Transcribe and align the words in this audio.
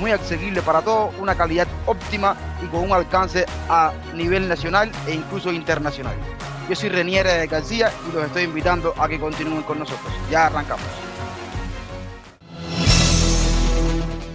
muy 0.00 0.10
accesibles 0.12 0.64
para 0.64 0.80
todos, 0.80 1.14
una 1.20 1.34
calidad 1.34 1.68
óptima 1.86 2.34
y 2.64 2.66
con 2.66 2.80
un 2.80 2.92
alcance 2.92 3.44
a 3.68 3.92
nivel 4.14 4.48
nacional 4.48 4.90
e 5.06 5.14
incluso 5.14 5.52
internacional. 5.52 6.14
Yo 6.68 6.74
soy 6.74 6.88
Reniere 6.88 7.46
García 7.46 7.92
y 8.08 8.14
los 8.14 8.24
estoy 8.24 8.44
invitando 8.44 8.94
a 8.96 9.08
que 9.08 9.20
continúen 9.20 9.62
con 9.62 9.78
nosotros. 9.78 10.12
Ya 10.30 10.46
arrancamos. 10.46 10.86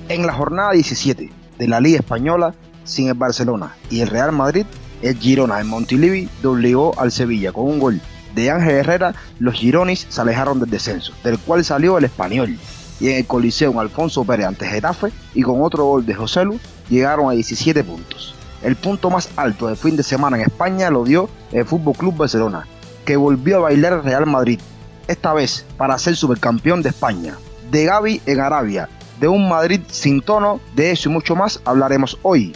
En 0.08 0.28
la 0.28 0.34
jornada 0.34 0.74
17 0.74 1.32
de 1.58 1.68
la 1.68 1.80
Liga 1.80 2.00
Española, 2.00 2.54
sin 2.84 3.08
el 3.08 3.16
Barcelona 3.16 3.76
y 3.90 4.02
el 4.02 4.10
Real 4.10 4.32
Madrid, 4.32 4.68
el 5.02 5.18
Girona 5.18 5.60
en 5.60 5.68
Montilivi 5.68 6.30
doblegó 6.44 6.98
al 7.00 7.12
Sevilla 7.12 7.52
con 7.52 7.66
un 7.66 7.80
gol 7.80 8.00
de 8.36 8.52
Ángel 8.52 8.76
Herrera. 8.76 9.16
Los 9.40 9.56
Gironis 9.56 10.06
se 10.10 10.22
alejaron 10.22 10.60
del 10.60 10.70
descenso, 10.70 11.14
del 11.24 11.40
cual 11.40 11.66
salió 11.66 11.98
el 11.98 12.06
español. 12.06 12.60
Y 13.00 13.10
en 13.10 13.18
el 13.18 13.26
Coliseo 13.26 13.80
Alfonso 13.80 14.24
Pérez 14.24 14.48
ante 14.48 14.68
Getafe 14.68 15.12
y 15.34 15.42
con 15.42 15.62
otro 15.62 15.86
gol 15.86 16.06
de 16.06 16.14
José 16.14 16.46
Lu 16.46 16.60
llegaron 16.90 17.30
a 17.30 17.34
17 17.34 17.84
puntos. 17.84 18.36
El 18.62 18.76
punto 18.76 19.10
más 19.10 19.30
alto 19.36 19.68
de 19.68 19.76
fin 19.76 19.96
de 19.96 20.04
semana 20.04 20.38
en 20.38 20.44
España 20.44 20.90
lo 20.90 21.04
dio 21.04 21.30
el 21.52 21.66
Fútbol 21.66 21.96
Club 21.96 22.16
Barcelona, 22.16 22.68
que 23.06 23.16
volvió 23.16 23.58
a 23.58 23.60
bailar 23.60 23.94
el 23.94 24.04
Real 24.04 24.26
Madrid, 24.26 24.60
esta 25.08 25.34
vez 25.34 25.66
para 25.78 25.98
ser 25.98 26.16
supercampeón 26.16 26.82
de 26.82 26.90
España. 26.90 27.36
De 27.70 27.86
Gaby 27.86 28.22
en 28.26 28.40
Arabia, 28.40 28.90
de 29.20 29.28
un 29.28 29.48
Madrid 29.50 29.82
sin 29.88 30.22
tono, 30.22 30.60
de 30.76 30.92
eso 30.92 31.10
y 31.10 31.12
mucho 31.12 31.36
más 31.36 31.62
hablaremos 31.66 32.18
hoy. 32.22 32.54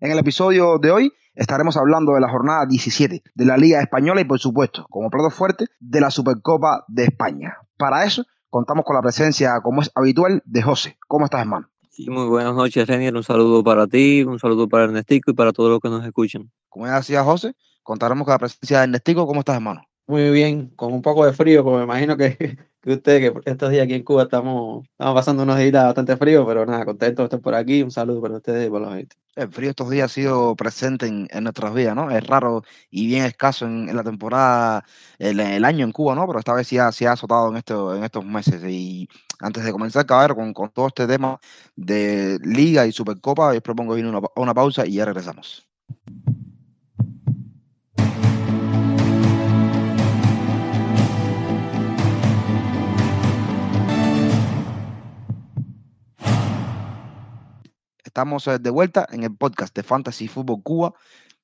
En 0.00 0.10
el 0.10 0.18
episodio 0.18 0.78
de 0.78 0.90
hoy 0.90 1.12
estaremos 1.34 1.76
hablando 1.76 2.12
de 2.14 2.20
la 2.20 2.28
jornada 2.28 2.66
17 2.66 3.22
de 3.34 3.44
la 3.44 3.56
Liga 3.56 3.80
Española 3.80 4.20
y 4.20 4.24
por 4.24 4.38
supuesto, 4.38 4.86
como 4.90 5.10
plato 5.10 5.30
fuerte, 5.30 5.66
de 5.80 6.00
la 6.00 6.10
Supercopa 6.10 6.84
de 6.88 7.04
España. 7.04 7.58
Para 7.76 8.04
eso 8.04 8.24
contamos 8.50 8.84
con 8.84 8.94
la 8.94 9.02
presencia, 9.02 9.60
como 9.62 9.82
es 9.82 9.90
habitual, 9.94 10.42
de 10.44 10.62
José. 10.62 10.96
¿Cómo 11.08 11.24
estás, 11.24 11.40
hermano? 11.40 11.68
Sí, 11.90 12.08
muy 12.08 12.26
buenas 12.26 12.54
noches, 12.54 12.86
Renier. 12.86 13.14
Un 13.14 13.22
saludo 13.22 13.62
para 13.62 13.86
ti, 13.86 14.22
un 14.24 14.38
saludo 14.38 14.68
para 14.68 14.84
Ernestico 14.84 15.30
y 15.30 15.34
para 15.34 15.52
todos 15.52 15.70
los 15.70 15.80
que 15.80 15.88
nos 15.88 16.04
escuchan. 16.04 16.50
Como 16.68 16.86
ya 16.86 16.96
decía 16.96 17.22
José, 17.22 17.54
contaremos 17.82 18.24
con 18.24 18.32
la 18.32 18.38
presencia 18.38 18.78
de 18.78 18.84
Ernestico. 18.84 19.26
¿Cómo 19.26 19.40
estás, 19.40 19.56
hermano? 19.56 19.82
Muy 20.06 20.30
bien, 20.30 20.68
con 20.76 20.92
un 20.92 21.02
poco 21.02 21.24
de 21.24 21.32
frío, 21.32 21.64
como 21.64 21.78
me 21.78 21.84
imagino 21.84 22.16
que, 22.16 22.58
que 22.84 22.92
ustedes, 22.92 23.32
que 23.32 23.50
estos 23.50 23.70
días 23.70 23.84
aquí 23.84 23.94
en 23.94 24.02
Cuba 24.02 24.24
estamos, 24.24 24.84
estamos 24.90 25.14
pasando 25.14 25.42
unos 25.42 25.56
días 25.56 25.72
bastante 25.72 26.18
fríos, 26.18 26.44
pero 26.46 26.66
nada, 26.66 26.84
contento 26.84 27.22
de 27.22 27.26
estar 27.26 27.40
por 27.40 27.54
aquí. 27.54 27.82
Un 27.82 27.90
saludo 27.90 28.20
para 28.20 28.36
ustedes 28.36 28.66
y 28.66 28.70
para 28.70 28.84
los 28.84 28.94
gente. 28.94 29.16
El 29.36 29.48
frío 29.50 29.70
estos 29.70 29.88
días 29.88 30.10
ha 30.10 30.14
sido 30.14 30.54
presente 30.54 31.06
en, 31.06 31.26
en 31.30 31.44
nuestras 31.44 31.72
vidas, 31.72 31.96
¿no? 31.96 32.10
Es 32.10 32.26
raro 32.26 32.62
y 32.90 33.06
bien 33.06 33.24
escaso 33.24 33.64
en, 33.64 33.88
en 33.88 33.96
la 33.96 34.04
temporada, 34.04 34.84
el, 35.18 35.40
el, 35.40 35.64
año 35.64 35.84
en 35.86 35.92
Cuba, 35.92 36.14
¿no? 36.14 36.26
Pero 36.26 36.38
esta 36.38 36.52
vez 36.52 36.68
sí 36.68 36.76
ha, 36.76 36.92
sí 36.92 37.06
ha 37.06 37.12
azotado 37.12 37.48
en, 37.48 37.56
esto, 37.56 37.96
en 37.96 38.04
estos 38.04 38.24
meses. 38.24 38.62
Y 38.68 39.08
antes 39.40 39.64
de 39.64 39.72
comenzar, 39.72 40.04
cabrón, 40.04 40.36
con, 40.36 40.52
con 40.52 40.70
todo 40.70 40.88
este 40.88 41.06
tema 41.06 41.40
de 41.76 42.38
Liga 42.42 42.86
y 42.86 42.92
Supercopa, 42.92 43.54
yo 43.54 43.62
propongo 43.62 43.96
ir 43.96 44.04
a 44.04 44.10
una, 44.10 44.20
una 44.36 44.52
pausa 44.52 44.86
y 44.86 44.94
ya 44.96 45.06
regresamos. 45.06 45.66
Estamos 58.14 58.44
de 58.44 58.70
vuelta 58.70 59.08
en 59.10 59.24
el 59.24 59.34
podcast 59.34 59.74
de 59.74 59.82
Fantasy 59.82 60.28
Fútbol 60.28 60.62
Cuba. 60.62 60.94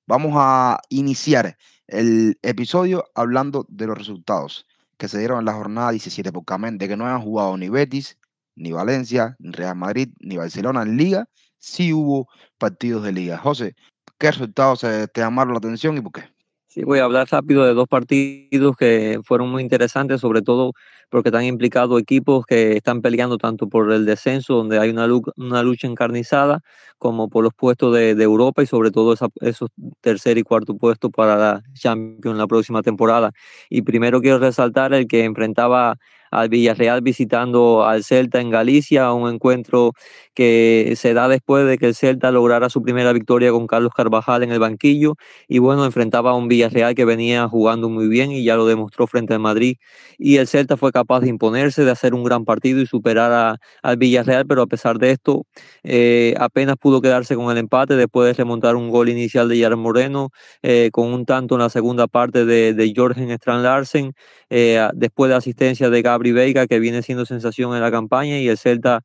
Vamos 0.07 0.35
a 0.37 0.79
iniciar 0.89 1.57
el 1.89 2.39
episodio 2.43 3.07
hablando 3.17 3.67
de 3.69 3.89
los 3.89 3.99
resultados 3.99 4.69
que 4.97 5.09
se 5.09 5.19
dieron 5.19 5.41
en 5.41 5.47
la 5.47 5.55
jornada 5.55 5.91
17, 5.91 6.31
porque 6.31 6.55
amén 6.55 6.79
de 6.79 6.87
que 6.87 6.97
no 6.97 7.07
hayan 7.07 7.23
jugado 7.23 7.57
ni 7.57 7.69
Betis, 7.69 8.19
ni 8.55 8.71
Valencia, 8.71 9.35
ni 9.41 9.51
Real 9.51 9.75
Madrid, 9.75 10.11
ni 10.21 10.37
Barcelona 10.37 10.83
en 10.83 10.97
Liga, 10.97 11.29
sí 11.59 11.93
hubo 11.93 12.29
partidos 12.57 13.03
de 13.03 13.11
Liga. 13.15 13.37
José, 13.37 13.75
¿qué 14.17 14.31
resultados 14.31 14.83
te 14.83 15.21
llamaron 15.21 15.55
la 15.55 15.59
atención 15.59 15.99
y 15.99 16.03
por 16.03 16.13
qué? 16.13 16.23
Sí, 16.69 16.85
voy 16.85 17.01
a 17.01 17.05
hablar 17.05 17.27
rápido 17.29 17.65
de 17.65 17.75
dos 17.75 17.89
partidos 17.89 18.77
que 18.77 19.19
fueron 19.25 19.51
muy 19.51 19.61
interesantes, 19.61 20.21
sobre 20.21 20.41
todo 20.41 20.75
porque 21.11 21.29
están 21.31 21.45
implicados 21.45 22.01
equipos 22.01 22.47
que 22.47 22.77
están 22.77 23.03
peleando 23.03 23.37
tanto 23.39 23.69
por 23.69 23.93
el 23.93 24.07
descenso, 24.07 24.55
donde 24.55 24.79
hay 24.79 24.91
una, 24.91 25.07
una 25.37 25.63
lucha 25.63 25.87
encarnizada, 25.89 26.61
como 26.99 27.29
por 27.29 27.45
los 27.45 27.55
puestos 27.55 27.95
de, 27.95 28.15
de 28.15 28.25
Europa 28.25 28.63
y 28.63 28.67
sobre 28.67 28.91
todo 28.91 29.13
esa, 29.13 29.29
esos 29.41 29.71
tercer 30.01 30.39
y 30.39 30.43
cuarto 30.43 30.77
puestos 30.77 31.11
para 31.11 31.37
la 31.37 31.63
Champions 31.75 32.39
la 32.39 32.47
próxima 32.47 32.83
temporada. 32.83 33.33
Y 33.69 33.83
primero 33.83 34.21
quiero 34.21 34.39
resaltar 34.39 34.95
el 34.95 35.07
que 35.07 35.25
enfrentaba 35.25 35.97
al 36.31 36.49
Villarreal 36.49 37.01
visitando 37.03 37.85
al 37.85 38.05
Celta 38.05 38.41
en 38.41 38.51
Galicia, 38.51 39.13
un 39.13 39.29
encuentro 39.33 39.93
que 40.35 40.95
se 40.97 41.13
da 41.13 41.27
después 41.29 41.67
de 41.67 41.77
que 41.79 41.87
el 41.87 41.95
Celta 41.97 42.31
lograra 42.31 42.69
su 42.71 42.83
primera 42.83 43.13
victoria 43.13 43.51
con 43.51 43.67
Carlos 43.67 43.93
Carvajal 43.95 44.43
en 44.45 44.53
el 44.53 44.61
banquillo 44.61 45.17
y 45.49 45.59
bueno, 45.59 45.85
enfrentaba 45.85 46.31
a 46.31 46.35
un 46.35 46.47
Villarreal 46.49 46.95
que 46.95 47.05
venía 47.05 47.49
jugando 47.49 47.89
muy 47.89 48.07
bien 48.09 48.31
y 48.31 48.45
ya 48.45 48.55
lo 48.57 48.67
demostró 48.67 49.07
frente 49.09 49.35
al 49.35 49.41
Madrid 49.41 49.77
y 50.19 50.37
el 50.37 50.47
Celta 50.47 50.77
fue 50.77 50.93
capaz 50.93 51.00
de 51.21 51.29
imponerse, 51.29 51.85
de 51.85 51.91
hacer 51.91 52.15
un 52.15 52.25
gran 52.25 52.45
partido 52.45 52.81
y 52.81 52.87
superar 52.87 53.33
a, 53.33 53.57
al 53.83 53.97
Villarreal, 53.97 54.47
pero 54.47 54.63
a 54.63 54.67
pesar 54.67 54.99
de 54.99 55.11
esto 55.11 55.45
eh, 55.83 56.35
apenas 56.39 56.77
pudo 56.77 57.01
quedarse 57.01 57.35
con 57.37 57.51
el 57.51 57.59
empate 57.59 57.97
después 57.97 58.27
de 58.29 58.35
remontar 58.35 58.77
un 58.77 58.91
gol 58.91 59.09
inicial 59.09 59.49
de 59.49 59.59
Yaron 59.59 59.81
Moreno 59.81 60.31
eh, 60.63 60.91
con 60.93 61.13
un 61.13 61.27
tanto 61.27 61.57
en 61.57 61.61
la 61.61 61.71
segunda 61.71 62.07
parte 62.07 62.45
de, 62.45 62.75
de 62.75 62.93
Jorgen 62.95 63.31
Strand 63.33 63.65
Larsen, 63.65 64.13
eh, 64.51 64.89
después 64.95 65.31
de 65.31 65.37
asistencia 65.37 65.91
de 65.91 66.03
Gabriel 66.03 66.37
Veiga, 66.37 66.67
que 66.67 66.79
viene 66.79 67.03
siendo 67.03 67.27
sensación 67.27 67.75
en 67.75 67.81
la 67.83 67.91
campaña, 67.91 68.39
y 68.39 68.49
el 68.49 68.59
Celta 68.59 69.03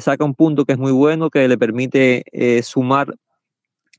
saca 0.00 0.24
un 0.24 0.34
punto 0.34 0.64
que 0.66 0.72
es 0.72 0.78
muy 0.78 0.92
bueno, 0.92 1.30
que 1.30 1.48
le 1.48 1.56
permite 1.56 2.24
sumar 2.62 3.14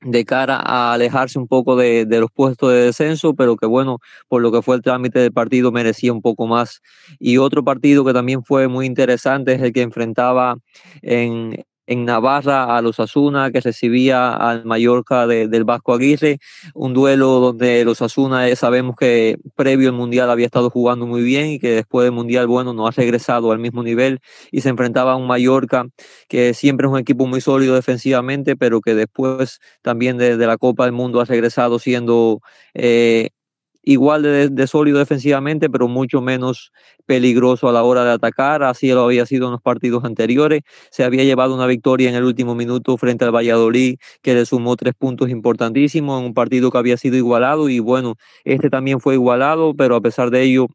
de 0.04 0.26
cara 0.26 0.58
a 0.58 0.94
alejarse 0.94 1.40
un 1.40 1.48
poco 1.48 1.76
de, 1.76 2.06
de, 2.06 2.20
los 2.20 2.32
puestos 2.32 2.72
de 2.72 2.86
descenso, 2.86 3.34
pero 3.36 3.56
que 3.56 3.66
bueno, 3.66 4.00
por 4.28 4.42
lo 4.42 4.52
que 4.52 4.62
fue 4.62 4.76
el 4.76 4.82
trámite 4.82 5.20
del 5.20 5.32
partido 5.32 5.72
merecía 5.72 6.14
un 6.14 6.22
poco 6.22 6.48
más. 6.48 6.82
Y 7.20 7.38
otro 7.38 7.64
partido 7.64 8.06
que 8.06 8.14
también 8.14 8.44
fue 8.44 8.68
muy 8.68 8.86
interesante 8.86 9.54
es 9.54 9.62
el 9.62 9.74
que 9.74 9.82
enfrentaba 9.82 10.58
en, 11.02 11.66
en 11.88 12.06
Navarra 12.06 12.76
a 12.78 12.82
los 12.82 13.00
Asuna, 13.00 13.52
que 13.52 13.62
recibía 13.62 14.34
al 14.34 14.66
Mallorca 14.66 15.28
de, 15.28 15.48
del 15.48 15.64
Vasco 15.64 15.94
Aguirre, 15.94 16.40
un 16.74 16.94
duelo 16.94 17.40
donde 17.40 17.84
los 17.86 18.02
Asuna 18.02 18.48
eh, 18.48 18.56
sabemos 18.56 18.96
que 18.96 19.38
previo 19.56 19.90
al 19.90 19.96
Mundial 19.96 20.30
había 20.30 20.46
estado 20.46 20.70
jugando 20.70 21.06
muy 21.06 21.24
bien 21.24 21.48
y 21.48 21.60
que 21.60 21.72
después 21.72 22.06
del 22.06 22.14
Mundial, 22.14 22.48
bueno, 22.48 22.74
no 22.74 22.88
ha 22.88 22.92
regresado 22.92 23.52
al 23.52 23.60
mismo 23.60 23.84
nivel 23.84 24.20
y 24.52 24.62
se 24.62 24.70
enfrentaba 24.70 25.14
a 25.14 25.16
un 25.16 25.28
Mallorca 25.28 25.88
que 26.28 26.54
siempre 26.54 26.88
es 26.88 26.94
un 26.94 27.00
equipo 27.00 27.28
muy 27.28 27.42
sólido 27.42 27.76
defensivamente, 27.76 28.56
pero 28.56 28.82
que 28.82 28.96
después 28.96 29.60
también 29.82 30.18
de, 30.18 30.38
de 30.38 30.48
la 30.48 30.58
Copa 30.58 30.86
del 30.86 30.94
Mundo 30.94 31.22
ha 31.22 31.26
regresado 31.26 31.80
siendo... 31.80 32.42
Eh, 32.74 33.30
igual 33.84 34.24
de, 34.24 34.68
sólido 34.68 35.00
defensivamente, 35.00 35.70
pero 35.70 35.88
mucho 35.88 36.22
menos 36.22 36.72
peligroso 37.06 37.70
a 37.70 37.74
la 37.74 37.84
hora 37.84 38.04
de 38.06 38.12
atacar. 38.12 38.64
Así 38.64 38.90
lo 38.92 39.04
había 39.06 39.26
sido 39.26 39.46
en 39.48 39.52
los 39.54 39.62
partidos 39.62 40.04
anteriores. 40.06 40.62
Se 40.92 41.04
había 41.04 41.24
llevado 41.24 41.54
una 41.54 41.68
victoria 41.68 42.10
en 42.10 42.16
el 42.16 42.24
último 42.24 42.56
minuto 42.56 42.98
frente 42.98 43.26
al 43.26 43.36
Valladolid, 43.36 43.98
que 44.22 44.34
le 44.34 44.46
sumó 44.46 44.76
tres 44.76 44.94
puntos 44.98 45.30
importantísimos 45.30 46.20
en 46.20 46.28
un 46.28 46.34
partido 46.34 46.72
que 46.72 46.78
había 46.78 46.98
sido 46.98 47.18
igualado. 47.18 47.70
Y 47.70 47.80
bueno, 47.80 48.16
este 48.46 48.70
también 48.70 49.00
fue 49.00 49.16
igualado, 49.16 49.74
pero 49.76 49.96
a 49.96 50.02
pesar 50.02 50.32
de 50.32 50.44
ello, 50.44 50.68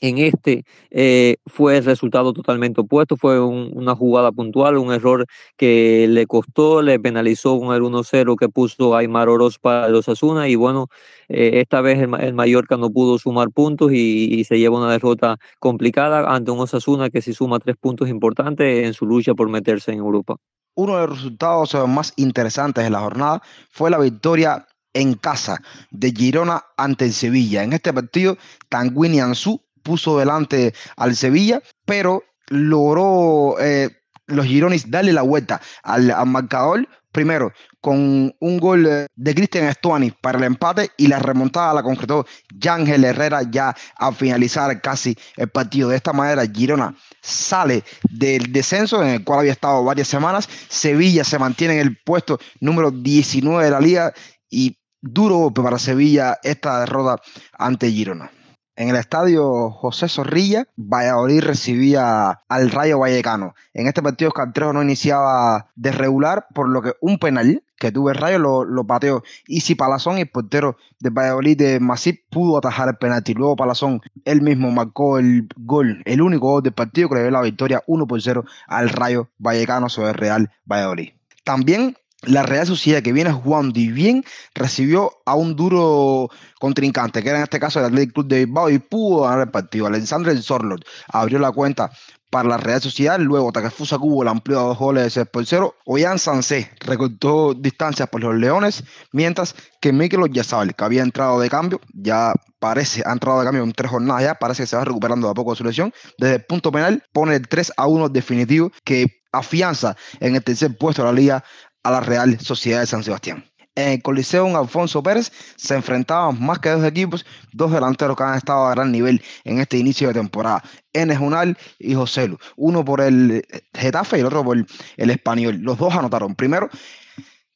en 0.00 0.18
este 0.18 0.64
eh, 0.90 1.36
fue 1.46 1.78
el 1.78 1.84
resultado 1.84 2.32
totalmente 2.32 2.80
opuesto, 2.80 3.16
fue 3.16 3.40
un, 3.40 3.70
una 3.74 3.94
jugada 3.94 4.32
puntual, 4.32 4.76
un 4.78 4.92
error 4.92 5.26
que 5.56 6.06
le 6.08 6.26
costó, 6.26 6.82
le 6.82 6.98
penalizó 7.00 7.58
con 7.58 7.74
el 7.74 7.82
1-0 7.82 8.36
que 8.36 8.48
puso 8.48 8.96
Aymar 8.96 9.28
Oroz 9.28 9.58
para 9.58 9.88
los 9.88 10.08
Asuna 10.08 10.48
y 10.48 10.54
bueno, 10.56 10.88
eh, 11.28 11.60
esta 11.60 11.80
vez 11.80 11.98
el, 11.98 12.14
el, 12.20 12.34
Mallorca 12.34 12.76
no 12.76 12.90
pudo 12.90 13.18
sumar 13.18 13.50
puntos 13.50 13.92
y, 13.92 14.44
se 14.44 14.58
lleva 14.58 14.78
una 14.78 14.92
derrota 14.92 15.38
complicada 15.58 16.34
ante 16.34 16.50
un 16.50 16.60
Osasuna 16.60 17.08
que 17.08 17.22
sí 17.22 17.32
suma 17.32 17.58
tres 17.58 17.76
puntos 17.76 18.08
importantes 18.08 18.84
en 18.84 18.92
su 18.92 19.06
lucha 19.06 19.34
por 19.34 19.48
meterse 19.48 19.92
en 19.92 19.98
Europa. 19.98 20.36
Uno 20.74 20.96
de 20.96 21.06
los 21.06 21.16
resultados 21.16 21.88
más 21.88 22.12
interesantes 22.16 22.84
de 22.84 22.90
la 22.90 23.00
jornada 23.00 23.42
fue 23.70 23.90
la 23.90 23.98
victoria 23.98 24.66
en 24.94 25.14
casa 25.14 25.60
de 25.90 26.12
Girona 26.12 26.64
ante 26.76 27.04
el 27.04 27.12
Sevilla. 27.12 27.62
En 27.62 27.72
este 27.72 27.92
partido, 27.92 28.36
Tanguini 28.68 29.20
Ansu 29.20 29.60
puso 29.84 30.18
delante 30.18 30.74
al 30.96 31.14
Sevilla, 31.14 31.62
pero 31.84 32.24
logró 32.48 33.56
eh, 33.60 33.90
los 34.26 34.46
Gironis 34.46 34.90
darle 34.90 35.12
la 35.12 35.22
vuelta 35.22 35.60
al, 35.84 36.10
al, 36.10 36.26
marcador 36.26 36.88
Primero, 37.14 37.52
con 37.80 38.34
un 38.40 38.58
gol 38.58 38.86
eh, 38.86 39.06
de 39.14 39.34
Cristian 39.36 39.66
Estuani 39.66 40.10
para 40.10 40.36
el 40.36 40.42
empate 40.42 40.90
y 40.96 41.06
la 41.06 41.20
remontada 41.20 41.72
la 41.72 41.84
concretó 41.84 42.26
Yángel 42.52 43.04
Herrera 43.04 43.42
ya 43.48 43.72
a 43.94 44.10
finalizar 44.10 44.80
casi 44.80 45.16
el 45.36 45.48
partido. 45.48 45.90
De 45.90 45.96
esta 45.96 46.12
manera, 46.12 46.44
Girona 46.44 46.92
sale 47.22 47.84
del 48.10 48.52
descenso 48.52 49.00
en 49.00 49.10
el 49.10 49.24
cual 49.24 49.38
había 49.38 49.52
estado 49.52 49.84
varias 49.84 50.08
semanas. 50.08 50.48
Sevilla 50.68 51.22
se 51.22 51.38
mantiene 51.38 51.74
en 51.74 51.80
el 51.82 51.96
puesto 52.04 52.40
número 52.58 52.90
19 52.90 53.64
de 53.64 53.70
la 53.70 53.78
liga 53.78 54.12
y 54.50 54.76
duro 55.00 55.36
golpe 55.36 55.62
para 55.62 55.78
Sevilla 55.78 56.40
esta 56.42 56.80
derrota 56.80 57.22
ante 57.52 57.92
Girona. 57.92 58.28
En 58.76 58.88
el 58.88 58.96
estadio 58.96 59.70
José 59.70 60.08
Zorrilla, 60.08 60.66
Valladolid 60.76 61.42
recibía 61.42 62.40
al 62.48 62.70
Rayo 62.72 62.98
Vallecano. 62.98 63.54
En 63.72 63.86
este 63.86 64.02
partido 64.02 64.32
Cantrejo 64.32 64.72
no 64.72 64.82
iniciaba 64.82 65.70
de 65.76 65.92
regular, 65.92 66.48
por 66.52 66.68
lo 66.68 66.82
que 66.82 66.94
un 67.00 67.18
penal 67.18 67.62
que 67.78 67.92
tuvo 67.92 68.10
el 68.10 68.16
Rayo 68.16 68.40
lo, 68.40 68.64
lo 68.64 68.84
pateó 68.84 69.22
si 69.46 69.76
Palazón 69.76 70.18
y 70.18 70.22
el 70.22 70.30
portero 70.30 70.76
de 70.98 71.10
Valladolid 71.10 71.56
de 71.56 71.78
Masip 71.78 72.22
pudo 72.30 72.58
atajar 72.58 72.88
el 72.88 72.96
penalti. 72.96 73.34
Luego 73.34 73.54
Palazón 73.54 74.00
él 74.24 74.42
mismo 74.42 74.72
marcó 74.72 75.18
el 75.18 75.48
gol, 75.56 76.02
el 76.04 76.20
único 76.20 76.48
gol 76.48 76.62
del 76.62 76.72
partido 76.72 77.08
que 77.08 77.16
le 77.16 77.22
dio 77.22 77.30
la 77.30 77.42
victoria 77.42 77.82
1 77.86 78.06
por 78.08 78.20
0 78.20 78.44
al 78.66 78.88
Rayo 78.88 79.30
Vallecano 79.38 79.88
sobre 79.88 80.08
el 80.08 80.14
Real 80.14 80.50
Valladolid. 80.64 81.10
También 81.44 81.96
la 82.26 82.42
Real 82.42 82.66
Sociedad 82.66 83.02
que 83.02 83.12
viene 83.12 83.32
jugando 83.32 83.78
y 83.78 83.90
bien 83.90 84.24
recibió 84.54 85.12
a 85.26 85.34
un 85.34 85.56
duro 85.56 86.28
contrincante, 86.58 87.22
que 87.22 87.28
era 87.28 87.38
en 87.38 87.44
este 87.44 87.60
caso 87.60 87.78
el 87.78 87.86
Athletic 87.86 88.14
Club 88.14 88.26
de 88.26 88.44
Bilbao, 88.44 88.70
y 88.70 88.78
pudo 88.78 89.22
ganar 89.22 89.40
el 89.40 89.50
partido. 89.50 89.86
Alexandre 89.86 90.36
Zorlot 90.40 90.84
abrió 91.08 91.38
la 91.38 91.52
cuenta 91.52 91.90
para 92.34 92.48
la 92.48 92.56
Real 92.56 92.80
Sociedad, 92.82 93.20
luego 93.20 93.52
Takefusa 93.52 93.96
Cubo 93.96 94.24
la 94.24 94.32
amplió 94.32 94.58
a 94.58 94.62
dos 94.64 94.78
goles 94.78 95.20
por 95.32 95.46
cero. 95.46 95.76
Oyan 95.86 96.18
Sansé 96.18 96.68
recortó 96.80 97.54
distancias 97.54 98.08
por 98.08 98.22
los 98.22 98.34
Leones, 98.34 98.82
mientras 99.12 99.54
que 99.80 99.92
Mikel 99.92 100.28
Yazabal, 100.32 100.74
que 100.74 100.84
había 100.84 101.02
entrado 101.02 101.38
de 101.38 101.48
cambio, 101.48 101.80
ya 101.92 102.32
parece, 102.58 103.04
ha 103.06 103.12
entrado 103.12 103.38
de 103.38 103.44
cambio 103.44 103.62
en 103.62 103.70
tres 103.70 103.90
jornadas 103.90 104.24
ya, 104.24 104.34
parece 104.34 104.64
que 104.64 104.66
se 104.66 104.76
va 104.76 104.84
recuperando 104.84 105.28
de 105.28 105.30
a 105.30 105.34
poco 105.34 105.52
de 105.52 105.58
su 105.58 105.64
lesión. 105.64 105.92
Desde 106.18 106.34
el 106.34 106.44
punto 106.44 106.72
penal 106.72 107.04
pone 107.12 107.36
el 107.36 107.46
3 107.46 107.72
a 107.76 107.86
1 107.86 108.08
definitivo 108.08 108.72
que 108.82 109.06
afianza 109.30 109.96
en 110.18 110.34
el 110.34 110.42
tercer 110.42 110.76
puesto 110.76 111.02
de 111.02 111.08
la 111.08 111.14
liga 111.14 111.44
a 111.84 111.90
la 111.90 112.00
Real 112.00 112.40
Sociedad 112.40 112.80
de 112.80 112.86
San 112.86 113.04
Sebastián. 113.04 113.44
En 113.76 113.88
el 113.88 114.02
Coliseo 114.02 114.56
Alfonso 114.56 115.02
Pérez 115.02 115.32
se 115.56 115.74
enfrentaban 115.74 116.40
más 116.40 116.60
que 116.60 116.70
dos 116.70 116.84
equipos, 116.84 117.26
dos 117.52 117.72
delanteros 117.72 118.16
que 118.16 118.22
han 118.22 118.36
estado 118.36 118.66
a 118.66 118.70
gran 118.70 118.92
nivel 118.92 119.20
en 119.42 119.58
este 119.58 119.78
inicio 119.78 120.08
de 120.08 120.14
temporada, 120.14 120.62
Enes 120.92 121.18
Unal 121.18 121.58
y 121.80 121.94
José 121.94 122.28
Lu. 122.28 122.38
Uno 122.56 122.84
por 122.84 123.00
el 123.00 123.44
Getafe 123.74 124.16
y 124.16 124.20
el 124.20 124.26
otro 124.26 124.44
por 124.44 124.56
el, 124.56 125.10
Español. 125.10 125.58
Los 125.60 125.78
dos 125.78 125.92
anotaron. 125.92 126.36
Primero 126.36 126.70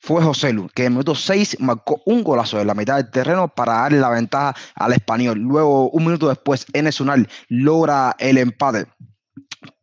fue 0.01 0.21
José 0.21 0.53
Lu, 0.53 0.69
que 0.75 0.83
en 0.83 0.87
el 0.87 0.93
minuto 0.93 1.15
6 1.15 1.59
marcó 1.61 2.03
un 2.05 2.25
golazo 2.25 2.61
en 2.61 2.67
la 2.67 2.75
mitad 2.75 2.97
del 2.97 3.11
terreno 3.11 3.47
para 3.47 3.75
darle 3.75 4.01
la 4.01 4.11
ventaja 4.11 4.57
al 4.75 4.93
Español. 4.93 5.39
Luego, 5.39 5.89
un 5.91 6.05
minuto 6.05 6.29
después, 6.29 6.67
Enes 6.73 7.01
Unal 7.01 7.29
logra 7.49 8.17
el 8.19 8.39
empate 8.39 8.87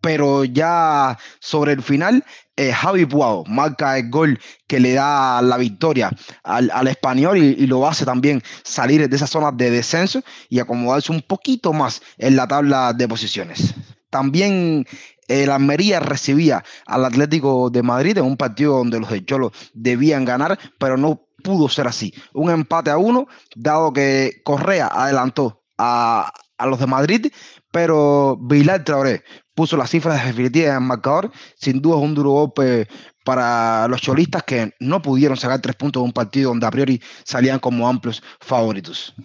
pero 0.01 0.44
ya 0.45 1.18
sobre 1.39 1.74
el 1.74 1.81
final, 1.81 2.24
eh, 2.57 2.72
Javi 2.72 3.06
Puado 3.06 3.44
marca 3.48 3.98
el 3.98 4.10
gol 4.10 4.39
que 4.68 4.80
le 4.80 4.94
da 4.94 5.42
la 5.42 5.57
victoria 5.57 6.12
al, 6.44 6.88
español 6.88 7.38
y, 7.38 7.68
lo 7.68 7.86
hace 7.88 8.06
también 8.06 8.42
salir 8.63 9.10
de 9.10 9.16
esa 9.16 9.27
zona 9.27 9.51
de 9.51 9.72
descenso 9.72 10.22
y 10.50 10.60
acomodarse 10.60 11.12
un 11.12 11.22
poquito 11.22 11.74
más 11.74 12.01
en 12.18 12.36
la 12.36 12.48
tabla 12.48 12.94
de 12.94 13.07
posiciones. 13.07 13.74
También 14.10 14.86
el 15.27 15.50
Almería 15.50 16.00
recibía 16.00 16.63
al 16.86 17.04
Atlético 17.04 17.69
de 17.69 17.83
Madrid 17.83 18.18
en 18.18 18.25
un 18.25 18.38
partido 18.38 18.78
donde 18.78 19.00
los 19.00 19.10
de 19.10 19.25
Cholo 19.25 19.51
debían 19.74 20.24
ganar, 20.24 20.57
pero 20.78 20.95
no 20.95 21.28
pudo 21.44 21.68
ser 21.68 21.88
así. 21.88 22.13
Un 22.33 22.51
empate 22.51 22.89
a 22.89 22.98
uno, 22.98 23.28
dado 23.56 23.92
que 23.92 24.42
Correa 24.44 24.88
adelantó 24.88 25.63
a, 25.78 26.31
a 26.57 26.66
los 26.68 26.80
de 26.80 26.88
Madrid, 26.88 27.28
pero 27.71 28.38
Vilar 28.39 28.83
Traoré 28.86 29.24
puso 29.56 29.78
las 29.78 29.90
cifras 29.90 30.24
definitivas 30.24 30.69
en 30.69 30.75
el 30.75 30.81
marcador. 30.81 31.31
Sin 31.56 31.81
duda 31.81 31.98
es 31.98 32.04
un 32.04 32.13
duro 32.13 32.31
golpe 32.31 32.88
para 33.24 33.88
los 33.88 34.02
cholistas 34.02 34.44
que 34.44 34.74
no 34.80 35.02
pudieron 35.02 35.38
sacar 35.38 35.62
tres 35.62 35.75
puntos 35.75 36.02
de 36.02 36.06
un 36.06 36.13
partido 36.13 36.50
donde 36.50 36.68
a 36.68 36.72
priori 36.72 37.02
salían 37.24 37.60
como 37.60 37.88
amplios 37.88 38.22
favoritos. 38.40 39.16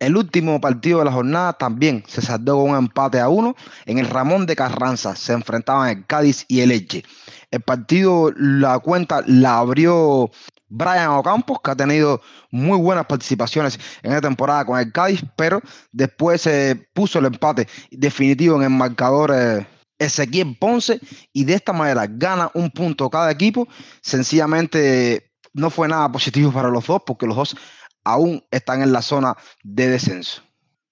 El 0.00 0.16
último 0.16 0.60
partido 0.60 0.98
de 0.98 1.04
la 1.04 1.12
jornada 1.12 1.52
también 1.52 2.02
se 2.08 2.20
saldó 2.20 2.56
con 2.56 2.70
un 2.72 2.76
empate 2.76 3.20
a 3.20 3.28
uno. 3.28 3.54
En 3.86 3.98
el 3.98 4.06
Ramón 4.06 4.44
de 4.44 4.56
Carranza 4.56 5.14
se 5.14 5.32
enfrentaban 5.32 5.88
el 5.88 6.06
Cádiz 6.06 6.44
y 6.48 6.60
el 6.60 6.72
Eche. 6.72 7.04
El 7.50 7.60
partido, 7.60 8.32
la 8.36 8.80
cuenta 8.80 9.22
la 9.26 9.58
abrió 9.58 10.30
Brian 10.68 11.10
Ocampos, 11.10 11.58
que 11.62 11.70
ha 11.70 11.76
tenido 11.76 12.20
muy 12.50 12.76
buenas 12.78 13.06
participaciones 13.06 13.78
en 14.02 14.12
esta 14.12 14.28
temporada 14.28 14.64
con 14.64 14.78
el 14.78 14.90
Cádiz, 14.92 15.24
pero 15.36 15.60
después 15.92 16.42
se 16.42 16.88
puso 16.92 17.20
el 17.20 17.26
empate 17.26 17.68
definitivo 17.92 18.56
en 18.56 18.64
el 18.64 18.70
marcador 18.70 19.32
eh, 19.32 19.66
Ezequiel 19.98 20.56
Ponce 20.58 21.00
y 21.32 21.44
de 21.44 21.54
esta 21.54 21.72
manera 21.72 22.06
gana 22.08 22.50
un 22.54 22.70
punto 22.70 23.10
cada 23.10 23.30
equipo. 23.30 23.68
Sencillamente 24.02 25.32
no 25.52 25.70
fue 25.70 25.88
nada 25.88 26.10
positivo 26.10 26.52
para 26.52 26.68
los 26.68 26.86
dos 26.86 27.02
porque 27.06 27.26
los 27.26 27.36
dos 27.36 27.56
aún 28.04 28.44
están 28.50 28.82
en 28.82 28.92
la 28.92 29.02
zona 29.02 29.36
de 29.62 29.88
descenso. 29.88 30.42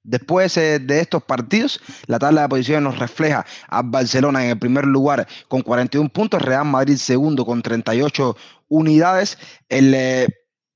Después 0.05 0.57
eh, 0.57 0.81
de 0.81 1.01
estos 1.01 1.23
partidos, 1.23 1.81
la 2.07 2.19
tabla 2.19 2.43
de 2.43 2.49
posiciones 2.49 2.83
nos 2.83 2.99
refleja 2.99 3.47
a 3.69 3.83
Barcelona 3.83 4.45
en 4.45 4.51
el 4.51 4.59
primer 4.59 4.85
lugar 4.85 5.29
con 5.49 5.63
41 5.63 6.09
puntos, 6.09 6.43
Real 6.43 6.65
Madrid 6.65 6.97
segundo 6.97 7.47
con 7.47 7.63
38 7.63 8.37
unidades, 8.69 9.39
el 9.69 9.95
eh, 9.95 10.27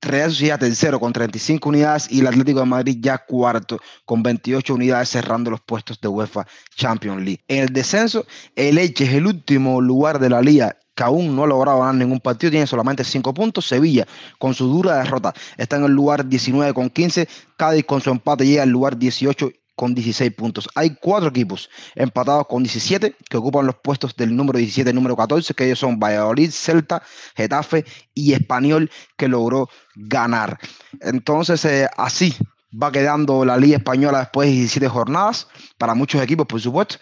Real 0.02 0.30
Sociedad 0.30 0.58
tercero 0.58 1.00
con 1.00 1.12
35 1.12 1.68
unidades 1.68 2.06
y 2.10 2.20
el 2.20 2.26
Atlético 2.26 2.60
de 2.60 2.66
Madrid 2.66 2.98
ya 3.00 3.18
cuarto 3.18 3.78
con 4.04 4.22
28 4.22 4.74
unidades 4.74 5.08
cerrando 5.08 5.50
los 5.50 5.60
puestos 5.60 6.00
de 6.00 6.08
UEFA 6.08 6.46
Champions 6.76 7.22
League. 7.22 7.44
En 7.48 7.64
el 7.64 7.68
descenso, 7.70 8.26
el 8.54 8.78
Elche 8.78 9.04
es 9.04 9.14
el 9.14 9.26
último 9.26 9.80
lugar 9.80 10.18
de 10.18 10.30
la 10.30 10.42
liga 10.42 10.76
que 10.94 11.02
aún 11.02 11.36
no 11.36 11.44
ha 11.44 11.46
logrado 11.46 11.80
ganar 11.80 11.94
ningún 11.94 12.20
partido, 12.20 12.50
tiene 12.50 12.66
solamente 12.66 13.04
5 13.04 13.34
puntos. 13.34 13.66
Sevilla, 13.66 14.06
con 14.38 14.54
su 14.54 14.66
dura 14.66 14.96
derrota, 14.96 15.34
está 15.58 15.76
en 15.76 15.84
el 15.84 15.92
lugar 15.92 16.26
19 16.26 16.72
con 16.72 16.88
15. 16.88 17.28
Cádiz, 17.56 17.84
con 17.84 18.00
su 18.00 18.10
empate, 18.10 18.46
llega 18.46 18.62
al 18.62 18.70
lugar 18.70 18.96
18 18.96 19.50
con 19.76 19.94
16 19.94 20.32
puntos. 20.34 20.68
Hay 20.74 20.96
cuatro 20.96 21.28
equipos 21.28 21.70
empatados 21.94 22.46
con 22.48 22.62
17 22.62 23.14
que 23.28 23.36
ocupan 23.36 23.66
los 23.66 23.76
puestos 23.76 24.16
del 24.16 24.34
número 24.34 24.58
17 24.58 24.90
y 24.90 24.92
número 24.92 25.14
14, 25.14 25.54
que 25.54 25.66
ellos 25.66 25.78
son 25.78 26.00
Valladolid, 26.00 26.50
Celta, 26.50 27.02
Getafe 27.36 27.84
y 28.14 28.32
Español, 28.32 28.90
que 29.16 29.28
logró 29.28 29.68
ganar. 29.94 30.58
Entonces, 31.00 31.64
eh, 31.66 31.88
así 31.96 32.34
va 32.82 32.90
quedando 32.90 33.44
la 33.44 33.56
Liga 33.56 33.76
Española 33.76 34.20
después 34.20 34.48
de 34.48 34.54
17 34.54 34.88
jornadas, 34.88 35.46
para 35.78 35.94
muchos 35.94 36.20
equipos, 36.22 36.46
por 36.46 36.60
supuesto. 36.60 36.96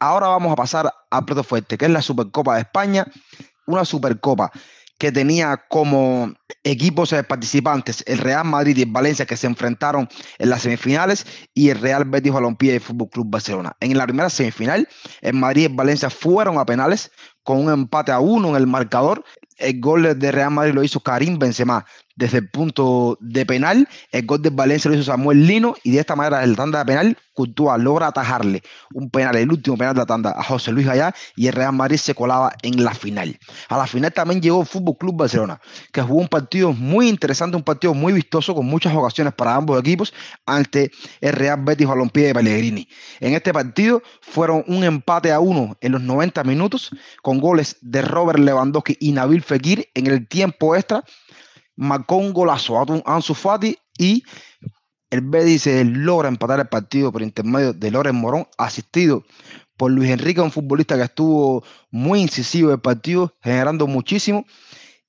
Ahora 0.00 0.28
vamos 0.28 0.52
a 0.52 0.56
pasar 0.56 0.92
al 1.10 1.24
plato 1.24 1.44
fuerte, 1.44 1.76
que 1.76 1.84
es 1.84 1.90
la 1.90 2.02
Supercopa 2.02 2.54
de 2.54 2.62
España, 2.62 3.06
una 3.66 3.84
Supercopa 3.84 4.50
que 4.98 5.12
tenía 5.12 5.64
como 5.68 6.34
equipos 6.64 7.14
participantes 7.28 8.02
el 8.06 8.18
Real 8.18 8.44
Madrid 8.44 8.76
y 8.76 8.82
el 8.82 8.90
Valencia 8.90 9.26
que 9.26 9.36
se 9.36 9.46
enfrentaron 9.46 10.08
en 10.38 10.50
las 10.50 10.62
semifinales 10.62 11.24
y 11.54 11.70
el 11.70 11.80
Real 11.80 12.04
Betis 12.04 12.32
Balompié 12.32 12.72
y 12.72 12.74
el 12.76 12.80
Fútbol 12.80 13.08
Club 13.08 13.26
Barcelona. 13.30 13.76
En 13.80 13.96
la 13.96 14.04
primera 14.04 14.28
semifinal, 14.28 14.88
el 15.20 15.34
Madrid 15.34 15.62
y 15.62 15.66
el 15.66 15.74
Valencia 15.74 16.10
fueron 16.10 16.58
a 16.58 16.66
penales 16.66 17.10
con 17.42 17.64
un 17.64 17.72
empate 17.72 18.12
a 18.12 18.20
uno 18.20 18.50
en 18.50 18.56
el 18.56 18.66
marcador. 18.66 19.24
El 19.56 19.80
gol 19.80 20.18
de 20.18 20.32
Real 20.32 20.52
Madrid 20.52 20.74
lo 20.74 20.84
hizo 20.84 21.00
Karim 21.00 21.38
Benzema 21.38 21.84
desde 22.18 22.38
el 22.38 22.50
punto 22.50 23.16
de 23.20 23.46
penal. 23.46 23.88
El 24.10 24.26
gol 24.26 24.42
de 24.42 24.50
Valencia 24.50 24.90
lo 24.90 24.96
hizo 24.96 25.04
Samuel 25.04 25.46
Lino 25.46 25.74
y 25.84 25.92
de 25.92 26.00
esta 26.00 26.16
manera 26.16 26.42
el 26.42 26.56
tanda 26.56 26.80
de 26.80 26.84
penal, 26.84 27.16
Courtois 27.32 27.80
logra 27.80 28.08
atajarle 28.08 28.62
un 28.92 29.08
penal, 29.10 29.36
el 29.36 29.52
último 29.52 29.78
penal 29.78 29.94
de 29.94 30.00
la 30.00 30.06
tanda 30.06 30.34
a 30.36 30.42
José 30.42 30.72
Luis 30.72 30.84
Gallá 30.84 31.14
y 31.36 31.46
el 31.46 31.52
Real 31.52 31.72
Madrid 31.72 31.96
se 31.96 32.16
colaba 32.16 32.52
en 32.62 32.82
la 32.82 32.92
final. 32.92 33.38
A 33.68 33.78
la 33.78 33.86
final 33.86 34.12
también 34.12 34.42
llegó 34.42 34.64
Fútbol 34.64 34.96
Club 34.98 35.16
Barcelona, 35.16 35.60
que 35.92 36.02
jugó 36.02 36.20
un 36.20 36.26
partido 36.26 36.72
muy 36.72 37.08
interesante, 37.08 37.56
un 37.56 37.62
partido 37.62 37.94
muy 37.94 38.12
vistoso 38.12 38.52
con 38.52 38.66
muchas 38.66 38.92
ocasiones 38.92 39.32
para 39.34 39.54
ambos 39.54 39.78
equipos 39.78 40.12
ante 40.44 40.90
el 41.20 41.32
Real 41.32 41.62
Betis 41.62 41.86
Balompié 41.86 42.26
de 42.26 42.34
Pellegrini. 42.34 42.88
En 43.20 43.34
este 43.34 43.52
partido 43.52 44.02
fueron 44.20 44.64
un 44.66 44.82
empate 44.82 45.30
a 45.30 45.38
uno 45.38 45.76
en 45.80 45.92
los 45.92 46.02
90 46.02 46.42
minutos 46.42 46.90
con 47.28 47.40
goles 47.40 47.76
de 47.82 48.00
Robert 48.00 48.38
Lewandowski 48.38 48.96
y 49.00 49.12
Nabil 49.12 49.42
Fekir 49.42 49.90
en 49.92 50.06
el 50.06 50.26
tiempo 50.26 50.74
extra 50.74 51.04
marcó 51.76 52.16
un 52.16 52.32
golazo 52.32 52.78
a 52.78 52.86
Ansu 53.04 53.34
Fati 53.34 53.76
y 53.98 54.22
el 55.10 55.20
Betis 55.20 55.66
logra 55.84 56.28
empatar 56.28 56.58
el 56.58 56.68
partido 56.68 57.12
por 57.12 57.20
intermedio 57.20 57.74
de 57.74 57.90
Loren 57.90 58.16
Morón, 58.16 58.46
asistido 58.56 59.24
por 59.76 59.90
Luis 59.90 60.08
Enrique, 60.08 60.40
un 60.40 60.50
futbolista 60.50 60.96
que 60.96 61.02
estuvo 61.02 61.62
muy 61.90 62.22
incisivo 62.22 62.70
en 62.70 62.76
el 62.76 62.80
partido, 62.80 63.34
generando 63.42 63.86
muchísimo. 63.86 64.46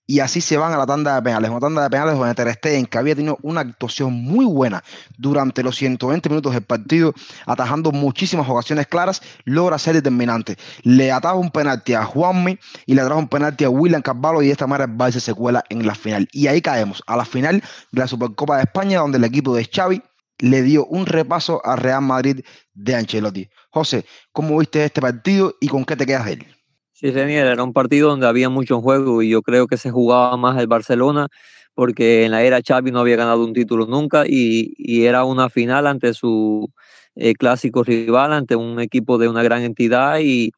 Y 0.10 0.22
así 0.22 0.42
se 0.42 0.58
van 0.58 0.74
a 0.74 0.78
la 0.78 0.88
tanda 0.88 1.14
de 1.14 1.22
penales. 1.22 1.52
Una 1.52 1.60
tanda 1.60 1.84
de 1.84 1.90
penales 1.92 2.18
donde 2.18 2.34
Ter 2.34 2.88
que 2.90 2.98
había 2.98 3.14
tenido 3.14 3.38
una 3.44 3.62
actuación 3.62 4.12
muy 4.12 4.44
buena 4.44 4.84
durante 5.20 5.62
los 5.62 5.76
120 5.76 6.30
minutos 6.30 6.52
del 6.52 6.64
partido, 6.64 7.14
atajando 7.46 7.92
muchísimas 7.92 8.50
ocasiones 8.50 8.88
claras, 8.88 9.22
logra 9.46 9.78
ser 9.78 9.94
determinante. 9.94 10.58
Le 10.82 11.12
ataja 11.12 11.36
un 11.36 11.52
penalti 11.52 11.94
a 11.94 12.06
Juanmi 12.06 12.58
y 12.88 12.96
le 12.96 13.04
trajo 13.04 13.20
un 13.20 13.28
penalti 13.28 13.66
a 13.66 13.70
William 13.70 14.02
Carvalho 14.02 14.42
y 14.42 14.48
de 14.48 14.54
esta 14.54 14.66
manera 14.66 14.92
el 14.92 15.14
se 15.14 15.34
cuela 15.36 15.64
en 15.70 15.86
la 15.86 15.94
final. 15.94 16.28
Y 16.32 16.48
ahí 16.48 16.60
caemos, 16.60 17.04
a 17.06 17.16
la 17.16 17.24
final 17.24 17.62
de 17.92 18.02
la 18.02 18.08
Supercopa 18.08 18.56
de 18.56 18.64
España, 18.64 19.02
donde 19.02 19.20
el 19.20 19.26
equipo 19.26 19.56
de 19.56 19.70
Xavi 19.72 20.02
le 20.40 20.64
dio 20.64 20.88
un 20.88 21.06
repaso 21.06 21.62
al 21.64 21.78
Real 21.78 22.02
Madrid 22.02 22.44
de 22.74 22.96
Ancelotti. 22.96 23.48
José, 23.70 24.08
¿cómo 24.32 24.58
viste 24.58 24.84
este 24.84 25.02
partido 25.02 25.54
y 25.62 25.68
con 25.68 25.86
qué 25.86 25.96
te 25.96 26.08
quedas 26.08 26.26
de 26.26 26.34
él? 26.34 26.59
Sí, 27.00 27.12
Renier, 27.12 27.48
era 27.48 27.64
un 27.64 27.72
partido 27.72 28.10
donde 28.10 28.28
había 28.28 28.50
mucho 28.50 28.82
juego 28.82 29.22
y 29.22 29.30
yo 29.30 29.42
creo 29.42 29.68
que 29.68 29.78
se 29.78 29.90
jugaba 29.90 30.36
más 30.36 30.60
el 30.60 30.68
Barcelona 30.68 31.30
porque 31.74 32.26
en 32.26 32.32
la 32.32 32.44
era 32.44 32.60
Xavi 32.62 32.92
no 32.92 33.00
había 33.00 33.16
ganado 33.16 33.46
un 33.46 33.54
título 33.54 33.86
nunca 33.86 34.26
y, 34.28 34.74
y 34.78 35.06
era 35.06 35.24
una 35.24 35.50
final 35.50 35.88
ante 35.88 36.14
su 36.14 36.70
eh, 37.16 37.36
clásico 37.36 37.84
rival, 37.84 38.34
ante 38.34 38.58
un 38.58 38.82
equipo 38.82 39.18
de 39.18 39.30
una 39.30 39.44
gran 39.44 39.62
entidad 39.64 40.20
y, 40.20 40.52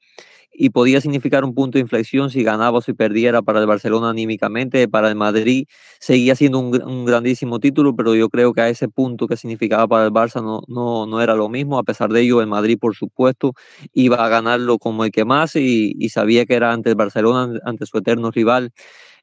y 0.53 0.69
podía 0.71 1.01
significar 1.01 1.43
un 1.43 1.53
punto 1.53 1.77
de 1.77 1.81
inflexión 1.81 2.29
si 2.29 2.43
ganaba 2.43 2.79
o 2.79 2.81
si 2.81 2.93
perdiera 2.93 3.41
para 3.41 3.59
el 3.59 3.67
Barcelona 3.67 4.09
anímicamente, 4.09 4.87
para 4.87 5.09
el 5.09 5.15
Madrid. 5.15 5.65
Seguía 5.99 6.35
siendo 6.35 6.59
un, 6.59 7.05
grandísimo 7.05 7.59
título, 7.59 7.95
pero 7.95 8.15
yo 8.15 8.29
creo 8.29 8.53
que 8.53 8.61
a 8.61 8.69
ese 8.69 8.87
punto 8.89 9.27
que 9.27 9.37
significaba 9.37 9.87
para 9.87 10.05
el 10.05 10.11
Barça 10.11 10.43
no, 10.43 10.61
no, 10.67 11.05
no 11.05 11.21
era 11.21 11.35
lo 11.35 11.49
mismo, 11.49 11.79
a 11.79 11.83
pesar 11.83 12.09
de 12.11 12.21
ello 12.21 12.41
el 12.41 12.47
Madrid 12.47 12.77
por 12.79 12.95
supuesto 12.95 13.53
iba 13.93 14.25
a 14.25 14.29
ganarlo 14.29 14.77
como 14.77 15.05
el 15.05 15.11
que 15.11 15.25
más 15.25 15.55
y, 15.55 15.93
y 15.97 16.09
sabía 16.09 16.45
que 16.45 16.55
era 16.55 16.73
ante 16.73 16.89
el 16.89 16.95
Barcelona, 16.95 17.59
ante 17.65 17.85
su 17.85 17.97
eterno 17.97 18.31
rival, 18.31 18.71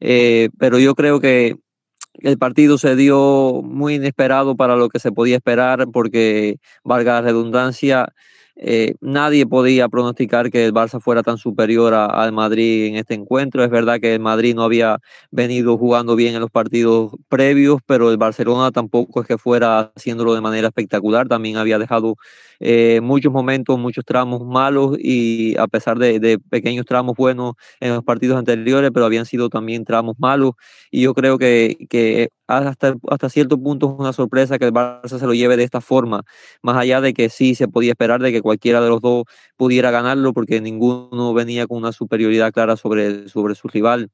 eh, 0.01 0.51
pero 0.59 0.79
yo 0.79 0.95
creo 0.95 1.21
que 1.21 1.57
el 2.21 2.39
partido 2.39 2.79
se 2.79 2.97
dio 2.97 3.63
muy 3.63 3.95
inesperado 3.97 4.57
para 4.57 4.77
lo 4.77 4.89
que 4.89 4.99
se 4.99 5.13
podía 5.13 5.37
esperar 5.37 5.87
porque, 5.93 6.59
valga 6.85 7.15
la 7.15 7.23
redundancia, 7.23 8.13
eh, 8.61 8.95
nadie 9.01 9.47
podía 9.47 9.89
pronosticar 9.89 10.51
que 10.51 10.65
el 10.67 10.75
Barça 10.75 11.01
fuera 11.01 11.23
tan 11.23 11.39
superior 11.39 11.95
al 11.95 12.33
Madrid 12.33 12.87
en 12.87 12.97
este 12.97 13.15
encuentro. 13.15 13.63
Es 13.63 13.71
verdad 13.71 14.01
que 14.01 14.15
el 14.15 14.21
Madrid 14.21 14.55
no 14.57 14.65
había 14.65 14.99
venido 15.31 15.79
jugando 15.79 16.17
bien 16.17 16.35
en 16.35 16.41
los 16.41 16.51
partidos 16.51 17.13
previos, 17.29 17.81
pero 17.87 18.11
el 18.11 18.17
Barcelona 18.17 18.73
tampoco 18.73 19.21
es 19.21 19.29
que 19.29 19.39
fuera 19.39 19.93
haciéndolo 19.95 20.35
de 20.35 20.41
manera 20.41 20.69
espectacular. 20.69 21.29
También 21.29 21.57
había 21.57 21.79
dejado 21.79 22.17
eh, 22.61 23.01
muchos 23.01 23.33
momentos, 23.33 23.79
muchos 23.79 24.05
tramos 24.05 24.45
malos 24.45 24.97
y 24.99 25.57
a 25.57 25.69
pesar 25.69 25.99
de, 25.99 26.41
pequeños 26.51 26.85
tramos 26.85 27.15
buenos 27.17 27.55
en 27.79 27.95
los 27.95 28.03
partidos 28.03 28.39
anteriores, 28.39 28.91
pero 28.93 29.07
habían 29.07 29.27
sido 29.27 29.49
también 29.49 29.85
tramos 29.85 30.17
malos. 30.19 30.53
Y 30.91 31.03
yo 31.03 31.15
creo 31.15 31.39
que, 31.39 31.77
que 31.89 32.31
hasta, 32.49 32.97
hasta 33.09 33.29
cierto 33.29 33.59
punto 33.63 33.87
es 33.93 34.01
una 34.01 34.13
sorpresa 34.13 34.59
que 34.59 34.65
el 34.65 34.73
Barça 34.73 35.19
se 35.19 35.27
lo 35.27 35.35
lleve 35.35 35.57
de 35.57 35.65
esta 35.65 35.81
forma, 35.81 36.23
más 36.63 36.77
allá 36.77 37.01
de 37.01 37.13
que 37.13 37.29
sí 37.29 37.55
se 37.55 37.69
podía 37.69 37.93
esperar 37.93 38.21
de 38.21 38.33
que 38.33 38.41
cualquiera 38.49 38.81
de 38.81 38.89
los 38.89 39.03
dos 39.03 39.25
pudiera 39.57 39.91
ganarlo 39.91 40.33
porque 40.33 40.61
ninguno 40.61 41.35
venía 41.35 41.67
con 41.67 41.77
una 41.79 41.93
superioridad 41.93 42.51
clara 42.51 42.77
sobre, 42.77 43.29
sobre 43.29 43.55
su 43.55 43.69
rival. 43.69 44.11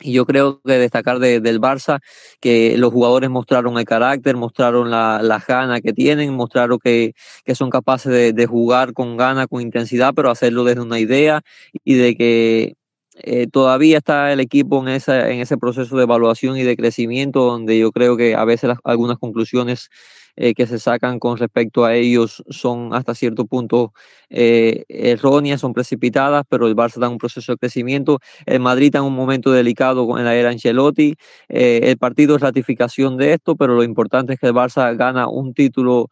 Y 0.00 0.12
yo 0.12 0.26
creo 0.26 0.60
que 0.62 0.72
destacar 0.72 1.18
de, 1.18 1.40
del 1.40 1.60
Barça 1.60 2.00
que 2.40 2.76
los 2.78 2.92
jugadores 2.92 3.30
mostraron 3.30 3.78
el 3.78 3.84
carácter, 3.84 4.36
mostraron 4.36 4.90
la, 4.90 5.20
la 5.22 5.42
gana 5.46 5.80
que 5.80 5.92
tienen, 5.92 6.34
mostraron 6.34 6.78
que, 6.78 7.12
que 7.44 7.54
son 7.54 7.70
capaces 7.70 8.34
de, 8.34 8.46
jugar 8.46 8.92
con 8.92 9.16
gana, 9.16 9.46
con 9.46 9.62
intensidad, 9.62 10.12
pero 10.14 10.30
hacerlo 10.30 10.64
desde 10.64 10.82
una 10.82 10.98
idea 10.98 11.42
y 11.84 11.94
de 11.94 12.14
que 12.14 12.74
eh, 13.16 13.46
todavía 13.46 13.98
está 13.98 14.32
el 14.32 14.40
equipo 14.40 14.82
en, 14.82 14.88
esa, 14.88 15.30
en 15.30 15.40
ese 15.40 15.56
proceso 15.56 15.96
de 15.96 16.02
evaluación 16.02 16.58
y 16.58 16.62
de 16.62 16.76
crecimiento 16.76 17.44
donde 17.44 17.78
yo 17.78 17.90
creo 17.92 18.16
que 18.18 18.34
a 18.34 18.44
veces 18.44 18.68
las, 18.68 18.78
algunas 18.84 19.18
conclusiones 19.18 19.88
eh, 20.36 20.54
que 20.54 20.66
se 20.66 20.78
sacan 20.78 21.18
con 21.18 21.38
respecto 21.38 21.84
a 21.84 21.94
ellos 21.94 22.44
son 22.48 22.94
hasta 22.94 23.14
cierto 23.14 23.46
punto 23.46 23.92
eh, 24.28 24.84
erróneas, 24.88 25.60
son 25.60 25.72
precipitadas, 25.72 26.44
pero 26.48 26.66
el 26.66 26.76
Barça 26.76 26.96
está 26.96 27.06
en 27.06 27.12
un 27.12 27.18
proceso 27.18 27.52
de 27.52 27.58
crecimiento. 27.58 28.18
El 28.44 28.60
Madrid 28.60 28.86
está 28.86 28.98
en 28.98 29.04
un 29.04 29.14
momento 29.14 29.50
delicado 29.50 30.18
en 30.18 30.24
la 30.24 30.34
era 30.34 30.50
Ancelotti. 30.50 31.14
Eh, 31.48 31.80
el 31.84 31.96
partido 31.96 32.36
es 32.36 32.42
ratificación 32.42 33.16
de 33.16 33.32
esto, 33.32 33.56
pero 33.56 33.74
lo 33.74 33.82
importante 33.82 34.34
es 34.34 34.38
que 34.40 34.46
el 34.46 34.54
Barça 34.54 34.94
gana 34.96 35.28
un 35.28 35.54
título 35.54 36.08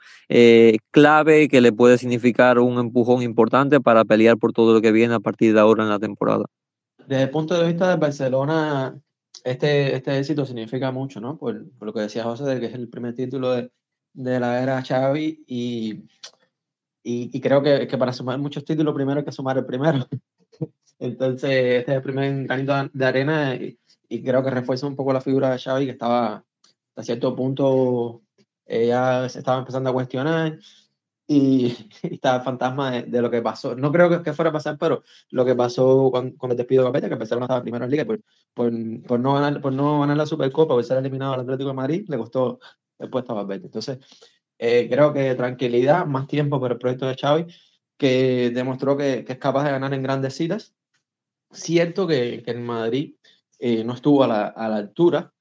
clave 0.91 1.49
que 1.49 1.61
le 1.61 1.73
puede 1.73 1.99
significar 1.99 2.59
un 2.59 2.79
empujón 2.79 3.23
importante 3.23 3.81
para 3.81 4.05
pelear 4.05 4.37
por 4.39 4.53
todo 4.53 4.73
lo 4.73 4.81
que 4.81 4.93
viene 4.93 5.15
a 5.15 5.21
partir 5.21 5.55
de 5.55 5.61
ahora 5.61 5.85
en 5.85 5.91
la 5.91 5.99
temporada. 5.99 6.47
Desde 7.07 7.25
el 7.25 7.31
punto 7.31 7.55
de 7.55 7.67
vista 7.67 7.91
de 7.91 7.97
Barcelona, 7.97 8.99
este, 9.45 9.95
este 9.95 10.19
éxito 10.19 10.47
significa 10.47 10.91
mucho, 10.91 11.21
¿no? 11.21 11.37
Por, 11.37 11.67
lo 11.79 11.93
que 11.93 12.01
decía 12.01 12.25
José, 12.25 12.59
que 12.61 12.67
es 12.67 12.75
el 12.75 12.89
primer 12.89 13.15
título 13.15 13.53
de, 13.53 13.71
de 14.15 14.41
la 14.41 14.63
era 14.63 14.83
Xavi 14.83 15.45
y, 15.47 16.05
y, 17.03 17.41
creo 17.41 17.63
que, 17.63 17.87
para 17.99 18.13
sumar 18.13 18.39
muchos 18.39 18.65
títulos 18.65 18.95
primero 18.95 19.19
hay 19.19 19.25
que 19.25 19.33
sumar 19.33 19.59
el 19.59 19.67
primero. 19.67 20.07
Entonces, 20.99 21.51
este 21.51 21.91
es 21.93 21.97
el 21.97 22.03
primer 22.03 22.45
granito 22.45 22.91
de 22.93 23.07
arena 23.07 23.55
y, 23.57 23.79
creo 24.25 24.45
que 24.45 24.51
refuerza 24.51 24.87
un 24.87 24.97
poco 24.97 25.13
la 25.13 25.21
figura 25.21 25.51
de 25.51 25.59
Xavi 25.59 25.87
que 25.87 25.93
estaba 25.93 26.45
a 26.97 27.03
cierto 27.03 27.35
punto 27.35 28.23
eh, 28.67 28.87
ya 28.87 29.29
se 29.29 29.41
estaba 29.41 29.59
empezando 29.59 29.91
a 29.91 29.93
cuestionar 29.93 30.59
y, 31.27 31.67
y 32.03 32.15
estaba 32.15 32.37
el 32.39 32.43
fantasma 32.43 32.91
de, 33.03 33.23
lo 33.23 33.31
que 33.31 33.43
pasó. 33.43 33.75
No 33.75 33.91
creo 33.93 34.09
que, 34.09 34.23
que, 34.23 34.33
fuera 34.33 34.51
a 34.51 34.53
pasar, 34.53 34.79
pero 34.79 35.03
lo 35.31 35.45
que 35.45 35.55
pasó 35.55 36.11
con, 36.13 36.33
con 36.33 36.51
el 36.53 36.57
despido 36.57 36.85
de 36.85 36.89
Capeta, 36.89 37.09
que 37.09 37.15
empezaron 37.15 37.43
a 37.43 37.47
estar 37.47 37.63
primero 37.63 37.85
en 37.85 37.91
Liga 37.91 38.05
por, 38.05 38.21
por, 38.55 38.73
por, 39.07 39.21
no 39.21 39.35
ganar, 39.35 39.61
por 39.61 39.73
no 39.73 40.01
ganar 40.01 40.17
la 40.17 40.27
Supercopa, 40.27 40.75
por 40.75 40.85
ser 40.85 40.99
eliminado 40.99 41.35
al 41.35 41.41
Atlético 41.41 41.71
de 41.71 41.75
Madrid, 41.75 42.05
le 42.09 42.19
costó 42.19 42.61
el 42.99 43.11
puesto 43.11 43.33
a 43.33 43.37
Valverde. 43.37 43.67
Entonces, 43.67 43.99
eh, 44.59 44.89
creo 44.91 45.13
que 45.13 45.35
tranquilidad, 45.35 46.07
más 46.07 46.27
tiempo 46.27 46.61
por 46.61 46.73
el 46.73 46.79
proyecto 46.79 47.07
de 47.07 47.17
Xavi, 47.17 47.47
que 47.97 48.51
demostró 48.51 48.97
que, 48.97 49.25
que 49.25 49.35
es 49.35 49.39
capaz 49.39 49.65
de 49.65 49.71
ganar 49.71 49.95
en 49.95 50.03
grandes 50.03 50.35
citas. 50.35 50.75
Cierto 51.51 52.07
que, 52.07 52.43
que 52.45 52.51
en 52.51 52.65
Madrid 52.65 53.15
eh, 53.59 53.85
no 53.85 53.95
estuvo 53.95 54.25
a 54.25 54.29
la, 54.29 54.47
a 54.49 54.69
la 54.69 54.77
altura, 54.77 55.33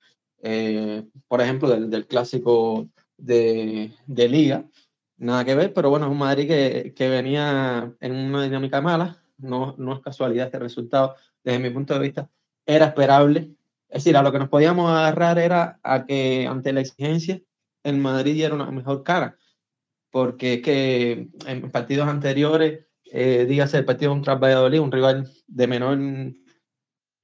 eh, 0.41 1.03
por 1.27 1.41
ejemplo, 1.41 1.69
del, 1.69 1.89
del 1.89 2.07
clásico 2.07 2.89
de, 3.17 3.91
de, 4.05 4.29
Liga, 4.29 4.65
nada 5.17 5.45
que 5.45 5.55
ver, 5.55 5.73
pero 5.73 5.89
bueno, 5.89 6.05
es 6.05 6.11
un 6.11 6.17
Madrid 6.17 6.47
que, 6.47 6.93
que 6.95 7.09
venía 7.09 7.93
en 7.99 8.15
una 8.15 8.43
dinámica 8.43 8.81
mala, 8.81 9.23
no, 9.37 9.75
no 9.77 9.93
es 9.93 10.01
casualidad 10.01 10.47
este 10.47 10.59
resultado, 10.59 11.15
desde 11.43 11.59
mi 11.59 11.69
punto 11.69 11.93
de 11.93 11.99
vista, 12.01 12.29
era 12.65 12.87
esperable, 12.87 13.51
es 13.93 14.03
decir, 14.03 14.17
a 14.17 14.23
lo 14.23 14.31
que 14.31 14.39
nos 14.39 14.49
podíamos 14.49 14.89
agarrar 14.89 15.37
era 15.37 15.79
a 15.83 16.07
que 16.07 16.47
ante 16.47 16.73
la 16.73 16.81
exigencia 16.81 17.39
el 17.83 17.97
Madrid 17.97 18.33
diera 18.33 18.55
una 18.55 18.71
mejor 18.71 19.03
cara, 19.03 19.37
porque 20.09 20.55
es 20.55 20.61
que 20.63 21.27
en 21.45 21.69
partidos 21.69 22.07
anteriores, 22.07 22.87
eh, 23.05 23.45
el 23.47 23.85
partido 23.85 24.11
contra 24.11 24.33
Valladolid, 24.33 24.79
un 24.79 24.91
rival 24.91 25.31
de 25.45 25.67
menor 25.67 25.99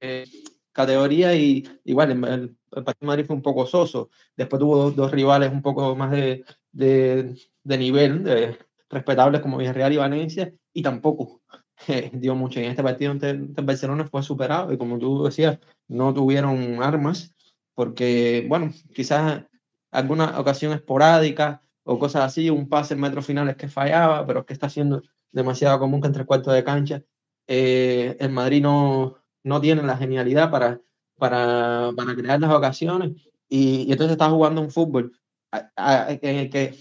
eh, 0.00 0.26
categoría 0.70 1.34
y 1.34 1.68
igual 1.84 2.12
el, 2.12 2.24
el, 2.24 2.84
partido 2.84 3.00
de 3.00 3.06
Madrid 3.06 3.26
fue 3.26 3.34
un 3.34 3.42
poco 3.42 3.66
soso, 3.66 4.10
después 4.36 4.60
tuvo 4.60 4.92
dos, 4.92 5.10
rivales 5.10 5.50
un 5.50 5.62
poco 5.62 5.96
más 5.96 6.12
de, 6.12 6.44
de, 6.70 7.78
nivel, 7.78 8.56
respetables 8.88 9.40
como 9.40 9.58
Villarreal 9.58 9.92
y 9.92 9.96
Valencia, 9.96 10.54
y 10.72 10.82
tampoco 10.82 11.39
eh, 11.88 12.10
dio 12.12 12.34
mucho. 12.34 12.60
En 12.60 12.66
este 12.66 12.82
partido 12.82 13.12
ante, 13.12 13.30
ante 13.30 13.62
Barcelona 13.62 14.06
fue 14.06 14.22
superado 14.22 14.72
y 14.72 14.78
como 14.78 14.98
tú 14.98 15.24
decías, 15.24 15.58
no 15.88 16.12
tuvieron 16.14 16.82
armas 16.82 17.34
porque, 17.74 18.44
bueno, 18.48 18.72
quizás 18.94 19.44
alguna 19.90 20.38
ocasión 20.38 20.72
esporádica 20.72 21.62
o 21.82 21.98
cosas 21.98 22.24
así, 22.24 22.50
un 22.50 22.68
pase 22.68 22.94
en 22.94 23.00
metros 23.00 23.26
finales 23.26 23.56
que 23.56 23.68
fallaba, 23.68 24.26
pero 24.26 24.44
que 24.44 24.52
está 24.52 24.68
siendo 24.68 25.02
demasiado 25.32 25.78
común 25.78 26.00
que 26.00 26.08
entre 26.08 26.26
cuartos 26.26 26.54
de 26.54 26.64
cancha 26.64 27.02
eh, 27.46 28.16
el 28.20 28.30
Madrid 28.30 28.62
no, 28.62 29.16
no 29.42 29.60
tiene 29.60 29.82
la 29.82 29.96
genialidad 29.96 30.50
para, 30.50 30.80
para, 31.16 31.90
para 31.96 32.14
crear 32.14 32.40
las 32.40 32.52
ocasiones 32.52 33.12
y, 33.48 33.82
y, 33.82 33.92
entonces 33.92 34.12
está 34.12 34.30
jugando 34.30 34.60
un 34.60 34.70
fútbol 34.70 35.12
a, 35.50 35.70
a, 35.76 36.12
en 36.12 36.36
el 36.36 36.50
que 36.50 36.78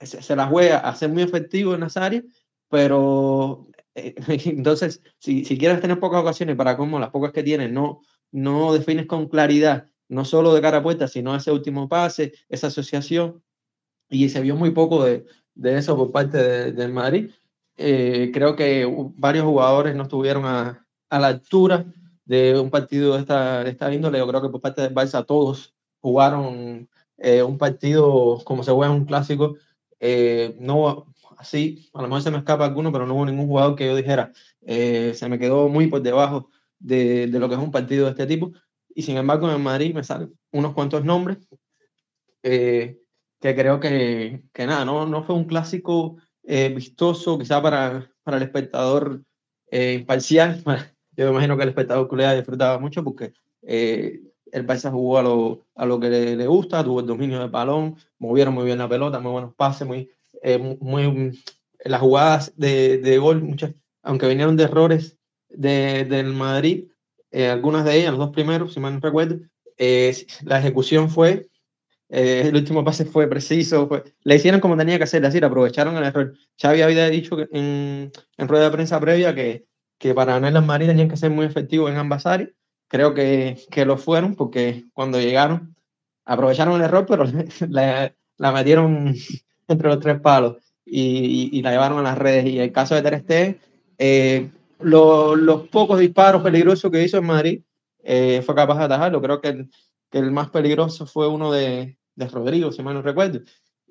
se, 0.00 0.22
se, 0.22 0.36
la 0.36 0.46
juega 0.46 0.78
a 0.78 0.94
ser 0.94 1.10
muy 1.10 1.22
efectivo 1.22 1.74
en 1.74 1.80
las 1.80 1.96
áreas, 1.96 2.24
pero 2.70 3.67
entonces 4.46 5.02
si, 5.18 5.44
si 5.44 5.58
quieres 5.58 5.80
tener 5.80 6.00
pocas 6.00 6.20
ocasiones 6.20 6.56
para 6.56 6.76
como 6.76 6.98
las 6.98 7.10
pocas 7.10 7.32
que 7.32 7.42
tienes 7.42 7.70
no, 7.72 8.00
no 8.32 8.72
defines 8.72 9.06
con 9.06 9.28
claridad, 9.28 9.86
no 10.08 10.24
solo 10.24 10.54
de 10.54 10.60
cara 10.60 10.78
a 10.78 10.82
puerta, 10.82 11.08
sino 11.08 11.34
ese 11.34 11.52
último 11.52 11.88
pase, 11.88 12.32
esa 12.48 12.68
asociación, 12.68 13.42
y 14.08 14.28
se 14.28 14.40
vio 14.40 14.56
muy 14.56 14.70
poco 14.70 15.04
de, 15.04 15.26
de 15.54 15.78
eso 15.78 15.96
por 15.96 16.12
parte 16.12 16.38
del 16.38 16.76
de 16.76 16.88
Madrid. 16.88 17.30
Eh, 17.76 18.30
creo 18.32 18.56
que 18.56 18.86
varios 19.16 19.44
jugadores 19.44 19.94
no 19.94 20.04
estuvieron 20.04 20.44
a, 20.46 20.86
a, 21.10 21.18
la 21.20 21.28
altura 21.28 21.86
de 22.24 22.58
un 22.58 22.70
partido 22.70 23.14
de 23.14 23.20
esta, 23.20 23.64
de 23.64 23.70
esta 23.70 23.92
índole. 23.92 24.18
Yo 24.18 24.26
creo 24.26 24.42
que 24.42 24.48
por 24.48 24.60
parte 24.60 24.82
del 24.82 24.94
Barça 24.94 25.24
todos 25.24 25.74
jugaron 26.00 26.88
eh, 27.18 27.42
un 27.42 27.58
partido 27.58 28.38
como 28.44 28.62
se 28.62 28.72
juega 28.72 28.92
un 28.92 29.04
clásico. 29.04 29.56
Eh, 30.00 30.56
no 30.60 31.06
así, 31.38 31.90
a 31.94 32.02
lo 32.02 32.08
mejor 32.08 32.22
se 32.22 32.30
me 32.30 32.38
escapa 32.38 32.64
alguno, 32.64 32.92
pero 32.92 33.06
no 33.06 33.14
hubo 33.14 33.26
ningún 33.26 33.46
jugador 33.46 33.76
que 33.76 33.86
yo 33.86 33.96
dijera, 33.96 34.32
eh, 34.62 35.12
se 35.14 35.28
me 35.28 35.38
quedó 35.38 35.68
muy 35.68 35.86
por 35.86 36.02
debajo 36.02 36.50
de, 36.78 37.26
de, 37.28 37.38
lo 37.38 37.48
que 37.48 37.54
es 37.54 37.60
un 37.60 37.70
partido 37.70 38.04
de 38.04 38.10
este 38.10 38.26
tipo. 38.26 38.52
y 38.94 39.02
sin 39.02 39.16
embargo 39.16 39.50
en 39.50 39.62
Madrid 39.62 39.94
me 39.94 40.04
salen 40.04 40.32
unos 40.52 40.74
cuantos 40.74 41.04
nombres 41.04 41.38
eh, 42.42 42.98
que 43.40 43.54
creo 43.54 43.80
que, 43.80 44.42
que, 44.52 44.66
nada, 44.66 44.84
no, 44.84 45.06
no 45.06 45.22
fue 45.22 45.34
un 45.36 45.44
clásico 45.44 46.16
eh, 46.42 46.70
vistoso, 46.70 47.38
quizá 47.38 47.62
para, 47.62 48.10
para 48.22 48.38
el 48.38 48.42
espectador 48.44 49.22
eh, 49.70 49.94
imparcial. 49.94 50.62
Yo 51.16 51.26
me 51.26 51.30
imagino 51.32 51.56
que 51.56 51.64
el 51.64 51.68
espectador 51.70 52.08
culé 52.08 52.34
disfrutaba 52.36 52.78
mucho 52.78 53.04
porque 53.04 53.32
el 53.62 54.66
Barça 54.66 54.90
jugó 54.90 55.18
a 55.18 55.22
lo, 55.22 55.66
a 55.74 55.84
lo 55.84 56.00
que 56.00 56.08
le, 56.08 56.36
le, 56.36 56.46
gusta, 56.46 56.82
tuvo 56.82 57.00
el 57.00 57.06
dominio 57.06 57.38
del 57.40 57.50
balón, 57.50 57.96
movieron 58.18 58.54
muy 58.54 58.64
bien 58.64 58.78
la 58.78 58.88
pelota, 58.88 59.20
muy 59.20 59.32
buenos 59.32 59.54
pases, 59.54 59.86
muy, 59.86 60.10
muy, 60.80 61.42
las 61.84 62.00
jugadas 62.00 62.52
de, 62.56 62.98
de 62.98 63.18
gol, 63.18 63.42
muchas, 63.42 63.74
aunque 64.02 64.28
vinieron 64.28 64.56
de 64.56 64.64
errores 64.64 65.18
de, 65.48 66.04
del 66.04 66.32
Madrid, 66.32 66.88
eh, 67.30 67.48
algunas 67.48 67.84
de 67.84 67.96
ellas, 67.98 68.10
los 68.10 68.18
dos 68.18 68.30
primeros, 68.30 68.74
si 68.74 68.80
mal 68.80 68.94
no 68.94 69.00
recuerdo, 69.00 69.40
eh, 69.76 70.14
la 70.44 70.58
ejecución 70.58 71.10
fue, 71.10 71.48
eh, 72.08 72.44
el 72.46 72.56
último 72.56 72.84
pase 72.84 73.04
fue 73.04 73.28
preciso, 73.28 73.86
fue, 73.86 74.04
le 74.24 74.36
hicieron 74.36 74.60
como 74.60 74.76
tenía 74.76 74.96
que 74.96 75.04
hacer, 75.04 75.22
es 75.22 75.28
decir, 75.28 75.44
aprovecharon 75.44 75.96
el 75.96 76.04
error. 76.04 76.34
Xavi 76.60 76.82
había 76.82 77.08
dicho 77.10 77.36
que 77.36 77.48
en, 77.52 78.10
en, 78.36 78.48
rueda 78.48 78.64
de 78.64 78.70
prensa 78.70 78.98
previa 78.98 79.34
que, 79.34 79.66
que 79.98 80.14
para 80.14 80.34
ganar 80.34 80.52
las 80.52 80.64
Madrid 80.64 80.86
tenían 80.86 81.08
que 81.08 81.16
ser 81.16 81.30
muy 81.30 81.46
efectivos 81.46 81.90
en 81.90 81.98
ambas 81.98 82.24
áreas. 82.26 82.50
Creo 82.88 83.12
que, 83.12 83.58
que 83.70 83.84
lo 83.84 83.98
fueron 83.98 84.34
porque 84.34 84.86
cuando 84.94 85.20
llegaron 85.20 85.76
aprovecharon 86.24 86.76
el 86.76 86.82
error, 86.82 87.06
pero 87.06 87.24
la, 87.68 88.14
la 88.38 88.52
metieron 88.52 89.14
entre 89.68 89.88
los 89.88 90.00
tres 90.00 90.20
palos 90.20 90.56
y, 90.84 91.50
y, 91.52 91.62
la 91.62 91.70
llevaron 91.70 91.98
a 91.98 92.02
las 92.02 92.18
redes. 92.18 92.46
Y 92.46 92.58
el 92.58 92.72
caso 92.72 92.94
de 92.94 93.02
Ter 93.02 93.20
Stegen, 93.20 93.60
eh, 93.98 94.50
lo, 94.80 95.36
los 95.36 95.68
pocos 95.68 95.98
disparos 95.98 96.42
peligrosos 96.42 96.90
que 96.90 97.02
hizo 97.02 97.18
en 97.18 97.26
Madrid 97.26 97.62
eh, 98.02 98.42
fue 98.44 98.54
capaz 98.54 98.78
de 98.78 98.84
atajarlo. 98.84 99.20
Creo 99.20 99.40
que 99.40 99.48
el, 99.48 99.70
que 100.10 100.18
el 100.18 100.30
más 100.30 100.50
peligroso 100.50 101.06
fue 101.06 101.28
uno 101.28 101.52
de, 101.52 101.98
de, 102.14 102.28
Rodrigo, 102.28 102.72
si 102.72 102.82
mal 102.82 102.94
no 102.94 103.02
recuerdo. 103.02 103.40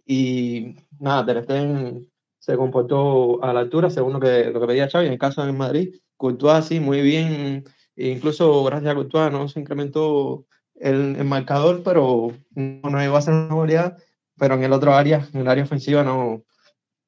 Y 0.06 0.76
nada, 1.00 1.26
Ter 1.26 1.44
Stegen 1.44 2.10
se 2.40 2.56
comportó 2.56 3.44
a 3.44 3.54
la 3.54 3.60
altura 3.60 3.90
según 3.90 4.14
lo 4.14 4.20
que, 4.20 4.46
lo 4.46 4.60
que 4.60 4.68
pedía 4.68 4.90
Xavi. 4.90 5.08
En 5.08 5.14
el 5.14 5.20
caso 5.20 5.46
de 5.46 5.52
Madrid, 5.52 5.96
Courtois 6.16 6.66
sí, 6.66 6.80
muy 6.80 7.02
bien. 7.02 7.66
E 7.96 8.10
incluso 8.10 8.64
gracias 8.64 8.92
a 8.92 8.96
Courtois 8.96 9.32
no 9.32 9.48
se 9.48 9.60
incrementó 9.60 10.46
el, 10.76 11.16
el 11.16 11.26
marcador, 11.26 11.82
pero 11.84 12.32
no, 12.56 12.90
no 12.90 13.04
iba 13.04 13.18
a 13.18 13.22
ser 13.22 13.34
una 13.34 13.54
goleada. 13.54 13.98
Pero 14.38 14.56
en 14.56 14.64
el 14.64 14.74
otro 14.74 14.94
área, 14.94 15.28
en 15.34 15.42
el 15.42 15.48
área 15.48 15.64
ofensiva, 15.64 16.04
no, 16.04 16.44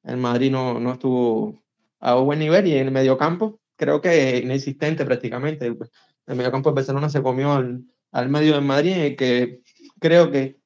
el 0.04 0.16
Madrid 0.16 0.50
no, 0.50 0.80
no 0.80 0.92
estuvo 0.92 1.62
a 2.00 2.16
un 2.16 2.26
buen 2.26 2.38
nivel 2.38 2.66
y 2.66 2.76
en 2.76 2.86
el 2.86 2.92
mediocampo 2.92 3.60
creo 3.76 4.00
que 4.00 4.38
inexistente 4.38 5.04
prácticamente. 5.04 5.66
El, 5.66 5.78
el 6.26 6.36
mediocampo 6.36 6.70
de 6.70 6.74
Barcelona 6.76 7.08
se 7.08 7.22
comió 7.22 7.52
al, 7.52 7.84
al 8.12 8.28
medio 8.28 8.54
de 8.54 8.60
Madrid, 8.60 9.16
que 9.16 9.62
creo 9.98 10.30
que 10.30 10.60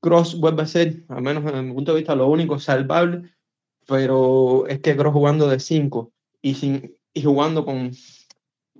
Cross 0.00 0.38
vuelve 0.38 0.62
a 0.62 0.66
ser, 0.66 1.04
al 1.08 1.22
menos 1.22 1.44
desde 1.44 1.62
mi 1.62 1.74
punto 1.74 1.92
de 1.92 1.98
vista, 1.98 2.14
lo 2.14 2.28
único 2.28 2.58
salvable, 2.58 3.30
pero 3.86 4.66
es 4.66 4.80
que 4.80 4.96
Cross 4.96 5.12
jugando 5.12 5.48
de 5.48 5.60
5 5.60 6.12
y, 6.42 6.54
sin, 6.54 6.96
y 7.12 7.22
jugando 7.22 7.64
con, 7.64 7.92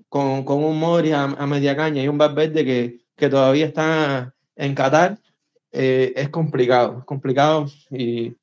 con, 0.09 0.45
con 0.45 0.65
un 0.65 0.79
Modri 0.79 1.13
a, 1.13 1.25
a, 1.25 1.47
media 1.47 1.77
caña 1.77 2.03
y 2.03 2.09
un 2.09 2.19
Valverde 2.19 2.65
que, 2.65 3.01
que 3.17 3.29
todavía 3.29 3.67
está 3.67 4.35
en 4.57 4.75
Qatar, 4.75 5.19
eh, 5.73 6.13
es 6.17 6.29
complicado, 6.29 6.99
es 6.99 7.05
complicado 7.05 7.67
y 7.91 8.35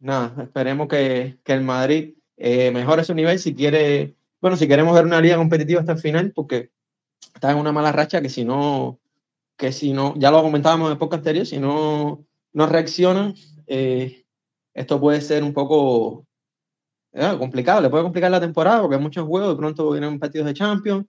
nada, 0.00 0.44
esperemos 0.44 0.88
que, 0.88 1.38
que 1.44 1.52
el 1.52 1.62
Madrid 1.62 2.14
eh, 2.36 2.70
mejore 2.70 3.04
su 3.04 3.14
nivel 3.14 3.38
si 3.38 3.54
quiere, 3.54 4.14
bueno, 4.40 4.56
si 4.56 4.68
queremos 4.68 4.94
ver 4.94 5.04
una 5.04 5.20
liga 5.20 5.36
competitiva 5.36 5.80
hasta 5.80 5.92
el 5.92 5.98
final, 5.98 6.32
porque 6.34 6.70
está 7.34 7.50
en 7.50 7.58
una 7.58 7.72
mala 7.72 7.92
racha 7.92 8.22
que 8.22 8.28
si 8.28 8.44
no, 8.44 9.00
que 9.56 9.72
si 9.72 9.92
no, 9.92 10.14
ya 10.16 10.30
lo 10.30 10.42
comentábamos 10.42 10.86
en 10.86 10.92
el 10.92 10.98
podcast 10.98 11.20
anterior, 11.20 11.46
si 11.46 11.58
no, 11.58 12.24
no 12.52 12.66
reaccionan, 12.66 13.34
eh, 13.66 14.24
esto 14.72 15.00
puede 15.00 15.20
ser 15.20 15.42
un 15.42 15.52
poco 15.52 16.26
eh, 17.12 17.34
complicado, 17.38 17.80
le 17.80 17.90
puede 17.90 18.04
complicar 18.04 18.30
la 18.30 18.40
temporada 18.40 18.80
porque 18.82 18.96
hay 18.96 19.02
muchos 19.02 19.26
juegos, 19.26 19.50
de 19.50 19.56
pronto 19.56 19.90
vienen 19.90 20.20
partidos 20.20 20.46
de 20.46 20.54
Champions 20.54 21.06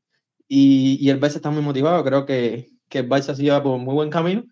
y, 0.47 0.97
y 0.99 1.09
el 1.11 1.19
Barça 1.19 1.35
está 1.35 1.51
muy 1.51 1.61
motivado, 1.61 2.03
creo 2.03 2.25
que, 2.25 2.71
que 2.89 2.99
el 2.99 3.09
Barça 3.09 3.35
se 3.35 3.43
lleva 3.43 3.61
por 3.61 3.77
muy 3.77 3.93
buen 3.93 4.09
camino 4.09 4.43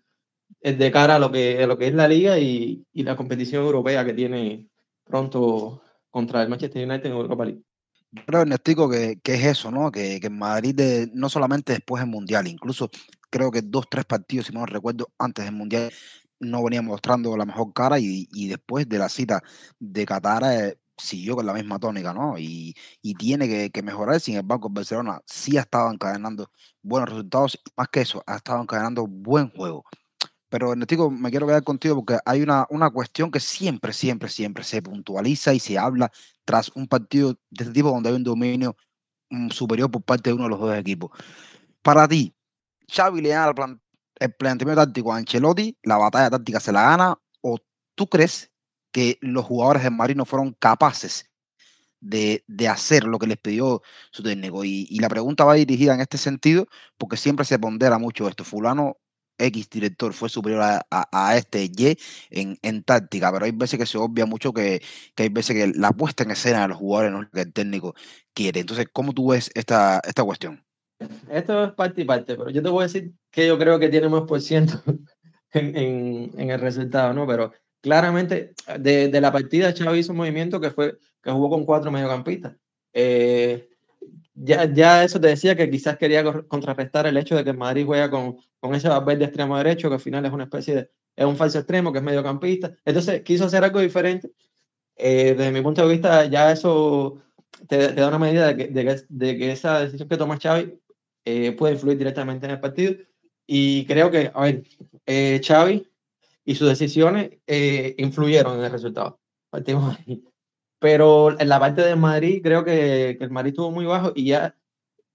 de 0.60 0.90
cara 0.90 1.16
a 1.16 1.18
lo 1.18 1.30
que, 1.30 1.62
a 1.62 1.66
lo 1.66 1.78
que 1.78 1.88
es 1.88 1.94
la 1.94 2.08
liga 2.08 2.38
y, 2.38 2.84
y 2.92 3.02
la 3.02 3.16
competición 3.16 3.64
europea 3.64 4.04
que 4.04 4.14
tiene 4.14 4.66
pronto 5.04 5.82
contra 6.10 6.42
el 6.42 6.48
Manchester 6.48 6.88
United 6.88 7.06
en 7.06 7.12
Europa 7.12 7.44
League. 7.44 7.62
Yo 8.10 8.24
creo, 8.24 8.40
Ernestico, 8.40 8.88
que, 8.88 9.20
que 9.22 9.34
es 9.34 9.44
eso, 9.44 9.70
¿no? 9.70 9.90
Que, 9.90 10.18
que 10.18 10.30
Madrid, 10.30 11.08
no 11.12 11.28
solamente 11.28 11.74
después 11.74 12.00
del 12.00 12.10
Mundial, 12.10 12.46
incluso 12.46 12.90
creo 13.30 13.50
que 13.50 13.60
dos, 13.62 13.86
tres 13.90 14.06
partidos, 14.06 14.46
si 14.46 14.52
no 14.52 14.64
recuerdo, 14.64 15.08
antes 15.18 15.44
del 15.44 15.54
Mundial, 15.54 15.92
no 16.40 16.64
venía 16.64 16.82
mostrando 16.82 17.36
la 17.36 17.44
mejor 17.44 17.72
cara 17.72 17.98
y, 17.98 18.28
y 18.32 18.48
después 18.48 18.88
de 18.88 18.98
la 18.98 19.08
cita 19.08 19.42
de 19.78 20.06
Qatar 20.06 20.42
eh, 20.44 20.78
siguió 20.96 21.36
con 21.36 21.46
la 21.46 21.52
misma 21.52 21.78
tónica, 21.78 22.14
¿no? 22.14 22.38
Y, 22.38 22.74
y 23.02 23.14
tiene 23.14 23.48
que, 23.48 23.70
que, 23.70 23.82
mejorar. 23.82 24.20
Sin 24.20 24.36
embargo, 24.36 24.68
Barcelona 24.70 25.20
sí 25.26 25.56
ha 25.58 25.62
estado 25.62 25.92
encadenando 25.92 26.50
buenos 26.82 27.10
resultados, 27.10 27.60
más 27.76 27.88
que 27.88 28.00
eso, 28.00 28.22
ha 28.26 28.36
estado 28.36 28.62
encadenando 28.62 29.06
buen 29.06 29.50
juego. 29.50 29.84
Pero, 30.48 30.72
Ernestico, 30.72 31.10
me 31.10 31.30
quiero 31.30 31.46
quedar 31.46 31.62
contigo 31.62 31.96
porque 31.96 32.18
hay 32.24 32.42
una, 32.42 32.66
una 32.70 32.90
cuestión 32.90 33.30
que 33.30 33.40
siempre, 33.40 33.92
siempre, 33.92 34.28
siempre 34.28 34.64
se 34.64 34.80
puntualiza 34.82 35.52
y 35.52 35.60
se 35.60 35.78
habla 35.78 36.10
tras 36.44 36.70
un 36.74 36.88
partido 36.88 37.34
de 37.50 37.64
este 37.64 37.72
tipo 37.72 37.90
donde 37.90 38.08
hay 38.08 38.14
un 38.16 38.24
dominio 38.24 38.76
um, 39.30 39.50
superior 39.50 39.90
por 39.90 40.02
parte 40.02 40.30
de 40.30 40.34
uno 40.34 40.44
de 40.44 40.50
los 40.50 40.60
dos 40.60 40.74
equipos. 40.76 41.10
Para 41.82 42.08
ti, 42.08 42.34
Xavi 42.90 43.20
le 43.20 43.32
el, 43.32 43.54
plan, 43.54 43.80
el 44.18 44.32
planteamiento 44.32 44.82
táctico 44.84 45.12
a 45.12 45.18
Ancelotti, 45.18 45.76
la 45.82 45.98
batalla 45.98 46.30
táctica 46.30 46.60
se 46.60 46.72
la 46.72 46.82
gana, 46.82 47.18
o 47.42 47.58
tú 47.94 48.08
crees 48.08 48.50
que 48.92 49.18
los 49.20 49.44
jugadores 49.44 49.82
de 49.82 49.90
Madrid 49.90 50.16
no 50.16 50.24
fueron 50.24 50.54
capaces 50.54 51.30
de, 52.00 52.44
de, 52.46 52.68
hacer 52.68 53.04
lo 53.04 53.18
que 53.18 53.26
les 53.26 53.38
pidió 53.38 53.82
su 54.12 54.22
técnico. 54.22 54.64
Y, 54.64 54.86
y, 54.90 55.00
la 55.00 55.08
pregunta 55.08 55.44
va 55.44 55.54
dirigida 55.54 55.94
en 55.94 56.00
este 56.00 56.18
sentido, 56.18 56.66
porque 56.96 57.16
siempre 57.16 57.44
se 57.44 57.58
pondera 57.58 57.98
mucho 57.98 58.28
esto. 58.28 58.44
Fulano 58.44 58.96
X 59.38 59.70
director 59.70 60.12
fue 60.12 60.28
superior 60.28 60.62
a, 60.62 61.36
este 61.36 61.64
Y 61.64 61.98
en, 62.30 62.82
táctica, 62.82 63.32
pero 63.32 63.44
hay 63.44 63.52
veces 63.52 63.78
que 63.78 63.86
se 63.86 63.98
obvia 63.98 64.26
mucho 64.26 64.52
que, 64.52 64.82
que, 65.14 65.24
hay 65.24 65.28
veces 65.28 65.56
que 65.56 65.78
la 65.78 65.92
puesta 65.92 66.24
en 66.24 66.30
escena 66.30 66.62
de 66.62 66.68
los 66.68 66.78
jugadores 66.78 67.12
no 67.12 67.18
es 67.22 67.24
lo 67.24 67.30
que 67.30 67.40
el 67.40 67.52
técnico 67.52 67.94
quiere. 68.34 68.60
Entonces, 68.60 68.86
¿cómo 68.92 69.12
tú 69.12 69.30
ves 69.30 69.50
esta, 69.54 70.00
esta 70.04 70.24
cuestión? 70.24 70.64
Esto 71.30 71.64
es 71.64 71.72
parte 71.72 72.02
y 72.02 72.04
parte, 72.04 72.34
pero 72.34 72.50
yo 72.50 72.62
te 72.62 72.68
voy 72.68 72.82
a 72.82 72.86
decir 72.86 73.12
que 73.30 73.46
yo 73.46 73.58
creo 73.58 73.78
que 73.78 73.88
tiene 73.88 74.08
más 74.08 74.22
por 74.22 74.40
ciento 74.40 74.82
en, 75.52 76.32
en, 76.36 76.50
el 76.50 76.60
resultado, 76.60 77.14
¿no? 77.14 77.26
Pero 77.26 77.52
claramente 77.80 78.54
de, 78.78 79.08
de, 79.08 79.20
la 79.20 79.30
partida 79.30 79.72
Xavi 79.72 80.00
hizo 80.00 80.12
un 80.12 80.18
movimiento 80.18 80.60
que 80.60 80.70
fue 80.70 80.98
que 81.22 81.30
jugó 81.30 81.50
con 81.50 81.64
cuatro 81.64 81.90
mediocampistas. 81.90 82.56
Eh, 82.92 83.68
ya, 84.42 84.64
ya 84.72 85.04
eso 85.04 85.20
te 85.20 85.28
decía 85.28 85.56
que 85.56 85.70
quizás 85.70 85.96
quería 85.96 86.24
contrarrestar 86.48 87.06
el 87.06 87.16
hecho 87.16 87.36
de 87.36 87.44
que 87.44 87.52
Madrid 87.52 87.84
juega 87.86 88.10
con, 88.10 88.38
con 88.60 88.74
ese 88.74 88.88
de 88.88 89.24
extremo 89.24 89.56
derecho, 89.56 89.88
que 89.88 89.94
al 89.94 90.00
final 90.00 90.24
es 90.26 90.32
una 90.32 90.44
especie 90.44 90.74
de, 90.74 90.90
es 91.16 91.26
un 91.26 91.36
falso 91.36 91.58
extremo, 91.58 91.92
que 91.92 91.98
es 91.98 92.04
mediocampista. 92.04 92.72
Entonces 92.84 93.22
quiso 93.22 93.44
hacer 93.46 93.64
algo 93.64 93.80
diferente. 93.80 94.30
Eh, 94.96 95.34
desde 95.36 95.52
mi 95.52 95.60
punto 95.62 95.82
de 95.82 95.92
vista, 95.92 96.24
ya 96.26 96.52
eso 96.52 97.22
te, 97.68 97.88
te 97.88 98.00
da 98.00 98.08
una 98.08 98.18
medida 98.18 98.48
de 98.48 98.56
que, 98.56 98.68
de, 98.68 98.84
que, 98.84 98.96
de 99.08 99.38
que, 99.38 99.52
esa 99.52 99.80
decisión 99.80 100.08
que 100.08 100.16
toma 100.16 100.38
Xavi 100.38 100.78
eh, 101.24 101.52
puede 101.52 101.74
influir 101.74 101.98
directamente 101.98 102.46
en 102.46 102.52
el 102.52 102.60
partido. 102.60 102.94
Y 103.46 103.86
creo 103.86 104.10
que, 104.10 104.30
a 104.34 104.42
ver, 104.42 104.62
eh, 105.06 105.40
Xavi 105.44 105.88
y 106.44 106.54
sus 106.54 106.68
decisiones 106.68 107.30
eh, 107.46 107.94
influyeron 107.98 108.58
en 108.58 108.64
el 108.64 108.72
resultado. 108.72 109.20
Partimos 109.50 109.96
ahí. 109.98 110.24
Pero 110.78 111.38
en 111.40 111.48
la 111.48 111.58
parte 111.58 111.82
de 111.82 111.96
Madrid, 111.96 112.40
creo 112.42 112.64
que, 112.64 113.16
que 113.18 113.24
el 113.24 113.30
Madrid 113.30 113.50
estuvo 113.50 113.70
muy 113.70 113.84
bajo 113.84 114.12
y 114.14 114.26
ya 114.26 114.56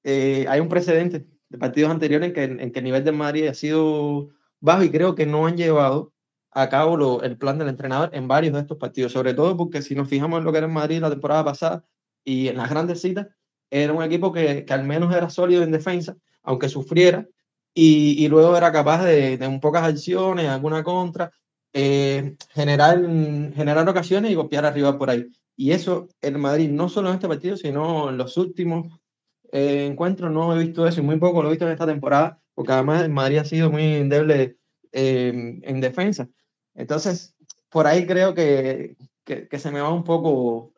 eh, 0.04 0.46
hay 0.50 0.60
un 0.60 0.70
precedente 0.70 1.26
de 1.50 1.58
partidos 1.58 1.92
anteriores 1.92 2.30
en 2.30 2.34
que, 2.34 2.44
en 2.44 2.72
que 2.72 2.80
el 2.80 2.86
nivel 2.86 3.04
de 3.04 3.12
Madrid 3.12 3.48
ha 3.48 3.54
sido 3.54 4.30
bajo 4.60 4.84
y 4.84 4.92
creo 4.92 5.16
que 5.16 5.26
no 5.26 5.46
han 5.48 5.58
llevado 5.58 6.14
a 6.52 6.70
cabo 6.70 6.98
lo, 6.98 7.24
el 7.24 7.38
plan 7.38 7.58
del 7.58 7.70
entrenador 7.70 8.10
en 8.14 8.28
varios 8.28 8.54
de 8.54 8.62
estos 8.62 8.78
partidos, 8.78 9.12
sobre 9.12 9.34
todo 9.34 9.58
porque 9.58 9.82
si 9.82 9.96
nos 9.96 10.10
fijamos 10.10 10.40
en 10.40 10.46
lo 10.46 10.52
que 10.52 10.60
era 10.60 10.68
el 10.68 10.74
Madrid 10.74 11.00
la 11.00 11.10
temporada 11.10 11.44
pasada 11.44 11.86
y 12.24 12.48
en 12.48 12.58
las 12.58 12.70
grandes 12.70 13.02
citas, 13.02 13.28
era 13.70 13.94
un 13.94 14.04
equipo 14.04 14.32
que, 14.32 14.66
que 14.66 14.74
al 14.74 14.84
menos 14.84 15.16
era 15.16 15.30
sólido 15.30 15.64
en 15.64 15.72
defensa, 15.72 16.16
aunque 16.44 16.70
sufriera, 16.70 17.28
y, 17.74 18.24
y 18.24 18.28
luego 18.28 18.56
era 18.56 18.72
capaz 18.72 19.04
de, 19.04 19.38
de 19.38 19.48
un 19.48 19.60
pocas 19.60 19.84
acciones, 19.84 20.48
alguna 20.48 20.84
contra, 20.84 21.32
eh, 21.74 22.36
generar, 22.50 23.00
generar 23.02 23.90
ocasiones 23.90 24.32
y 24.32 24.36
copiar 24.36 24.66
arriba 24.66 24.98
por 24.98 25.10
ahí. 25.10 25.28
Y 25.56 25.72
eso 25.72 26.10
el 26.22 26.38
Madrid, 26.38 26.70
no 26.70 26.90
solo 26.90 27.10
en 27.10 27.16
este 27.16 27.28
partido, 27.28 27.58
sino 27.58 28.10
en 28.10 28.18
los 28.18 28.38
últimos 28.38 28.88
eh, 29.52 29.86
encuentros, 29.86 30.32
no 30.32 30.56
he 30.56 30.64
visto 30.64 30.88
eso 30.88 31.00
y 31.02 31.04
muy 31.04 31.18
poco 31.18 31.42
lo 31.42 31.50
he 31.50 31.52
visto 31.52 31.66
en 31.66 31.74
esta 31.74 31.86
temporada, 31.86 32.42
porque 32.56 32.72
además 32.72 33.04
el 33.04 33.12
Madrid 33.12 33.38
ha 33.38 33.46
sido 33.46 33.70
muy 33.70 33.84
endeble 33.84 34.58
eh, 34.92 35.60
en 35.62 35.82
defensa. 35.82 36.28
Entonces, 36.74 37.36
por 37.70 37.86
ahí 37.86 38.08
creo 38.08 38.34
que, 38.34 38.96
que, 39.24 39.48
que, 39.48 39.60
se 39.60 39.72
me 39.72 39.82
va 39.82 39.94
un 39.94 40.04
poco. 40.04 40.74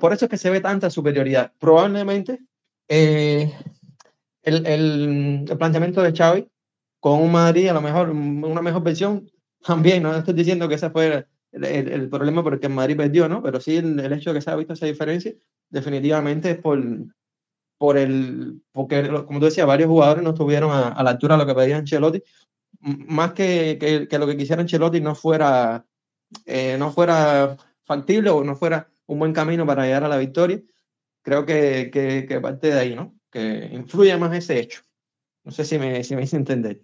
Por 0.00 0.12
eso 0.12 0.24
es 0.26 0.30
que 0.30 0.36
se 0.36 0.50
ve 0.50 0.60
tanta 0.60 0.88
superioridad. 0.88 1.52
Probablemente 1.58 2.40
eh, 2.88 3.52
el, 4.42 4.66
el, 4.66 5.46
el, 5.48 5.58
planteamiento 5.58 6.02
de 6.02 6.12
Xavi 6.12 6.48
con 7.00 7.20
un 7.20 7.32
Madrid 7.32 7.68
a 7.68 7.74
lo 7.74 7.80
mejor 7.80 8.10
una 8.10 8.62
mejor 8.62 8.82
versión 8.82 9.30
también, 9.64 10.02
no 10.02 10.14
estoy 10.16 10.34
diciendo 10.34 10.68
que 10.68 10.76
ese 10.76 10.90
fue 10.90 11.26
el, 11.52 11.64
el, 11.64 12.08
problema 12.08 12.42
porque 12.42 12.68
Madrid 12.68 12.96
perdió, 12.96 13.28
¿no? 13.28 13.42
Pero 13.42 13.60
sí 13.60 13.76
el, 13.76 13.98
el, 13.98 14.12
hecho 14.12 14.30
de 14.30 14.38
que 14.38 14.42
se 14.42 14.50
ha 14.50 14.56
visto 14.56 14.72
esa 14.72 14.86
diferencia 14.86 15.34
definitivamente 15.68 16.50
es 16.50 16.58
por, 16.58 16.82
por 17.78 17.96
el, 17.96 18.62
porque 18.72 19.08
como 19.26 19.38
tú 19.38 19.46
decías, 19.46 19.66
varios 19.66 19.88
jugadores 19.88 20.22
no 20.22 20.30
estuvieron 20.30 20.70
a, 20.70 20.88
a 20.88 21.02
la 21.02 21.10
altura 21.10 21.36
de 21.36 21.44
lo 21.44 21.46
que 21.46 21.60
pedía 21.60 21.78
Ancelotti, 21.78 22.22
más 22.80 23.32
que, 23.32 23.78
que, 23.80 24.08
que, 24.08 24.18
lo 24.18 24.26
que 24.26 24.36
quisiera 24.36 24.62
Ancelotti 24.62 25.00
no 25.00 25.14
fuera, 25.14 25.86
eh, 26.46 26.76
no 26.78 26.92
fuera 26.92 27.56
factible 27.84 28.30
o 28.30 28.44
no 28.44 28.56
fuera 28.56 28.88
un 29.06 29.18
buen 29.18 29.32
camino 29.32 29.66
para 29.66 29.84
llegar 29.84 30.04
a 30.04 30.08
la 30.08 30.18
victoria, 30.18 30.60
creo 31.22 31.44
que, 31.46 31.90
que, 31.92 32.26
que 32.28 32.40
parte 32.40 32.68
de 32.68 32.78
ahí, 32.78 32.94
¿no? 32.94 33.18
Que 33.30 33.70
influye 33.72 34.16
más 34.16 34.36
ese 34.36 34.60
hecho. 34.60 34.82
No 35.44 35.52
sé 35.52 35.64
si 35.64 35.78
me, 35.78 36.04
si 36.04 36.14
me 36.16 36.22
hice 36.22 36.36
entender. 36.36 36.82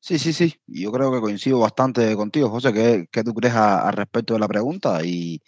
Sí, 0.00 0.18
sí, 0.18 0.32
sí. 0.32 0.54
Yo 0.66 0.90
creo 0.90 1.12
que 1.12 1.20
coincido 1.20 1.60
bastante 1.60 2.16
contigo, 2.16 2.48
José. 2.48 3.06
¿Qué, 3.10 3.22
tú 3.22 3.34
crees 3.34 3.54
al 3.54 3.92
respecto 3.92 4.34
de 4.34 4.40
la 4.40 4.48
pregunta 4.48 5.00
y 5.04 5.40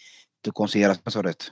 tu 0.43 0.53
consideración 0.53 1.11
sobre 1.11 1.31
esto? 1.31 1.47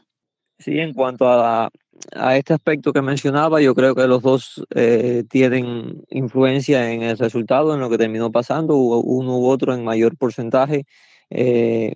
Sí, 0.59 0.79
en 0.79 0.93
cuanto 0.93 1.27
a, 1.27 1.71
a, 2.13 2.37
este 2.37 2.53
aspecto 2.53 2.93
que 2.93 3.01
mencionaba, 3.01 3.63
yo 3.63 3.75
creo 3.75 3.95
que 3.95 4.07
los 4.07 4.23
dos 4.23 4.63
eh, 4.75 5.25
tienen 5.31 6.05
influencia 6.11 6.93
en 6.93 7.03
el 7.03 7.17
resultado, 7.17 7.73
en 7.73 7.81
lo 7.81 7.89
que 7.89 7.97
terminó 7.97 8.31
pasando, 8.31 8.77
uno 8.77 9.39
u 9.39 9.47
otro 9.49 9.73
en 9.75 9.83
mayor 9.83 10.19
porcentaje. 10.19 10.85
Eh, 11.31 11.95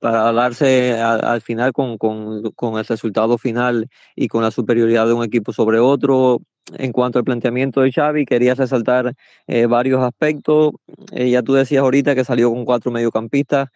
para 0.00 0.32
darse 0.32 0.94
al, 1.00 1.24
al 1.24 1.40
final 1.42 1.72
con, 1.72 1.98
con, 1.98 2.42
con, 2.52 2.78
el 2.78 2.84
resultado 2.86 3.38
final 3.38 3.88
y 4.16 4.28
con 4.28 4.42
la 4.42 4.50
superioridad 4.50 5.06
de 5.06 5.12
un 5.12 5.24
equipo 5.24 5.52
sobre 5.52 5.78
otro. 5.78 6.40
En 6.78 6.92
cuanto 6.92 7.18
al 7.18 7.24
planteamiento 7.24 7.80
de 7.80 7.90
Xavi, 7.92 8.24
quería 8.26 8.54
resaltar 8.54 9.14
eh, 9.46 9.66
varios 9.66 10.02
aspectos. 10.02 10.72
Eh, 11.12 11.30
ya 11.30 11.42
tú 11.42 11.54
decías 11.54 11.82
ahorita 11.82 12.14
que 12.14 12.24
salió 12.24 12.50
con 12.52 12.64
cuatro 12.64 12.90
mediocampistas, 12.92 13.68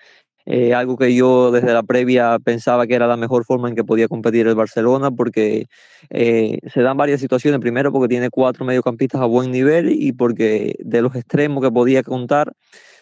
eh, 0.47 0.75
algo 0.75 0.97
que 0.97 1.15
yo 1.15 1.51
desde 1.51 1.73
la 1.73 1.83
previa 1.83 2.39
pensaba 2.39 2.87
que 2.87 2.95
era 2.95 3.07
la 3.07 3.17
mejor 3.17 3.45
forma 3.45 3.69
en 3.69 3.75
que 3.75 3.85
podía 3.85 4.09
competir 4.09 4.47
el 4.47 4.55
Barcelona, 4.55 5.11
porque 5.11 5.67
eh, 6.11 6.59
se 6.73 6.83
dan 6.83 6.97
varias 6.97 7.21
situaciones. 7.21 7.61
Primero, 7.61 7.93
porque 7.93 8.09
tiene 8.09 8.31
cuatro 8.31 8.65
mediocampistas 8.65 9.21
a 9.21 9.27
buen 9.27 9.51
nivel 9.51 9.91
y 9.91 10.13
porque 10.13 10.77
de 10.81 11.03
los 11.03 11.15
extremos 11.15 11.63
que 11.63 11.71
podía 11.71 12.03
contar, 12.03 12.53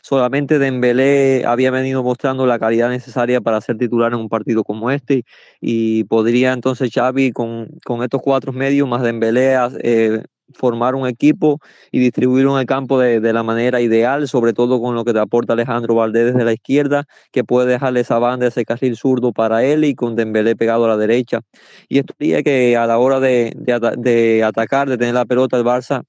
solamente 0.02 0.58
Dembélé 0.58 1.44
había 1.46 1.70
venido 1.70 2.02
mostrando 2.02 2.46
la 2.46 2.58
calidad 2.58 2.90
necesaria 2.90 3.40
para 3.40 3.60
ser 3.60 3.78
titular 3.78 4.12
en 4.12 4.18
un 4.20 4.28
partido 4.28 4.64
como 4.64 4.90
este 4.90 5.24
y 5.60 6.04
podría 6.04 6.52
entonces 6.52 6.90
Xavi 6.92 7.32
con, 7.32 7.68
con 7.84 8.02
estos 8.02 8.20
cuatro 8.20 8.52
medios 8.52 8.88
más 8.88 9.02
Dembélé 9.02 9.56
eh, 9.82 10.22
formar 10.54 10.94
un 10.94 11.06
equipo 11.06 11.60
y 11.90 11.98
distribuirlo 11.98 12.54
en 12.54 12.60
el 12.60 12.66
campo 12.66 12.98
de, 12.98 13.20
de, 13.20 13.32
la 13.32 13.42
manera 13.42 13.80
ideal, 13.80 14.28
sobre 14.28 14.52
todo 14.52 14.80
con 14.80 14.94
lo 14.94 15.04
que 15.04 15.12
te 15.12 15.18
aporta 15.18 15.52
Alejandro 15.54 15.94
Valdés 15.94 16.32
desde 16.32 16.44
la 16.44 16.52
izquierda, 16.52 17.04
que 17.30 17.44
puede 17.44 17.70
dejarle 17.70 18.00
esa 18.00 18.18
banda, 18.18 18.46
ese 18.46 18.64
carril 18.64 18.96
zurdo 18.96 19.32
para 19.32 19.64
él 19.64 19.84
y 19.84 19.94
con 19.94 20.16
Dembélé 20.16 20.56
pegado 20.56 20.84
a 20.84 20.88
la 20.88 20.96
derecha. 20.96 21.40
Y 21.88 21.98
esto 21.98 22.14
diría 22.18 22.42
que 22.42 22.76
a 22.76 22.86
la 22.86 22.98
hora 22.98 23.20
de, 23.20 23.52
de, 23.56 23.94
de 23.98 24.44
atacar, 24.44 24.88
de 24.88 24.98
tener 24.98 25.14
la 25.14 25.24
pelota, 25.24 25.56
el 25.56 25.64
Barça 25.64 26.04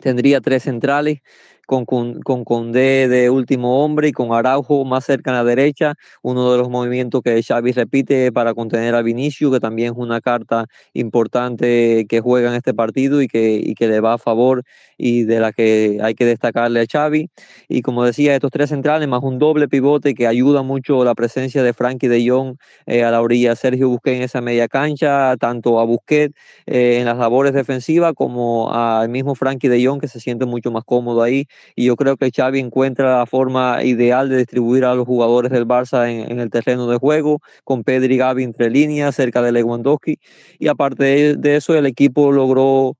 tendría 0.00 0.40
tres 0.40 0.64
centrales 0.64 1.20
con, 1.66 1.84
con, 1.84 2.20
con 2.22 2.44
Condé 2.44 3.08
de 3.08 3.30
último 3.30 3.84
hombre 3.84 4.08
y 4.08 4.12
con 4.12 4.32
Araujo 4.32 4.84
más 4.84 5.04
cerca 5.04 5.30
a 5.32 5.34
la 5.34 5.44
derecha, 5.44 5.94
uno 6.22 6.50
de 6.52 6.58
los 6.58 6.68
movimientos 6.70 7.22
que 7.22 7.42
Xavi 7.42 7.72
repite 7.72 8.32
para 8.32 8.54
contener 8.54 8.94
a 8.94 9.02
Vinicio, 9.02 9.50
que 9.50 9.60
también 9.60 9.92
es 9.92 9.98
una 9.98 10.20
carta 10.20 10.66
importante 10.94 12.06
que 12.08 12.20
juega 12.20 12.48
en 12.50 12.54
este 12.56 12.74
partido 12.74 13.20
y 13.22 13.28
que, 13.28 13.56
y 13.62 13.74
que 13.74 13.88
le 13.88 14.00
va 14.00 14.14
a 14.14 14.18
favor 14.18 14.62
y 14.96 15.24
de 15.24 15.40
la 15.40 15.52
que 15.52 15.98
hay 16.02 16.14
que 16.14 16.24
destacarle 16.24 16.80
a 16.80 16.86
Xavi. 16.90 17.28
Y 17.68 17.82
como 17.82 18.04
decía, 18.04 18.34
estos 18.34 18.50
tres 18.50 18.70
centrales 18.70 19.08
más 19.08 19.22
un 19.22 19.38
doble 19.38 19.68
pivote 19.68 20.14
que 20.14 20.26
ayuda 20.26 20.62
mucho 20.62 21.04
la 21.04 21.14
presencia 21.14 21.62
de 21.62 21.72
Frankie 21.74 22.08
de 22.08 22.28
Jong 22.28 22.56
eh, 22.86 23.04
a 23.04 23.10
la 23.10 23.20
orilla, 23.22 23.54
Sergio 23.56 23.88
Busquets 23.88 24.16
en 24.16 24.22
esa 24.22 24.40
media 24.40 24.68
cancha, 24.68 25.36
tanto 25.38 25.80
a 25.80 25.84
Busquets 25.84 26.34
eh, 26.66 26.98
en 27.00 27.06
las 27.06 27.18
labores 27.18 27.52
defensivas 27.52 28.12
como 28.14 28.72
al 28.72 29.08
mismo 29.08 29.34
Frankie 29.34 29.68
de 29.68 29.84
Jong 29.84 30.00
que 30.00 30.08
se 30.08 30.20
siente 30.20 30.46
mucho 30.46 30.70
más 30.70 30.84
cómodo 30.84 31.22
ahí 31.22 31.46
y 31.74 31.86
yo 31.86 31.96
creo 31.96 32.16
que 32.16 32.30
Xavi 32.30 32.60
encuentra 32.60 33.18
la 33.18 33.26
forma 33.26 33.82
ideal 33.84 34.28
de 34.28 34.38
distribuir 34.38 34.84
a 34.84 34.94
los 34.94 35.06
jugadores 35.06 35.50
del 35.52 35.66
Barça 35.66 36.08
en, 36.10 36.40
el 36.40 36.50
terreno 36.50 36.86
de 36.88 36.98
juego, 36.98 37.40
con 37.64 37.84
Pedri 37.84 38.14
y 38.14 38.18
Gavi 38.18 38.42
entre 38.44 38.70
líneas, 38.70 39.14
cerca 39.14 39.42
de 39.42 39.52
Lewandowski, 39.52 40.18
y 40.58 40.68
aparte 40.68 41.04
de, 41.04 41.36
de 41.36 41.56
eso 41.56 41.74
el 41.74 41.86
equipo 41.86 42.32
logró 42.32 42.96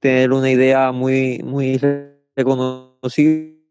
tener 0.00 0.32
una 0.32 0.50
idea 0.50 0.92
muy, 0.92 1.40
muy 1.44 1.80
reconocida 2.36 3.61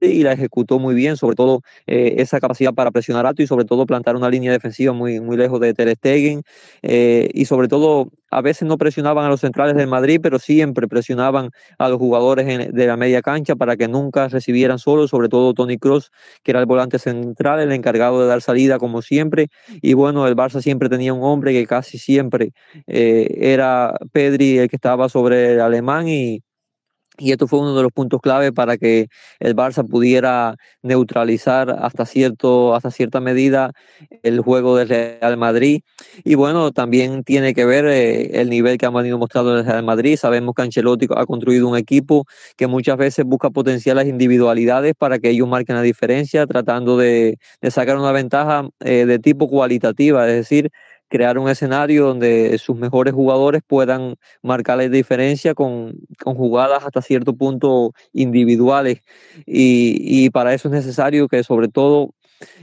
y 0.00 0.22
la 0.22 0.32
ejecutó 0.32 0.78
muy 0.78 0.94
bien, 0.94 1.16
sobre 1.16 1.36
todo 1.36 1.62
eh, 1.86 2.14
esa 2.18 2.40
capacidad 2.40 2.72
para 2.74 2.90
presionar 2.90 3.26
alto 3.26 3.42
y 3.42 3.46
sobre 3.46 3.64
todo 3.64 3.86
plantar 3.86 4.16
una 4.16 4.28
línea 4.30 4.52
defensiva 4.52 4.92
muy, 4.92 5.20
muy 5.20 5.36
lejos 5.36 5.60
de 5.60 5.74
Ter 5.74 5.96
eh, 6.82 7.28
y 7.32 7.44
sobre 7.46 7.68
todo 7.68 8.10
a 8.30 8.42
veces 8.42 8.68
no 8.68 8.76
presionaban 8.78 9.24
a 9.24 9.28
los 9.28 9.40
centrales 9.40 9.74
del 9.76 9.86
Madrid, 9.86 10.20
pero 10.22 10.38
siempre 10.38 10.86
presionaban 10.86 11.50
a 11.78 11.88
los 11.88 11.98
jugadores 11.98 12.72
de 12.72 12.86
la 12.86 12.96
media 12.96 13.22
cancha 13.22 13.56
para 13.56 13.76
que 13.76 13.88
nunca 13.88 14.28
recibieran 14.28 14.78
solo, 14.78 15.08
sobre 15.08 15.28
todo 15.28 15.54
Tony 15.54 15.78
Cross, 15.78 16.10
que 16.42 16.50
era 16.52 16.60
el 16.60 16.66
volante 16.66 16.98
central, 16.98 17.60
el 17.60 17.72
encargado 17.72 18.20
de 18.20 18.26
dar 18.28 18.42
salida 18.42 18.78
como 18.78 19.02
siempre, 19.02 19.48
y 19.80 19.94
bueno, 19.94 20.26
el 20.26 20.36
Barça 20.36 20.60
siempre 20.60 20.88
tenía 20.88 21.14
un 21.14 21.22
hombre 21.22 21.52
que 21.52 21.66
casi 21.66 21.98
siempre 21.98 22.52
eh, 22.86 23.28
era 23.40 23.94
Pedri 24.12 24.58
el 24.58 24.68
que 24.68 24.76
estaba 24.76 25.08
sobre 25.08 25.52
el 25.54 25.60
alemán 25.60 26.08
y 26.08 26.42
y 27.18 27.32
esto 27.32 27.46
fue 27.48 27.60
uno 27.60 27.76
de 27.76 27.82
los 27.82 27.92
puntos 27.92 28.20
clave 28.20 28.52
para 28.52 28.76
que 28.78 29.08
el 29.40 29.54
Barça 29.56 29.86
pudiera 29.88 30.56
neutralizar 30.82 31.70
hasta, 31.70 32.06
cierto, 32.06 32.74
hasta 32.74 32.90
cierta 32.90 33.20
medida 33.20 33.72
el 34.22 34.40
juego 34.40 34.76
del 34.76 34.88
Real 34.88 35.36
Madrid. 35.36 35.80
Y 36.24 36.34
bueno, 36.34 36.72
también 36.72 37.24
tiene 37.24 37.54
que 37.54 37.64
ver 37.64 37.86
eh, 37.86 38.40
el 38.40 38.50
nivel 38.50 38.78
que 38.78 38.86
ha 38.86 38.90
venido 38.90 39.18
mostrando 39.18 39.56
el 39.58 39.64
Real 39.64 39.82
Madrid. 39.84 40.16
Sabemos 40.16 40.54
que 40.54 40.62
Ancelotti 40.62 41.06
ha 41.16 41.26
construido 41.26 41.68
un 41.68 41.76
equipo 41.76 42.24
que 42.56 42.66
muchas 42.66 42.96
veces 42.96 43.24
busca 43.24 43.50
potenciar 43.50 43.96
las 43.96 44.06
individualidades 44.06 44.94
para 44.96 45.18
que 45.18 45.30
ellos 45.30 45.48
marquen 45.48 45.76
la 45.76 45.82
diferencia, 45.82 46.46
tratando 46.46 46.96
de, 46.96 47.38
de 47.60 47.70
sacar 47.70 47.96
una 47.98 48.12
ventaja 48.12 48.68
eh, 48.80 49.06
de 49.06 49.18
tipo 49.18 49.48
cualitativa, 49.48 50.28
es 50.28 50.34
decir, 50.34 50.70
crear 51.08 51.38
un 51.38 51.48
escenario 51.48 52.06
donde 52.06 52.56
sus 52.58 52.76
mejores 52.76 53.14
jugadores 53.14 53.62
puedan 53.66 54.16
marcar 54.42 54.78
la 54.78 54.88
diferencia 54.88 55.54
con, 55.54 55.94
con 56.22 56.34
jugadas 56.34 56.84
hasta 56.84 57.02
cierto 57.02 57.34
punto 57.34 57.92
individuales. 58.12 59.00
Y, 59.46 60.24
y, 60.26 60.30
para 60.30 60.54
eso 60.54 60.68
es 60.68 60.72
necesario 60.72 61.28
que 61.28 61.42
sobre 61.42 61.68
todo 61.68 62.14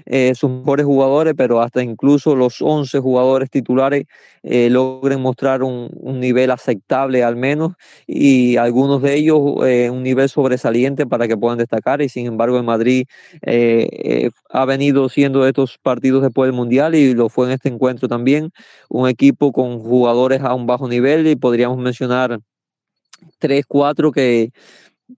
eh, 0.05 0.33
sus 0.35 0.49
mejores 0.49 0.85
jugadores, 0.85 1.33
pero 1.35 1.61
hasta 1.61 1.83
incluso 1.83 2.35
los 2.35 2.61
11 2.61 2.99
jugadores 2.99 3.49
titulares 3.49 4.05
eh, 4.43 4.69
logren 4.69 5.21
mostrar 5.21 5.63
un, 5.63 5.89
nivel 6.19 6.51
aceptable 6.51 7.23
al 7.23 7.35
menos 7.35 7.73
y 8.07 8.55
algunos 8.57 9.01
de 9.01 9.15
ellos 9.15 9.39
eh, 9.65 9.89
un 9.89 10.03
nivel 10.03 10.29
sobresaliente 10.29 11.05
para 11.05 11.27
que 11.27 11.35
puedan 11.35 11.57
destacar 11.57 12.01
y 12.01 12.09
sin 12.09 12.25
embargo 12.27 12.57
en 12.57 12.65
Madrid 12.65 13.05
ha 14.49 14.65
venido 14.65 15.09
siendo 15.09 15.45
estos 15.47 15.77
partidos 15.77 16.21
después 16.21 16.47
del 16.47 16.55
Mundial 16.55 16.95
y 16.95 17.13
lo 17.13 17.29
fue 17.29 17.47
en 17.47 17.53
este 17.53 17.69
encuentro 17.69 18.07
también, 18.07 18.51
un 18.89 19.09
equipo 19.09 19.51
con 19.51 19.79
jugadores 19.79 20.41
a 20.41 20.53
un 20.53 20.65
bajo 20.67 20.87
nivel 20.87 21.27
y 21.27 21.35
podríamos 21.35 21.77
mencionar 21.77 22.39
tres, 23.39 23.65
cuatro 23.67 24.11
que 24.11 24.51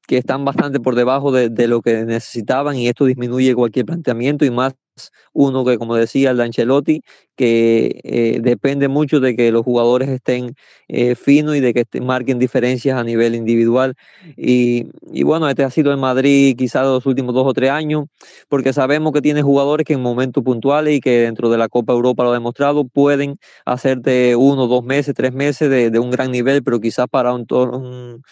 que 0.07 0.17
están 0.17 0.45
bastante 0.45 0.79
por 0.79 0.95
debajo 0.95 1.31
de, 1.31 1.49
de, 1.49 1.67
lo 1.67 1.81
que 1.81 2.03
necesitaban 2.05 2.75
y 2.77 2.87
esto 2.87 3.05
disminuye 3.05 3.55
cualquier 3.55 3.85
planteamiento 3.85 4.45
y 4.45 4.51
más 4.51 4.75
uno 5.33 5.65
que, 5.65 5.77
como 5.77 5.95
decía, 5.95 6.31
el 6.31 6.41
Ancelotti, 6.41 7.01
que 7.35 8.01
eh, 8.03 8.39
depende 8.41 8.87
mucho 8.87 9.19
de 9.19 9.35
que 9.35 9.51
los 9.51 9.63
jugadores 9.63 10.09
estén 10.09 10.55
eh, 10.87 11.15
finos 11.15 11.55
y 11.55 11.59
de 11.59 11.73
que 11.73 11.81
estén, 11.81 12.05
marquen 12.05 12.39
diferencias 12.39 12.97
a 12.97 13.03
nivel 13.03 13.35
individual. 13.35 13.95
Y, 14.35 14.87
y, 15.11 15.23
bueno, 15.23 15.47
este 15.49 15.63
ha 15.63 15.69
sido 15.69 15.93
en 15.93 15.99
Madrid 15.99 16.55
quizás 16.57 16.85
los 16.85 17.05
últimos 17.05 17.35
dos 17.35 17.45
o 17.45 17.53
tres 17.53 17.71
años, 17.71 18.05
porque 18.49 18.73
sabemos 18.73 19.13
que 19.13 19.21
tiene 19.21 19.41
jugadores 19.41 19.85
que 19.85 19.93
en 19.93 20.01
momentos 20.01 20.43
puntuales 20.43 20.95
y 20.95 20.99
que 20.99 21.21
dentro 21.21 21.49
de 21.49 21.57
la 21.57 21.69
Copa 21.69 21.93
Europa 21.93 22.23
lo 22.23 22.31
ha 22.31 22.33
demostrado, 22.33 22.85
pueden 22.85 23.37
hacerte 23.65 24.35
uno, 24.35 24.67
dos 24.67 24.83
meses, 24.83 25.13
tres 25.15 25.33
meses 25.33 25.69
de, 25.69 25.89
de 25.91 25.99
un 25.99 26.11
gran 26.11 26.31
nivel, 26.31 26.63
pero 26.63 26.79
quizás 26.79 27.07
para 27.09 27.33
un, 27.33 27.45
un 27.51 28.23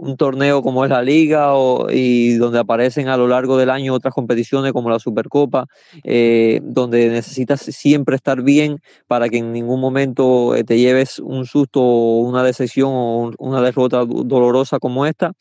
un 0.00 0.16
torneo 0.16 0.62
como 0.62 0.84
es 0.84 0.90
la 0.90 1.02
liga 1.02 1.54
o, 1.54 1.90
y 1.90 2.34
donde 2.34 2.58
aparecen 2.58 3.08
a 3.08 3.16
lo 3.16 3.28
largo 3.28 3.56
del 3.58 3.70
año 3.70 3.94
otras 3.94 4.14
competiciones 4.14 4.72
como 4.72 4.88
la 4.90 4.98
Supercopa, 4.98 5.66
eh, 6.04 6.60
donde 6.62 7.08
necesitas 7.10 7.60
siempre 7.60 8.16
estar 8.16 8.42
bien 8.42 8.80
para 9.06 9.28
que 9.28 9.38
en 9.38 9.52
ningún 9.52 9.80
momento 9.80 10.54
eh, 10.54 10.64
te 10.64 10.78
lleves 10.78 11.18
un 11.18 11.44
susto 11.44 11.82
o 11.82 12.20
una 12.20 12.42
decepción 12.42 12.90
o 12.92 13.32
una 13.38 13.60
derrota 13.60 14.04
dolorosa 14.06 14.78
como 14.78 15.06
esta. 15.06 15.32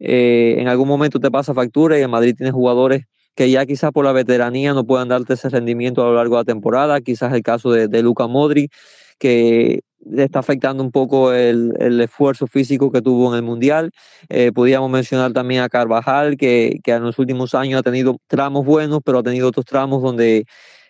Eh, 0.00 0.56
en 0.58 0.68
algún 0.68 0.88
momento 0.88 1.20
te 1.20 1.30
pasa 1.30 1.52
factura 1.54 1.98
y 1.98 2.02
en 2.02 2.10
Madrid 2.10 2.34
tienes 2.36 2.54
jugadores 2.54 3.04
que 3.34 3.50
ya 3.50 3.66
quizás 3.66 3.92
por 3.92 4.06
la 4.06 4.12
veteranía 4.12 4.72
no 4.72 4.86
puedan 4.86 5.08
darte 5.08 5.34
ese 5.34 5.50
rendimiento 5.50 6.02
a 6.02 6.06
lo 6.06 6.14
largo 6.14 6.36
de 6.36 6.40
la 6.40 6.44
temporada, 6.44 7.02
quizás 7.02 7.34
el 7.34 7.42
caso 7.42 7.70
de, 7.70 7.86
de 7.86 8.02
Luca 8.02 8.26
Modri, 8.26 8.70
que 9.18 9.82
está 10.16 10.38
afectando 10.38 10.82
un 10.82 10.90
poco 10.90 11.32
el, 11.32 11.72
el, 11.78 12.00
esfuerzo 12.00 12.46
físico 12.46 12.90
que 12.92 13.02
tuvo 13.02 13.30
en 13.30 13.36
el 13.36 13.42
Mundial. 13.42 13.90
Eh, 14.28 14.52
podríamos 14.52 14.90
mencionar 14.90 15.32
también 15.32 15.62
a 15.62 15.68
Carvajal, 15.68 16.36
que, 16.36 16.78
que 16.84 16.92
en 16.92 17.02
los 17.02 17.18
últimos 17.18 17.54
años 17.54 17.80
ha 17.80 17.82
tenido 17.82 18.18
tramos 18.26 18.64
buenos, 18.64 19.00
pero 19.04 19.18
ha 19.18 19.22
tenido 19.22 19.48
otros 19.48 19.64
tramos 19.64 20.02
donde 20.02 20.46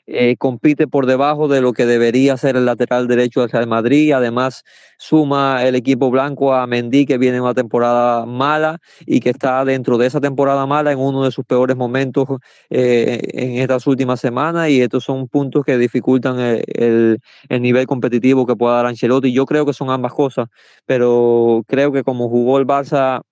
eh, 0.06 0.36
compite 0.36 0.86
por 0.86 1.06
debajo 1.06 1.48
de 1.48 1.60
lo 1.60 1.72
que 1.72 1.84
debería 1.84 2.36
ser 2.36 2.56
el 2.56 2.64
lateral 2.64 3.08
derecho 3.08 3.40
del 3.40 3.50
Real 3.50 3.66
Madrid. 3.66 4.12
Además, 4.12 4.62
suma 4.98 5.64
el 5.64 5.74
equipo 5.74 6.10
blanco 6.10 6.54
a 6.54 6.66
Mendy, 6.66 7.06
que 7.06 7.18
viene 7.18 7.38
en 7.38 7.42
una 7.42 7.54
temporada 7.54 8.24
mala 8.24 8.78
y 9.04 9.20
que 9.20 9.30
está 9.30 9.64
dentro 9.64 9.98
de 9.98 10.06
esa 10.06 10.20
temporada 10.20 10.64
mala 10.66 10.92
en 10.92 10.98
uno 10.98 11.24
de 11.24 11.32
sus 11.32 11.44
peores 11.44 11.76
momentos 11.76 12.28
eh, 12.70 13.20
en 13.32 13.58
estas 13.58 13.86
últimas 13.86 14.20
semanas. 14.20 14.68
Y 14.70 14.80
estos 14.80 15.04
son 15.04 15.28
puntos 15.28 15.64
que 15.64 15.76
dificultan 15.78 16.38
el, 16.38 17.20
el, 17.48 17.62
nivel 17.62 17.86
competitivo 17.86 18.46
que 18.46 18.56
pueda 18.56 18.76
dar 18.76 18.86
Ancelotti. 18.86 19.32
Yo 19.32 19.44
creo 19.46 19.66
que 19.66 19.72
son 19.72 19.90
ambas 19.90 20.12
cosas, 20.12 20.48
pero 20.86 21.64
creo 21.66 21.90
que 21.92 22.04
como 22.04 22.28
jugó 22.28 22.58
el 22.58 22.66
Barça 22.66 23.22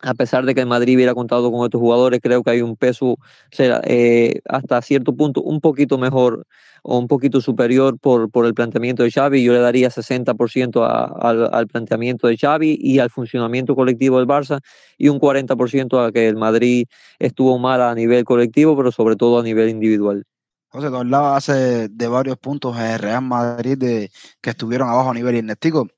a 0.00 0.14
pesar 0.14 0.44
de 0.44 0.54
que 0.54 0.60
el 0.60 0.66
Madrid 0.66 0.96
hubiera 0.96 1.14
contado 1.14 1.50
con 1.50 1.64
estos 1.64 1.80
jugadores, 1.80 2.20
creo 2.22 2.42
que 2.42 2.50
hay 2.50 2.62
un 2.62 2.76
peso 2.76 3.16
eh, 3.58 4.40
hasta 4.48 4.80
cierto 4.82 5.14
punto 5.14 5.42
un 5.42 5.60
poquito 5.60 5.98
mejor 5.98 6.46
o 6.82 6.98
un 6.98 7.08
poquito 7.08 7.40
superior 7.40 7.98
por, 7.98 8.30
por 8.30 8.46
el 8.46 8.54
planteamiento 8.54 9.02
de 9.02 9.10
Xavi. 9.10 9.42
Yo 9.42 9.52
le 9.52 9.58
daría 9.58 9.90
60% 9.90 11.50
al, 11.52 11.66
planteamiento 11.66 12.28
de 12.28 12.36
Xavi 12.36 12.78
y 12.80 13.00
al 13.00 13.10
funcionamiento 13.10 13.74
colectivo 13.74 14.18
del 14.18 14.28
Barça 14.28 14.60
y 14.96 15.08
un 15.08 15.18
40% 15.18 16.06
a 16.06 16.12
que 16.12 16.28
el 16.28 16.36
Madrid 16.36 16.86
estuvo 17.18 17.58
mal 17.58 17.82
a 17.82 17.94
nivel 17.94 18.24
colectivo, 18.24 18.76
pero 18.76 18.92
sobre 18.92 19.16
todo 19.16 19.40
a 19.40 19.42
nivel 19.42 19.68
individual. 19.68 20.24
José, 20.70 20.90
tú 20.90 21.16
hace 21.16 21.88
de 21.88 22.08
varios 22.08 22.36
puntos 22.38 22.78
en 22.78 22.98
Real 22.98 23.22
Madrid 23.22 23.78
de, 23.78 24.10
que 24.40 24.50
estuvieron 24.50 24.88
abajo 24.88 25.10
a 25.10 25.14
nivel 25.14 25.36
inestico 25.36 25.88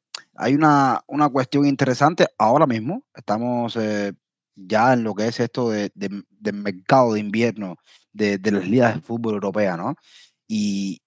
hay 0.41 0.55
una, 0.55 1.05
una 1.07 1.29
cuestión 1.29 1.67
interesante 1.67 2.27
ahora 2.39 2.67
mismo. 2.67 3.05
Estamos 3.15 3.77
eh, 3.77 4.15
ya 4.57 4.95
en 4.95 5.05
lo 5.05 5.15
que 5.15 5.27
es 5.27 5.39
esto 5.39 5.69
de, 5.69 5.93
de, 5.95 6.23
del 6.31 6.55
mercado 6.55 7.13
de 7.13 7.21
invierno 7.21 7.77
de, 8.15 8.39
de, 8.39 8.51
las 8.51 8.67
ligas 8.67 8.95
de 8.95 9.01
fútbol 9.03 9.35
europea, 9.35 9.77
¿no? 9.77 9.97
Y 10.49 11.03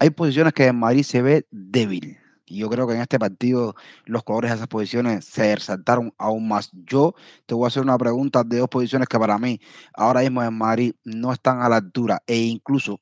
hay 0.00 0.10
posiciones 0.10 0.52
que 0.52 0.66
en 0.66 0.76
Madrid 0.76 1.04
se 1.04 1.22
ve 1.22 1.46
débil. 1.52 2.18
Y 2.44 2.58
yo 2.58 2.68
creo 2.68 2.88
que 2.88 2.94
en 2.94 3.02
este 3.02 3.20
partido 3.20 3.76
los 4.04 4.24
jugadores 4.24 4.50
de 4.50 4.56
esas 4.56 4.68
posiciones 4.68 5.24
se 5.26 5.54
resaltaron 5.54 6.12
aún 6.18 6.48
más. 6.48 6.70
Yo 6.72 7.14
te 7.46 7.54
voy 7.54 7.66
a 7.66 7.68
hacer 7.68 7.84
una 7.84 7.96
pregunta 7.96 8.42
de 8.42 8.58
dos 8.58 8.68
posiciones 8.68 9.06
que 9.06 9.18
para 9.18 9.38
mí 9.38 9.60
ahora 9.94 10.22
mismo 10.22 10.42
en 10.42 10.54
Madrid 10.54 10.92
no 11.04 11.32
están 11.32 11.62
a 11.62 11.68
la 11.68 11.76
altura 11.76 12.20
e 12.26 12.36
incluso 12.36 13.00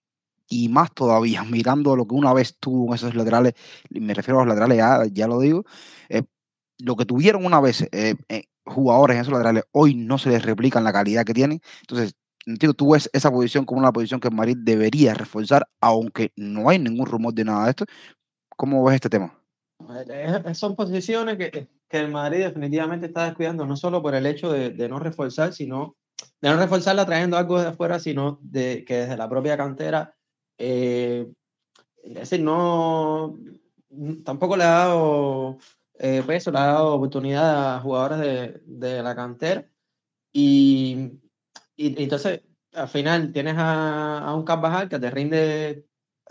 y 0.51 0.69
más 0.69 0.93
todavía, 0.93 1.45
mirando 1.45 1.97
lo 1.97 2.07
que 2.07 2.15
una 2.15 2.35
vez 2.35 2.57
tuvo 2.59 2.89
en 2.89 2.95
esos 2.95 3.15
laterales, 3.15 3.55
me 3.89 4.13
refiero 4.13 4.41
a 4.41 4.45
los 4.45 4.49
laterales, 4.49 4.77
ya, 4.77 5.07
ya 5.11 5.27
lo 5.29 5.39
digo, 5.39 5.65
eh, 6.11 6.25
lo 6.81 6.97
que 6.97 7.07
tuvieron 7.07 7.47
una 7.47 7.61
vez 7.61 7.83
eh, 7.93 8.17
eh, 8.29 8.45
jugadores 8.67 9.15
en 9.15 9.23
esos 9.23 9.33
laterales, 9.33 9.65
hoy 9.71 9.95
no 9.95 10.19
se 10.19 10.31
les 10.31 10.45
replican 10.45 10.85
la 10.85 10.93
calidad 10.93 11.25
que 11.25 11.35
tienen. 11.35 11.61
Entonces, 11.83 12.15
entiendo, 12.45 12.75
tú 12.75 12.93
ves 12.93 13.09
esa 13.13 13.31
posición 13.31 13.65
como 13.65 13.81
una 13.81 13.93
posición 13.93 14.19
que 14.19 14.29
Madrid 14.31 14.57
debería 14.59 15.15
reforzar, 15.15 15.69
aunque 15.81 16.33
no 16.37 16.69
hay 16.69 16.81
ningún 16.81 17.07
rumor 17.07 17.33
de 17.33 17.45
nada 17.45 17.65
de 17.65 17.71
esto. 17.71 17.85
¿Cómo 18.57 18.85
ves 18.85 18.97
este 18.97 19.09
tema? 19.09 19.33
Son 20.55 20.75
posiciones 20.75 21.39
que, 21.39 21.69
que 21.89 21.99
el 21.99 22.11
Madrid 22.11 22.45
definitivamente 22.45 23.07
está 23.07 23.27
descuidando, 23.27 23.67
no 23.67 23.77
solo 23.77 24.03
por 24.03 24.17
el 24.17 24.27
hecho 24.27 24.51
de, 24.53 24.71
de 24.71 24.89
no 24.89 24.99
reforzar, 24.99 25.53
sino 25.53 25.97
de 26.41 26.51
no 26.51 26.57
reforzarla 26.57 27.07
trayendo 27.07 27.37
algo 27.37 27.61
de 27.61 27.69
afuera, 27.69 28.01
sino 28.01 28.41
de 28.43 28.85
que 28.85 28.97
desde 28.97 29.17
la 29.17 29.29
propia 29.29 29.57
cantera 29.57 30.15
eh, 30.61 31.27
es 32.05 32.14
decir, 32.14 32.42
no, 32.42 33.38
tampoco 34.25 34.57
le 34.57 34.64
ha 34.64 34.68
dado 34.68 35.59
eh, 35.99 36.23
peso, 36.27 36.51
le 36.51 36.59
ha 36.59 36.66
dado 36.66 36.94
oportunidad 36.94 37.77
a 37.77 37.81
jugadores 37.81 38.18
de, 38.20 38.62
de 38.66 39.03
la 39.03 39.14
cantera. 39.16 39.66
Y, 40.33 41.20
y, 41.77 42.03
entonces, 42.03 42.42
al 42.75 42.88
final, 42.88 43.33
tienes 43.33 43.57
a, 43.57 44.18
a 44.18 44.35
un 44.35 44.44
Carvajal 44.44 44.88
que 44.88 44.99
te 44.99 45.11
rinde, 45.11 45.87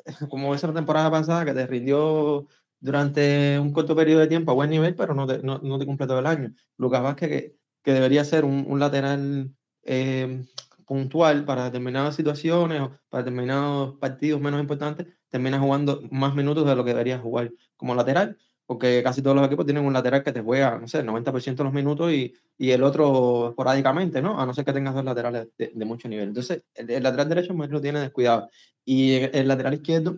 como 0.29 0.53
esa 0.55 0.73
temporada 0.73 1.11
pasada, 1.11 1.45
que 1.45 1.53
te 1.53 1.67
rindió 1.67 2.47
durante 2.79 3.59
un 3.59 3.73
corto 3.73 3.95
periodo 3.95 4.21
de 4.21 4.27
tiempo 4.27 4.51
a 4.51 4.55
buen 4.55 4.69
nivel, 4.69 4.95
pero 4.95 5.13
no 5.15 5.27
te, 5.27 5.39
no, 5.39 5.57
no 5.59 5.79
te 5.79 5.85
cumple 5.85 6.07
todo 6.07 6.19
el 6.19 6.27
año. 6.27 6.53
Lucas 6.77 7.01
Vázquez, 7.01 7.29
que, 7.29 7.57
que 7.83 7.93
debería 7.93 8.23
ser 8.25 8.45
un, 8.45 8.65
un 8.67 8.79
lateral 8.79 9.51
eh, 9.83 10.45
puntual 10.89 11.45
para 11.45 11.65
determinadas 11.65 12.15
situaciones 12.15 12.81
o 12.81 12.91
para 13.09 13.23
determinados 13.23 13.99
partidos 13.99 14.41
menos 14.41 14.59
importantes, 14.59 15.05
termina 15.29 15.59
jugando 15.59 16.01
más 16.09 16.33
minutos 16.33 16.65
de 16.65 16.75
lo 16.75 16.83
que 16.83 16.89
debería 16.89 17.19
jugar 17.19 17.51
como 17.77 17.93
lateral, 17.93 18.39
porque 18.65 19.03
casi 19.03 19.21
todos 19.21 19.35
los 19.35 19.45
equipos 19.45 19.67
tienen 19.67 19.85
un 19.85 19.93
lateral 19.93 20.23
que 20.23 20.31
te 20.31 20.41
juega, 20.41 20.79
no 20.79 20.87
sé, 20.87 21.01
el 21.01 21.05
90% 21.05 21.57
de 21.57 21.63
los 21.63 21.73
minutos 21.73 22.11
y, 22.11 22.33
y, 22.57 22.71
el 22.71 22.81
otro 22.81 23.49
esporádicamente, 23.49 24.19
¿no? 24.19 24.41
A 24.41 24.47
no 24.47 24.53
ser 24.55 24.65
que 24.65 24.73
tengas 24.73 24.95
dos 24.95 25.05
laterales 25.05 25.49
de, 25.59 25.71
de 25.75 25.85
mucho 25.85 26.09
nivel. 26.09 26.29
Entonces, 26.29 26.63
el, 26.73 26.89
el, 26.89 27.03
lateral 27.03 27.29
derecho 27.29 27.53
más 27.53 27.69
lo 27.69 27.79
tiene 27.79 27.99
descuidado. 27.99 28.49
Y 28.83 29.13
el, 29.13 29.29
el 29.35 29.47
lateral 29.47 29.75
izquierdo, 29.75 30.17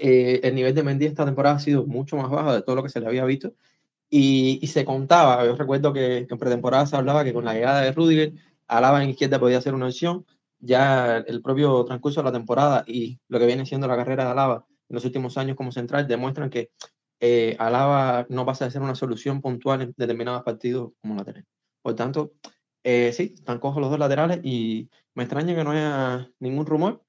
eh, 0.00 0.40
el 0.42 0.54
nivel 0.54 0.74
de 0.74 0.82
Mendy 0.82 1.04
esta 1.04 1.26
temporada 1.26 1.56
ha 1.56 1.60
sido 1.60 1.84
mucho 1.84 2.16
más 2.16 2.30
bajo 2.30 2.54
de 2.54 2.62
todo 2.62 2.76
lo 2.76 2.82
que 2.82 2.88
se 2.88 3.00
le 3.00 3.06
había 3.06 3.26
visto. 3.26 3.52
Y, 4.08 4.60
y 4.62 4.66
se 4.68 4.86
contaba, 4.86 5.44
yo 5.44 5.56
recuerdo 5.56 5.92
que, 5.92 6.24
que 6.26 6.34
en 6.34 6.38
pretemporada 6.38 6.86
se 6.86 6.96
hablaba 6.96 7.22
que 7.22 7.34
con 7.34 7.44
la 7.44 7.52
llegada 7.52 7.82
de 7.82 7.92
Rudiger 7.92 8.32
Alaba 8.68 9.02
en 9.02 9.10
izquierda 9.10 9.38
podía 9.38 9.60
ser 9.60 9.74
una 9.74 9.86
opción. 9.86 10.26
Ya 10.58 11.18
el 11.18 11.42
propio 11.42 11.84
transcurso 11.84 12.20
de 12.20 12.24
la 12.24 12.32
temporada 12.32 12.84
y 12.86 13.20
lo 13.28 13.38
que 13.38 13.46
viene 13.46 13.66
siendo 13.66 13.86
la 13.86 13.96
carrera 13.96 14.24
de 14.24 14.30
Alaba 14.30 14.66
en 14.88 14.94
los 14.94 15.04
últimos 15.04 15.36
años 15.36 15.56
como 15.56 15.72
central 15.72 16.06
demuestran 16.06 16.50
que 16.50 16.70
eh, 17.20 17.56
Alaba 17.58 18.26
no 18.28 18.44
pasa 18.46 18.66
a 18.66 18.70
ser 18.70 18.82
una 18.82 18.94
solución 18.94 19.40
puntual 19.40 19.82
en 19.82 19.94
determinados 19.96 20.42
partidos 20.42 20.92
como 21.00 21.16
lateral. 21.16 21.44
Por 21.82 21.94
tanto, 21.94 22.32
eh, 22.82 23.12
sí, 23.12 23.34
están 23.36 23.58
cojos 23.58 23.80
los 23.80 23.90
dos 23.90 23.98
laterales 23.98 24.40
y 24.42 24.90
me 25.14 25.24
extraña 25.24 25.54
que 25.54 25.64
no 25.64 25.70
haya 25.72 26.30
ningún 26.38 26.66
rumor. 26.66 27.02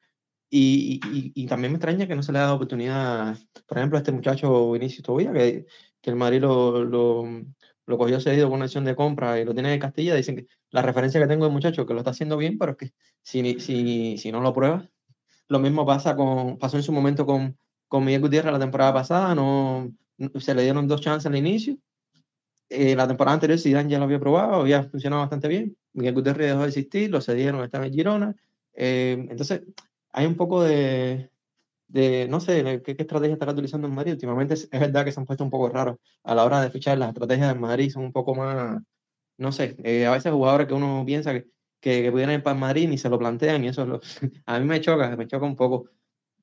Y, 0.50 1.02
y, 1.12 1.32
y, 1.36 1.48
también 1.48 1.74
me 1.74 1.78
extraña 1.78 2.08
que 2.08 2.15
no 2.15 2.24
se 2.24 2.32
le 2.32 2.38
haya 2.38 2.46
dado 2.46 2.56
oportunidad, 2.58 3.38
por 3.68 3.78
ejemplo, 3.78 3.98
a 3.98 4.02
este 4.02 4.12
muchacho 4.12 4.72
Vinicius 4.72 5.04
Tobía, 5.04 5.34
que, 5.34 5.65
que 6.02 6.10
el 6.10 6.15
Madrid 6.15 6.39
lo, 6.41 6.84
lo, 6.86 7.24
lo 7.86 7.98
cogió 7.98 8.19
cedido 8.19 8.48
con 8.48 8.58
una 8.58 8.65
acción 8.65 8.86
de 8.86 8.95
compra 8.95 9.39
y 9.39 9.45
lo 9.45 9.54
tiene 9.54 9.74
en 9.74 9.80
Castilla, 9.80 10.15
dicen 10.15 10.36
que 10.36 10.48
la 10.71 10.82
referencia 10.82 11.19
que 11.19 11.28
tengo 11.28 11.45
del 11.45 11.54
muchacho 11.54 11.86
que 11.86 11.93
lo 11.93 12.00
está 12.00 12.12
haciendo 12.12 12.38
bien, 12.38 12.58
pero 12.58 12.71
es 12.71 12.78
que 12.78 12.91
si, 13.21 13.60
si, 13.60 14.17
si 14.17 14.32
no 14.32 14.41
lo 14.41 14.54
pruebas, 14.54 14.89
lo 15.48 15.60
mismo 15.60 15.86
pasa 15.86 16.15
con, 16.15 16.58
pasó 16.58 16.78
en 16.78 16.84
su 16.84 16.91
momento 16.91 17.26
con, 17.26 17.58
con 17.88 18.04
Miguel 18.04 18.21
Gutiérrez 18.21 18.52
la 18.52 18.60
temporada 18.60 18.93
pasada, 18.93 19.36
no, 19.36 19.93
se 20.39 20.56
le 20.56 20.63
dieron 20.63 20.88
dos 20.88 21.02
chances 21.02 21.28
al 21.28 21.36
inicio. 21.36 21.78
Eh, 22.69 22.95
la 22.95 23.08
temporada 23.08 23.36
anterior 23.36 23.60
Zidane 23.60 23.89
ya 23.89 24.00
lo 24.00 24.06
había 24.06 24.19
probado, 24.19 24.56
había 24.56 24.84
funcionado 24.84 25.21
bastante 25.21 25.48
bien. 25.48 25.78
Miguel 25.93 26.15
Gutiérrez 26.15 26.48
dejó 26.48 26.62
de 26.62 26.67
existir, 26.67 27.12
lo 27.12 27.21
cedieron, 27.21 27.63
está 27.63 27.86
en 27.86 27.93
Girona. 27.93 28.36
Eh, 28.74 29.28
entonces, 29.30 29.62
hay 30.12 30.26
un 30.26 30.36
poco 30.36 30.63
de, 30.63 31.30
de, 31.88 32.28
no 32.28 32.39
sé, 32.39 32.82
¿qué, 32.84 32.95
qué 32.95 33.04
estrategia 33.04 33.34
estará 33.34 33.52
utilizando 33.52 33.88
en 33.88 33.95
Madrid. 33.95 34.13
Últimamente 34.13 34.56
es, 34.56 34.67
es, 34.71 34.80
verdad 34.80 35.06
que 35.06 35.12
se 35.12 35.19
han 35.19 35.26
puesto 35.26 35.43
un 35.43 35.50
poco 35.50 35.69
raros 35.69 35.98
a 36.24 36.36
la 36.36 36.43
hora 36.43 36.62
de 36.62 36.71
fichar. 36.71 36.98
Las 36.98 37.10
estrategias 37.10 37.54
de 37.54 37.60
Madrid 37.60 37.91
son 37.91 38.06
un 38.06 38.12
poco 38.12 38.36
más, 38.36 38.82
no 39.38 39.52
sé, 39.52 39.76
eh, 39.84 40.06
a 40.06 40.12
veces 40.12 40.32
jugadores 40.32 40.67
que 40.67 40.74
uno 40.74 41.04
piensa 41.06 41.34
que, 41.34 41.48
que, 41.80 42.04
que 42.04 42.12
pudieran 42.12 42.36
ir 42.36 42.43
para 42.43 42.58
Madrid 42.58 42.89
ni 42.89 42.98
se 42.98 43.10
lo 43.10 43.19
plantean 43.19 43.63
y 43.63 43.69
eso 43.69 43.86
lo, 43.86 44.02
a 44.45 44.60
mí 44.60 44.65
me 44.65 44.82
choca, 44.82 45.15
me 45.15 45.28
choca 45.28 45.45
un 45.45 45.56
poco. 45.56 45.89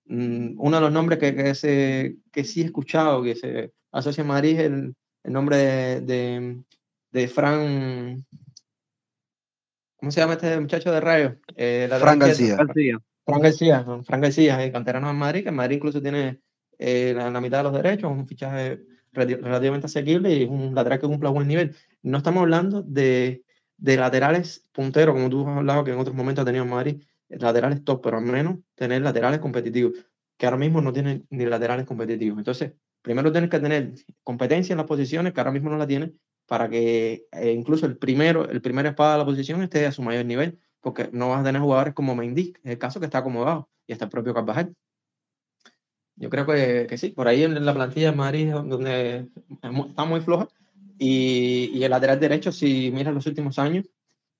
Mm, 0.06 0.54
uno 0.58 0.76
de 0.76 0.82
los 0.82 0.92
nombres 0.92 1.18
que, 1.18 1.34
que, 1.34 1.54
se, 1.54 2.16
que 2.32 2.44
sí 2.44 2.62
he 2.62 2.64
escuchado 2.66 3.22
que 3.22 3.34
se 3.36 3.72
asocia 3.92 4.24
a 4.24 4.26
Madrid 4.26 4.58
es 4.58 4.66
el, 4.66 4.94
el 5.24 5.32
nombre 5.32 5.56
de, 5.56 6.00
de, 6.00 6.62
de 7.10 7.28
Fran. 7.28 8.24
¿Cómo 9.96 10.10
se 10.10 10.20
llama 10.20 10.32
este 10.34 10.58
muchacho 10.58 10.90
de 10.90 11.00
Rayo? 11.00 11.36
Eh, 11.54 11.88
Fran 12.00 12.18
García. 12.18 12.56
García. 12.56 12.98
Fran 13.24 13.40
García, 13.40 13.84
Fran 14.04 14.20
García, 14.20 14.62
el 14.64 14.72
canterano 14.72 15.10
en 15.10 15.16
Madrid, 15.16 15.42
que 15.42 15.48
en 15.50 15.54
Madrid 15.54 15.76
incluso 15.76 16.02
tiene 16.02 16.40
eh, 16.78 17.12
la, 17.14 17.30
la, 17.30 17.40
mitad 17.40 17.58
de 17.58 17.64
los 17.64 17.72
derechos, 17.72 18.10
un 18.10 18.26
fichaje 18.26 18.80
relativamente 19.12 19.86
asequible 19.86 20.34
y 20.34 20.44
un 20.44 20.74
lateral 20.74 20.98
que 20.98 21.06
cumple 21.06 21.28
a 21.28 21.32
buen 21.32 21.46
nivel. 21.46 21.76
No 22.02 22.18
estamos 22.18 22.42
hablando 22.42 22.82
de, 22.82 23.44
de 23.76 23.96
laterales 23.96 24.66
punteros, 24.72 25.14
como 25.14 25.28
tú 25.28 25.46
has 25.48 25.56
hablado 25.56 25.84
que 25.84 25.92
en 25.92 25.98
otros 25.98 26.16
momentos 26.16 26.42
ha 26.42 26.46
tenido 26.46 26.64
en 26.64 26.70
Madrid, 26.70 27.02
laterales 27.28 27.84
top, 27.84 28.02
pero 28.02 28.18
al 28.18 28.24
menos 28.24 28.58
tener 28.74 29.02
laterales 29.02 29.40
competitivos, 29.40 29.94
que 30.36 30.46
ahora 30.46 30.58
mismo 30.58 30.80
no 30.80 30.92
tienen 30.92 31.26
ni 31.30 31.44
laterales 31.46 31.86
competitivos. 31.86 32.38
Entonces, 32.38 32.72
primero 33.02 33.32
tienes 33.32 33.50
que 33.50 33.60
tener 33.60 33.92
competencia 34.22 34.72
en 34.72 34.78
las 34.78 34.86
posiciones, 34.86 35.32
que 35.32 35.40
ahora 35.40 35.52
mismo 35.52 35.70
no 35.70 35.78
la 35.78 35.86
tienen, 35.86 36.18
para 36.46 36.68
que 36.68 37.26
eh, 37.32 37.52
incluso 37.52 37.86
el 37.86 37.98
primero, 37.98 38.48
el 38.48 38.60
primer 38.62 38.86
espada 38.86 39.12
de 39.12 39.18
la 39.18 39.24
posición 39.24 39.62
esté 39.62 39.86
a 39.86 39.92
su 39.92 40.02
mayor 40.02 40.26
nivel 40.26 40.58
porque 40.82 41.08
no 41.12 41.30
vas 41.30 41.40
a 41.40 41.44
tener 41.44 41.62
jugadores 41.62 41.94
como 41.94 42.14
Mendy, 42.14 42.54
en 42.64 42.72
el 42.72 42.78
caso 42.78 43.00
que 43.00 43.06
está 43.06 43.18
acomodado, 43.18 43.70
y 43.86 43.92
está 43.92 44.04
el 44.06 44.10
propio 44.10 44.34
Carvajal. 44.34 44.74
Yo 46.16 46.28
creo 46.28 46.44
que, 46.44 46.86
que, 46.88 46.98
sí, 46.98 47.10
por 47.10 47.26
ahí 47.28 47.42
en 47.42 47.64
la 47.64 47.72
plantilla 47.72 48.10
de 48.10 48.16
Madrid, 48.16 48.52
donde 48.52 49.28
está 49.62 50.04
muy 50.04 50.20
floja, 50.20 50.48
y, 50.98 51.70
y 51.72 51.84
el 51.84 51.90
lateral 51.90 52.20
derecho, 52.20 52.52
si 52.52 52.90
miras 52.92 53.14
los 53.14 53.26
últimos 53.26 53.58
años, 53.58 53.86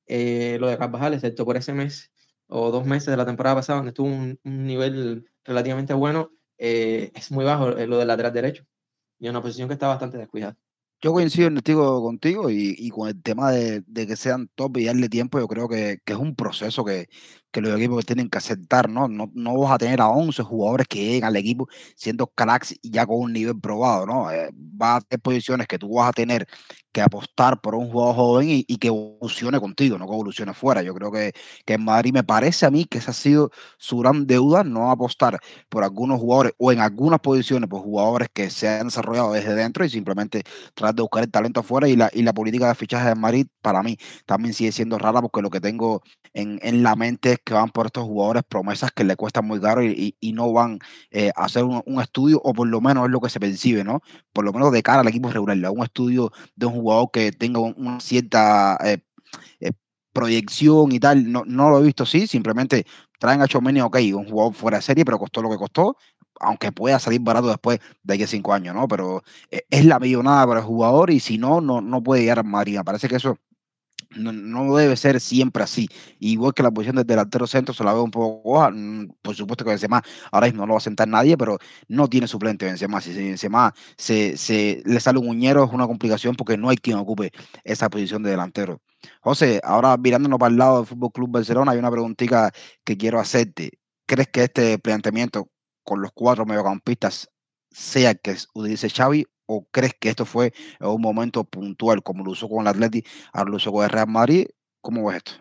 eh, 0.07 0.59
lo 0.61 0.69
de 0.69 0.79
Carvajal, 0.79 1.15
excepto 1.15 1.45
por 1.45 1.57
ese 1.57 1.73
mes 1.73 2.11
o 2.49 2.71
dos 2.71 2.85
meses 2.87 3.07
de 3.07 3.17
la 3.17 3.25
temporada 3.25 3.57
pasada, 3.57 3.79
donde 3.79 3.91
estuvo 3.91 4.09
un, 4.09 4.39
nivel 4.45 5.31
relativamente 5.45 5.95
bueno, 5.95 6.31
eh, 6.59 7.11
es 7.15 7.31
muy 7.31 7.45
bajo 7.45 7.71
eh, 7.71 7.87
lo 7.87 7.99
del 7.99 8.09
lateral 8.09 8.33
derecho. 8.33 8.67
y 9.19 9.27
en 9.27 9.31
una 9.31 9.43
posición 9.43 9.69
que 9.69 9.75
está 9.75 9.89
bastante 9.89 10.19
descuidada. 10.19 10.57
Yo 11.03 11.12
coincido 11.12 11.49
en 11.49 11.55
contigo 12.01 12.49
y, 12.49 12.88
con 12.91 13.09
el 13.09 13.21
tema 13.23 13.51
de, 13.51 13.83
que 14.07 14.15
sean 14.17 14.49
top 14.55 14.77
y 14.77 14.85
darle 14.85 15.09
tiempo, 15.09 15.41
yo 15.41 15.49
creo 15.49 15.69
que 15.69 15.99
es 16.07 16.17
un 16.17 16.37
proceso 16.37 16.85
que, 16.85 17.09
que, 17.53 17.61
los 17.61 17.77
equipos 17.79 18.05
tienen 18.07 18.29
que 18.29 18.38
aceptar, 18.38 18.88
¿no? 18.88 19.09
¿no? 19.09 19.31
No 19.35 19.59
vas 19.59 19.73
a 19.73 19.79
tener 19.79 20.01
a 20.01 20.09
11 20.09 20.43
jugadores 20.43 20.87
que 20.88 20.99
lleguen 20.99 21.25
al 21.25 21.37
equipo 21.37 21.69
siendo 21.97 22.27
cracks 22.27 22.75
y 22.83 22.91
ya 22.91 23.07
con 23.07 23.21
un 23.21 23.33
nivel 23.33 23.61
probado, 23.61 24.07
¿no? 24.07 24.31
Eh, 24.31 24.51
va 24.53 24.97
a 24.97 25.01
tener 25.01 25.21
posiciones 25.21 25.67
que 25.67 25.79
tú 25.79 25.95
vas 25.95 26.09
a 26.09 26.12
tener 26.12 26.47
que 26.93 27.01
apostar 27.01 27.61
por 27.61 27.75
un 27.75 27.91
jugador 27.91 28.15
joven 28.17 28.49
y, 28.51 28.77
que 28.77 28.88
evolucione 28.88 29.59
contigo, 29.61 29.99
no 29.99 30.07
que 30.07 30.12
evolucione 30.12 30.53
fuera. 30.55 30.83
Yo 30.83 30.95
creo 30.95 31.11
que, 31.11 31.33
que 31.65 31.75
en 31.75 31.85
Madrid 31.85 32.12
me 32.12 32.23
parece 32.23 32.67
a 32.67 32.71
mí 32.71 32.85
que 32.85 32.99
esa 32.99 33.12
ha 33.12 33.15
sido 33.15 33.51
su 33.79 33.99
gran 33.99 34.27
deuda, 34.27 34.62
no 34.62 34.91
apostar 34.91 35.41
por 35.69 35.85
algunos 35.85 36.21
jugadores 36.21 36.53
o 36.59 36.71
en 36.71 36.81
algunas 36.81 37.21
posiciones 37.21 37.69
por 37.69 37.81
jugadores 37.83 38.29
que 38.33 38.51
se 38.51 38.69
han 38.69 38.88
desarrollado 38.88 39.33
desde 39.33 39.55
dentro 39.55 39.85
y 39.85 39.91
simplemente 39.91 40.43
tratar 40.75 40.95
de 40.95 41.03
buscar 41.03 41.25
el 41.25 41.31
talento 41.31 41.61
afuera 41.61 41.88
y 41.88 41.97
la, 41.97 42.11
y 42.12 42.23
la 42.23 42.35
política 42.35 42.69
de 42.69 42.75
fichaje 42.75 43.09
de 43.09 43.15
Madrid 43.15 43.47
para 43.62 43.83
mí 43.83 43.97
también 44.27 44.55
sigue 44.55 44.73
siendo 44.73 44.99
rara 44.99 45.23
porque 45.23 45.41
lo 45.41 45.51
que 45.51 45.61
tengo 45.61 46.03
en, 46.35 46.59
en 46.62 46.83
la 46.83 46.97
mente 46.97 47.33
es 47.33 47.38
que 47.45 47.55
van 47.55 47.71
por 47.71 47.87
estos 47.87 48.05
jugadores 48.05 48.43
promesas 48.49 48.93
que 48.93 49.05
le 49.05 49.17
cuestan 49.17 49.47
muy 49.47 49.61
caro 49.61 49.83
y, 49.85 50.17
y 50.21 50.33
no 50.33 50.53
van 50.53 50.79
eh, 51.11 51.33
a 51.37 51.45
hacer 51.45 51.65
un, 51.65 51.83
un, 51.87 52.01
estudio 52.01 52.41
o 52.43 52.53
por 52.53 52.69
lo 52.69 52.81
menos 52.81 53.05
es 53.07 53.11
lo 53.11 53.21
que 53.21 53.31
se 53.31 53.41
percibe, 53.41 53.85
¿no? 53.85 54.03
Por 54.33 54.45
lo 54.45 54.53
menos 54.53 54.73
de 54.73 54.83
cara 54.83 55.01
al 55.01 55.09
equipo 55.09 55.31
regular, 55.31 55.59
un 55.71 55.85
estudio 55.85 56.33
de 56.57 56.67
un 56.67 56.75
jugador 56.75 57.11
que 57.13 57.33
tenga 57.33 57.61
una 57.61 58.01
cierta 58.01 58.79
eh, 58.85 58.99
eh, 59.61 59.73
proyección 60.13 60.93
y 60.93 61.01
tal, 61.01 61.31
no, 61.31 61.45
no 61.47 61.71
lo 61.71 61.81
he 61.81 61.83
visto 61.83 62.05
así, 62.05 62.27
simplemente 62.27 62.87
traen 63.19 63.43
a 63.43 63.49
Chomeni, 63.49 63.81
ok, 63.81 63.99
un 64.15 64.29
jugador 64.29 64.55
fuera 64.55 64.79
de 64.79 64.83
serie, 64.83 65.05
pero 65.05 65.19
costó 65.19 65.43
lo 65.43 65.51
que 65.51 65.57
costó, 65.57 65.97
aunque 66.41 66.73
pueda 66.73 66.99
salir 66.99 67.21
barato 67.21 67.49
después 67.49 67.81
de 68.03 68.25
a 68.25 68.27
cinco 68.27 68.53
años, 68.53 68.75
¿no? 68.75 68.89
Pero 68.89 69.23
eh, 69.51 69.63
es 69.71 69.85
la 69.85 69.99
millonada 69.99 70.47
para 70.47 70.61
el 70.61 70.67
jugador 70.67 71.11
y 71.11 71.21
si 71.21 71.39
no, 71.39 71.61
no, 71.61 71.81
no 71.81 72.03
puede 72.03 72.23
llegar 72.23 72.41
a 72.41 72.43
Madrid. 72.43 72.79
Parece 72.85 73.09
que 73.09 73.17
eso 73.17 73.39
no, 74.16 74.77
debe 74.77 74.96
ser 74.96 75.20
siempre 75.20 75.62
así. 75.62 75.88
Igual 76.18 76.55
que 76.55 76.62
la 76.62 76.70
posición 76.70 76.96
del 76.96 77.07
delantero 77.07 77.46
centro 77.46 77.75
se 77.75 77.85
la 77.85 77.92
veo 77.92 78.03
un 78.03 78.11
poco 78.11 78.42
coja. 78.42 78.70
Mm, 78.70 79.09
por 79.22 79.35
supuesto 79.35 79.64
que 79.64 79.70
Benzema 79.70 80.03
ahora 80.31 80.46
mismo 80.46 80.62
no 80.62 80.68
lo 80.68 80.75
va 80.75 80.79
a 80.79 80.81
sentar 80.81 81.09
nadie, 81.09 81.37
pero 81.37 81.59
no 81.88 82.09
tiene 82.09 82.27
suplente 82.27 82.66
Benzema. 82.66 83.01
Si 83.01 83.12
Benzema 83.12 83.75
se, 83.96 84.37
se 84.37 84.83
le 84.85 85.01
sale 85.01 85.18
un 85.18 85.29
uñero 85.29 85.64
es 85.64 85.72
una 85.72 85.87
complicación 85.87 86.35
porque 86.37 86.57
no 86.57 86.68
hay 86.70 86.77
quien 86.77 86.96
ocupe 86.98 87.33
esa 87.64 87.88
posición 87.90 88.22
de 88.22 88.31
delantero. 88.31 88.81
José, 89.20 89.61
ahora 89.64 89.96
mirándonos 89.96 90.38
para 90.38 90.51
el 90.51 90.59
lado 90.59 90.79
del 90.79 90.87
Fútbol 90.87 91.12
Club 91.12 91.31
Barcelona, 91.31 91.72
hay 91.72 91.79
una 91.79 91.90
preguntita 91.90 92.53
que 92.85 92.96
quiero 92.96 93.20
hacerte. 93.20 93.79
¿Crees 94.07 94.29
que 94.29 94.44
este 94.44 94.79
planteamiento 94.79 95.51
con 95.85 96.01
los 96.03 96.12
cuatro 96.12 96.46
mediocampistas 96.46 97.29
sea 97.70 98.14
que 98.14 98.37
utilice 98.55 98.88
Xavi 98.90 99.27
o 99.57 99.67
crees 99.71 99.95
que 99.99 100.09
esto 100.09 100.25
fue 100.25 100.53
un 100.81 101.01
momento 101.01 101.45
puntual, 101.45 102.03
como 102.03 102.25
lo 102.25 102.33
usó 102.33 102.49
con 102.49 102.62
el 102.62 102.69
Atleti, 102.69 103.05
ahora 103.33 103.51
lo 103.51 103.57
usó 103.57 103.73
con 103.73 103.85
el 103.85 103.91
Real 103.91 104.09
Madrid? 104.09 104.47
¿Cómo 104.81 105.07
ves 105.07 105.19
esto? 105.19 105.33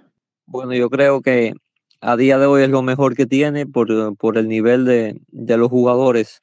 Bueno, 0.46 0.74
yo 0.74 0.90
creo 0.90 1.22
que 1.22 1.54
a 2.02 2.18
día 2.18 2.38
de 2.38 2.46
hoy 2.46 2.64
es 2.64 2.70
lo 2.70 2.82
mejor 2.82 3.16
que 3.16 3.26
tiene 3.26 3.66
por, 3.66 4.16
por 4.18 4.38
el 4.38 4.48
nivel 4.48 4.86
de, 4.86 5.22
de, 5.28 5.58
los 5.58 5.70
jugadores, 5.70 6.42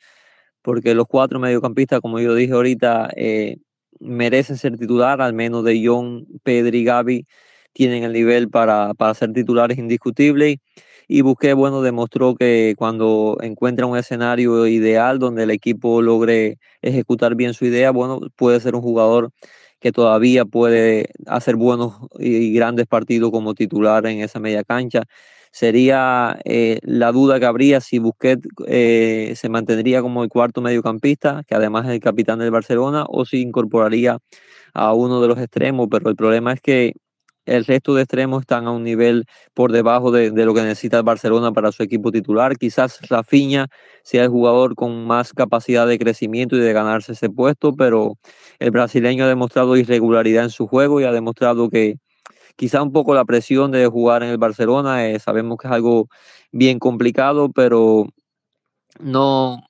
porque 0.62 0.94
los 0.94 1.07
cuatro 1.07 1.38
mediocampistas, 1.38 2.00
como 2.00 2.20
yo 2.20 2.35
dije 2.35 2.52
ahorita, 2.52 3.11
eh, 3.16 3.59
merecen 4.00 4.57
ser 4.57 4.76
titular, 4.76 5.20
al 5.20 5.35
menos 5.35 5.64
de 5.64 5.83
John, 5.85 6.26
Pedri 6.42 6.81
y 6.81 6.85
Gaby 6.85 7.26
tienen 7.72 8.04
el 8.04 8.12
nivel 8.12 8.48
para, 8.48 8.94
para 8.94 9.14
ser 9.14 9.33
titulares 9.33 9.78
indiscutibles 9.78 10.59
y 11.09 11.23
Busqué, 11.23 11.55
bueno, 11.55 11.83
demostró 11.83 12.35
que 12.37 12.75
cuando 12.79 13.38
encuentra 13.42 13.87
un 13.87 13.97
escenario 13.99 14.66
ideal 14.66 15.18
donde 15.18 15.44
el 15.44 15.51
equipo 15.51 16.03
logre 16.03 16.59
ejecutar 16.83 17.35
bien 17.35 17.55
su 17.55 17.64
idea, 17.66 17.90
bueno, 17.92 18.21
puede 18.37 18.61
ser 18.61 18.75
un 18.75 18.83
jugador 18.83 19.31
que 19.81 19.92
todavía 19.92 20.44
puede 20.44 21.09
hacer 21.27 21.57
buenos 21.57 21.94
y 22.18 22.53
grandes 22.53 22.87
partidos 22.87 23.31
como 23.31 23.55
titular 23.55 24.07
en 24.07 24.21
esa 24.21 24.40
media 24.40 24.64
cancha. 24.64 25.05
Sería 25.51 26.38
eh, 26.44 26.79
la 26.83 27.11
duda 27.12 27.40
que 27.40 27.47
habría 27.47 27.81
si 27.81 27.99
Busquets 27.99 28.47
eh, 28.66 29.33
se 29.37 29.49
mantendría 29.49 30.03
como 30.03 30.23
el 30.23 30.29
cuarto 30.29 30.61
mediocampista, 30.61 31.42
que 31.47 31.55
además 31.55 31.87
es 31.87 31.92
el 31.92 32.01
capitán 32.01 32.38
del 32.40 32.51
Barcelona, 32.51 33.05
o 33.09 33.25
si 33.25 33.40
incorporaría 33.40 34.18
a 34.75 34.92
uno 34.94 35.21
de 35.23 35.29
los 35.29 35.38
extremos, 35.38 35.88
pero 35.90 36.11
el 36.11 36.16
problema 36.16 36.53
es 36.53 36.61
que 36.61 36.94
el 37.48 37.64
resto 37.64 37.94
de 37.94 38.02
extremos 38.02 38.42
están 38.42 38.66
a 38.66 38.72
un 38.72 38.84
nivel 38.84 39.24
por 39.54 39.72
debajo 39.72 40.11
de, 40.11 40.30
lo 40.30 40.54
que 40.54 40.62
necesita 40.62 40.98
el 40.98 41.02
Barcelona 41.02 41.52
para 41.52 41.72
su 41.72 41.82
equipo 41.82 42.12
titular. 42.12 42.58
Quizás 42.58 43.00
Rafinha 43.08 43.68
sea 44.02 44.24
el 44.24 44.28
jugador 44.28 44.74
con 44.74 45.06
más 45.06 45.32
capacidad 45.32 45.87
de 45.87 45.98
crecimiento 45.98 46.56
y 46.56 46.61
de 46.61 46.72
ganarse 46.72 47.12
ese 47.12 47.30
puesto, 47.30 47.74
pero 47.74 48.18
el 48.58 48.70
brasileño 48.70 49.24
ha 49.24 49.28
demostrado 49.28 49.76
irregularidad 49.76 50.44
en 50.44 50.50
su 50.50 50.66
juego 50.66 51.00
y 51.00 51.04
ha 51.04 51.12
demostrado 51.12 51.70
que 51.70 51.96
quizá 52.56 52.82
un 52.82 52.92
poco 52.92 53.14
la 53.14 53.24
presión 53.24 53.70
de 53.70 53.87
jugar 53.87 54.22
en 54.22 54.30
el 54.30 54.38
Barcelona, 54.38 55.06
eh, 55.06 55.18
sabemos 55.18 55.58
que 55.58 55.68
es 55.68 55.72
algo 55.72 56.08
bien 56.52 56.78
complicado, 56.78 57.50
pero 57.50 58.06
no, 59.00 59.67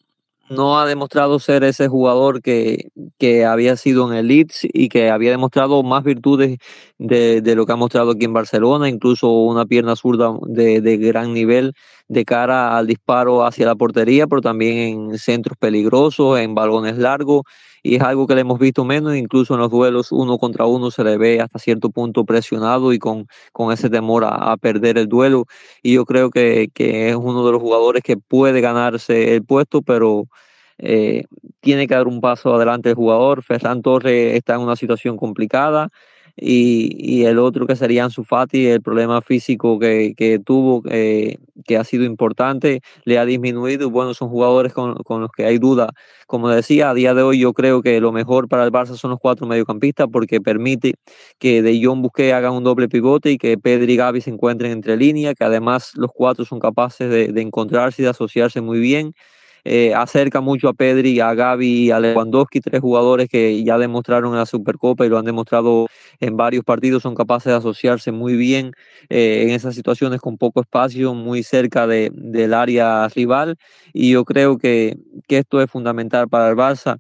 no 0.51 0.79
ha 0.79 0.87
demostrado 0.87 1.39
ser 1.39 1.65
ese 1.65 1.89
jugador 1.89 2.43
que, 2.43 2.89
que, 3.19 3.45
había 3.45 3.77
sido 3.77 4.11
en 4.11 4.17
el 4.17 4.29
Leeds 4.29 4.67
y 4.73 4.89
que 4.89 5.11
había 5.11 5.31
demostrado 5.31 5.83
más 5.83 6.05
virtudes 6.05 6.59
de, 6.99 7.41
de, 7.41 7.55
lo 7.55 7.67
que 7.67 7.73
ha 7.73 7.77
mostrado 7.77 8.13
aquí 8.13 8.25
en 8.25 8.33
Barcelona, 8.33 8.89
incluso 8.89 9.31
una 9.31 9.67
pierna 9.67 9.97
zurda 9.97 10.33
de, 10.47 10.81
de, 10.81 10.97
gran 10.97 11.33
nivel 11.33 11.75
de 12.09 12.25
cara 12.25 12.77
al 12.77 12.87
disparo 12.87 13.45
hacia 13.45 13.67
la 13.67 13.77
portería, 13.77 14.27
pero 14.27 14.41
también 14.41 15.11
en 15.11 15.19
centros 15.19 15.57
peligrosos, 15.59 16.39
en 16.39 16.55
balones 16.55 16.99
largos, 16.99 17.43
y 17.83 17.97
es 17.97 18.03
algo 18.03 18.27
que 18.27 18.35
le 18.35 18.41
hemos 18.43 18.59
visto 18.59 18.85
menos, 18.85 19.15
incluso 19.15 19.55
en 19.55 19.61
los 19.61 19.71
duelos 19.71 20.11
uno 20.11 20.39
contra 20.39 20.67
uno 20.67 20.91
se 20.91 21.05
le 21.05 21.19
ve 21.19 21.41
hasta 21.41 21.59
cierto 21.59 21.91
punto 21.91 22.25
presionado 22.25 22.93
y 22.93 22.99
con, 22.99 23.27
con 23.53 23.73
ese 23.73 23.91
temor 23.91 24.25
a, 24.27 24.57
perder 24.57 24.99
el 24.99 25.09
duelo, 25.09 25.47
y 25.83 25.95
yo 25.95 26.05
creo 26.05 26.31
que, 26.31 26.71
que, 26.75 27.11
es 27.11 27.17
uno 27.17 27.47
de 27.47 27.53
los 27.53 27.61
jugadores 27.61 28.03
que 28.03 28.17
puede 28.17 28.61
ganarse 28.61 29.35
el 29.35 29.45
puesto, 29.45 29.83
pero 29.83 30.29
eh, 30.79 31.25
tiene 31.61 31.87
que 31.87 31.95
dar 31.95 32.09
un 32.09 32.21
paso 32.21 32.55
adelante 32.55 32.91
el 32.91 32.95
jugador. 32.95 33.43
Ferran 33.43 33.83
Torres 33.83 34.37
está 34.37 34.55
en 34.55 34.61
una 34.61 34.77
situación 34.77 35.17
complicada 35.17 35.89
y, 36.41 36.95
y 36.99 37.25
el 37.25 37.39
otro 37.39 37.67
que 37.67 37.77
sería 37.77 38.05
Ansu 38.05 38.25
Fati, 38.25 38.67
el 38.67 38.83
problema 38.83 39.21
físico 39.23 39.79
que, 39.79 40.15
que 40.17 40.39
tuvo, 40.39 40.83
eh, 40.91 41.39
que 41.67 41.77
ha 41.77 41.85
sido 41.85 42.05
importante, 42.05 42.81
le 43.05 43.19
ha 43.19 43.25
disminuido. 43.25 43.91
Bueno, 43.91 44.15
son 44.15 44.29
jugadores 44.29 44.73
con, 44.73 44.95
con, 45.03 45.21
los 45.21 45.31
que 45.33 45.45
hay 45.45 45.59
duda. 45.59 45.91
Como 46.27 46.49
decía, 46.49 46.91
a 46.91 46.95
día 46.95 47.15
de 47.15 47.23
hoy 47.23 47.39
yo 47.41 47.53
creo 47.53 47.83
que 47.83 48.01
lo 48.01 48.13
mejor 48.13 48.49
para 48.49 48.65
el 48.65 48.73
Barça 48.73 48.95
son 48.97 49.11
los 49.11 49.21
cuatro 49.21 49.47
mediocampistas 49.47 50.07
porque 50.13 50.41
permite 50.41 50.95
que 51.39 51.63
De 51.63 51.81
Jong 51.85 52.03
busque 52.03 52.33
haga 52.33 52.51
un 52.51 52.65
doble 52.65 52.89
pivote 52.89 53.33
y 53.33 53.39
que 53.39 53.59
Pedri 53.59 53.95
y 53.95 53.97
Gavi 53.97 54.21
se 54.21 54.31
encuentren 54.31 54.71
entre 54.73 54.97
líneas, 54.97 55.35
que 55.35 55.45
además 55.45 55.93
los 55.95 56.11
cuatro 56.13 56.45
son 56.45 56.59
capaces 56.61 57.11
de, 57.11 57.29
de 57.33 57.41
encontrarse 57.43 58.03
y 58.03 58.05
de 58.05 58.11
asociarse 58.11 58.61
muy 58.61 58.79
bien. 58.81 59.15
Eh, 59.65 59.95
acerca 59.95 60.41
mucho 60.41 60.69
a 60.69 60.75
Pedri, 60.75 61.21
a 61.21 61.35
Gaby 61.35 61.87
y 61.87 61.91
a 61.91 62.01
Lewandowski, 62.01 62.61
tres 62.61 62.81
jugadores 62.81 63.29
que 63.29 63.63
ya 63.65 63.79
demostraron 63.79 64.33
en 64.33 64.39
la 64.39 64.47
Supercopa 64.47 65.05
y 65.07 65.09
lo 65.09 65.19
han 65.19 65.25
demostrado 65.25 65.87
en 66.21 66.37
varios 66.37 66.65
partidos, 66.65 67.03
son 67.03 67.15
capaces 67.15 67.51
de 67.53 67.57
asociarse 67.59 68.13
muy 68.13 68.37
bien 68.37 68.73
eh, 69.09 69.43
en 69.45 69.51
esas 69.51 69.75
situaciones 69.75 70.21
con 70.21 70.39
poco 70.39 70.61
espacio, 70.61 71.15
muy 71.15 71.43
cerca 71.43 71.87
de, 71.87 72.11
del 72.13 72.55
área 72.55 73.09
rival. 73.09 73.57
Y 73.93 74.11
yo 74.13 74.25
creo 74.25 74.59
que, 74.59 74.97
que 75.27 75.39
esto 75.39 75.61
es 75.63 75.71
fundamental 75.71 76.29
para 76.29 76.49
el 76.51 76.57
Barça 76.57 76.99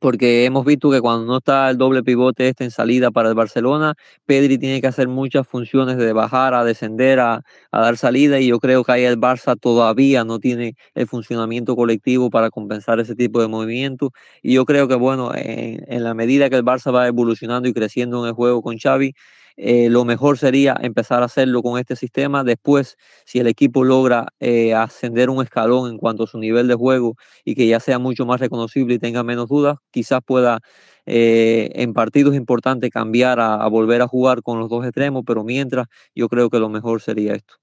porque 0.00 0.44
hemos 0.46 0.64
visto 0.66 0.90
que 0.90 1.00
cuando 1.00 1.26
no 1.26 1.38
está 1.38 1.70
el 1.70 1.78
doble 1.78 2.02
pivote 2.02 2.48
este 2.48 2.64
en 2.64 2.70
salida 2.72 3.10
para 3.12 3.28
el 3.28 3.34
Barcelona, 3.36 3.94
Pedri 4.26 4.58
tiene 4.58 4.80
que 4.80 4.86
hacer 4.88 5.08
muchas 5.08 5.46
funciones 5.46 5.96
de 5.98 6.12
bajar, 6.12 6.54
a 6.54 6.64
descender, 6.64 7.20
a, 7.20 7.42
a 7.70 7.80
dar 7.80 7.96
salida 7.96 8.40
y 8.40 8.48
yo 8.48 8.58
creo 8.60 8.82
que 8.84 8.92
ahí 8.92 9.04
el 9.04 9.18
Barça 9.18 9.56
todavía 9.60 10.24
no 10.24 10.38
tiene 10.40 10.74
el 10.94 11.06
funcionamiento 11.06 11.76
colectivo 11.76 12.30
para 12.30 12.50
compensar 12.50 12.98
ese 13.00 13.14
tipo 13.14 13.40
de 13.40 13.48
movimiento. 13.48 14.10
Y 14.42 14.54
yo 14.54 14.64
creo 14.64 14.88
que 14.88 14.94
bueno, 14.96 15.32
en, 15.34 15.84
en 15.86 16.04
la 16.04 16.14
medida 16.14 16.50
que 16.50 16.56
el 16.56 16.64
Barça 16.64 16.94
va 16.94 17.06
evolucionando 17.06 17.68
y 17.68 17.72
creciendo 17.74 18.22
en 18.22 18.28
el 18.28 18.34
juego 18.34 18.62
con 18.62 18.78
Xavi, 18.78 19.14
eh, 19.56 19.88
lo 19.90 20.04
mejor 20.04 20.38
sería 20.38 20.76
empezar 20.80 21.22
a 21.22 21.26
hacerlo 21.26 21.62
con 21.62 21.78
este 21.78 21.96
sistema. 21.96 22.44
Después, 22.44 22.96
si 23.24 23.38
el 23.38 23.46
equipo 23.46 23.84
logra 23.84 24.28
eh, 24.40 24.74
ascender 24.74 25.30
un 25.30 25.42
escalón 25.42 25.90
en 25.90 25.98
cuanto 25.98 26.24
a 26.24 26.26
su 26.26 26.38
nivel 26.38 26.68
de 26.68 26.74
juego 26.74 27.16
y 27.44 27.54
que 27.54 27.66
ya 27.66 27.80
sea 27.80 27.98
mucho 27.98 28.26
más 28.26 28.40
reconocible 28.40 28.94
y 28.94 28.98
tenga 28.98 29.22
menos 29.22 29.48
dudas, 29.48 29.78
quizás 29.90 30.20
pueda 30.24 30.60
eh, 31.06 31.70
en 31.74 31.92
partidos 31.92 32.34
importantes 32.34 32.90
cambiar 32.90 33.40
a, 33.40 33.66
volver 33.68 34.02
a 34.02 34.08
jugar 34.08 34.42
con 34.42 34.58
los 34.58 34.68
dos 34.68 34.84
extremos, 34.84 35.22
pero 35.26 35.44
mientras 35.44 35.86
yo 36.14 36.28
creo 36.28 36.50
que 36.50 36.58
lo 36.58 36.68
mejor 36.68 37.00
sería 37.02 37.34
esto. 37.34 37.54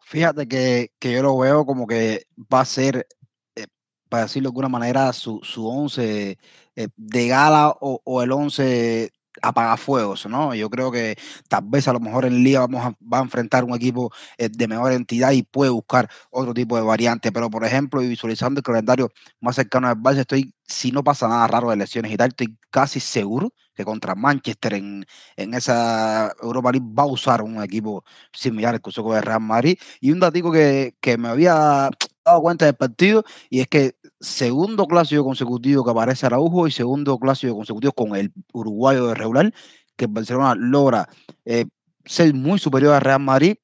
Fíjate 0.00 0.46
que, 0.46 0.92
que 0.98 1.12
yo 1.12 1.22
lo 1.22 1.36
veo 1.38 1.66
como 1.66 1.86
que 1.86 2.26
va 2.52 2.60
a 2.60 2.64
ser, 2.64 3.06
para 4.08 4.24
decirlo 4.24 4.48
de 4.48 4.52
alguna 4.52 4.68
manera, 4.68 5.12
su, 5.12 5.40
su 5.42 5.66
once 5.66 6.38
eh, 6.76 6.88
de 6.96 7.28
gala 7.28 7.70
o, 7.80 8.00
o 8.04 8.22
el 8.22 8.32
once 8.32 9.10
apagafuegos, 9.42 10.26
¿no? 10.26 10.54
Yo 10.54 10.70
creo 10.70 10.90
que 10.90 11.16
tal 11.48 11.64
vez 11.66 11.88
a 11.88 11.92
lo 11.92 12.00
mejor 12.00 12.24
en 12.24 12.42
Liga 12.42 12.60
vamos 12.60 12.84
a, 12.84 12.90
va 13.12 13.18
a 13.18 13.22
enfrentar 13.22 13.64
un 13.64 13.74
equipo 13.74 14.12
eh, 14.38 14.48
de 14.50 14.68
mejor 14.68 14.92
entidad 14.92 15.32
y 15.32 15.42
puede 15.42 15.70
buscar 15.70 16.08
otro 16.30 16.54
tipo 16.54 16.76
de 16.76 16.82
variante, 16.82 17.32
pero 17.32 17.50
por 17.50 17.64
ejemplo, 17.64 18.00
visualizando 18.00 18.60
el 18.60 18.64
calendario 18.64 19.10
más 19.40 19.56
cercano 19.56 19.88
al 19.88 19.96
Barça, 19.96 20.20
estoy, 20.20 20.54
si 20.66 20.90
no 20.92 21.04
pasa 21.04 21.28
nada 21.28 21.46
raro 21.46 21.70
de 21.70 21.76
lesiones 21.76 22.12
y 22.12 22.16
tal, 22.16 22.28
estoy 22.28 22.56
casi 22.70 23.00
seguro 23.00 23.52
que 23.74 23.84
contra 23.84 24.14
Manchester 24.14 24.74
en, 24.74 25.04
en 25.36 25.54
esa 25.54 26.32
Europa 26.42 26.72
League 26.72 26.86
va 26.98 27.04
a 27.04 27.06
usar 27.06 27.42
un 27.42 27.62
equipo 27.62 28.04
similar 28.32 28.74
al 28.74 28.80
que 28.80 28.88
usó 28.88 29.04
con 29.04 29.16
el 29.16 29.22
Real 29.22 29.40
Madrid. 29.40 29.78
Y 30.00 30.12
un 30.12 30.20
datico 30.20 30.50
que, 30.50 30.96
que 31.00 31.18
me 31.18 31.28
había 31.28 31.90
dado 32.26 32.42
cuenta 32.42 32.66
del 32.66 32.74
partido 32.74 33.24
y 33.48 33.60
es 33.60 33.68
que 33.68 33.96
segundo 34.20 34.86
clásico 34.86 35.24
consecutivo 35.24 35.84
que 35.84 35.90
aparece 35.90 36.26
Araujo 36.26 36.66
y 36.66 36.70
segundo 36.70 37.18
clásico 37.18 37.54
consecutivo 37.54 37.92
con 37.92 38.16
el 38.16 38.32
uruguayo 38.52 39.06
de 39.06 39.14
regular, 39.14 39.52
que 39.96 40.06
Barcelona 40.06 40.54
logra 40.56 41.08
eh, 41.44 41.66
ser 42.04 42.34
muy 42.34 42.58
superior 42.58 42.94
al 42.94 43.00
Real 43.00 43.20
Madrid, 43.20 43.56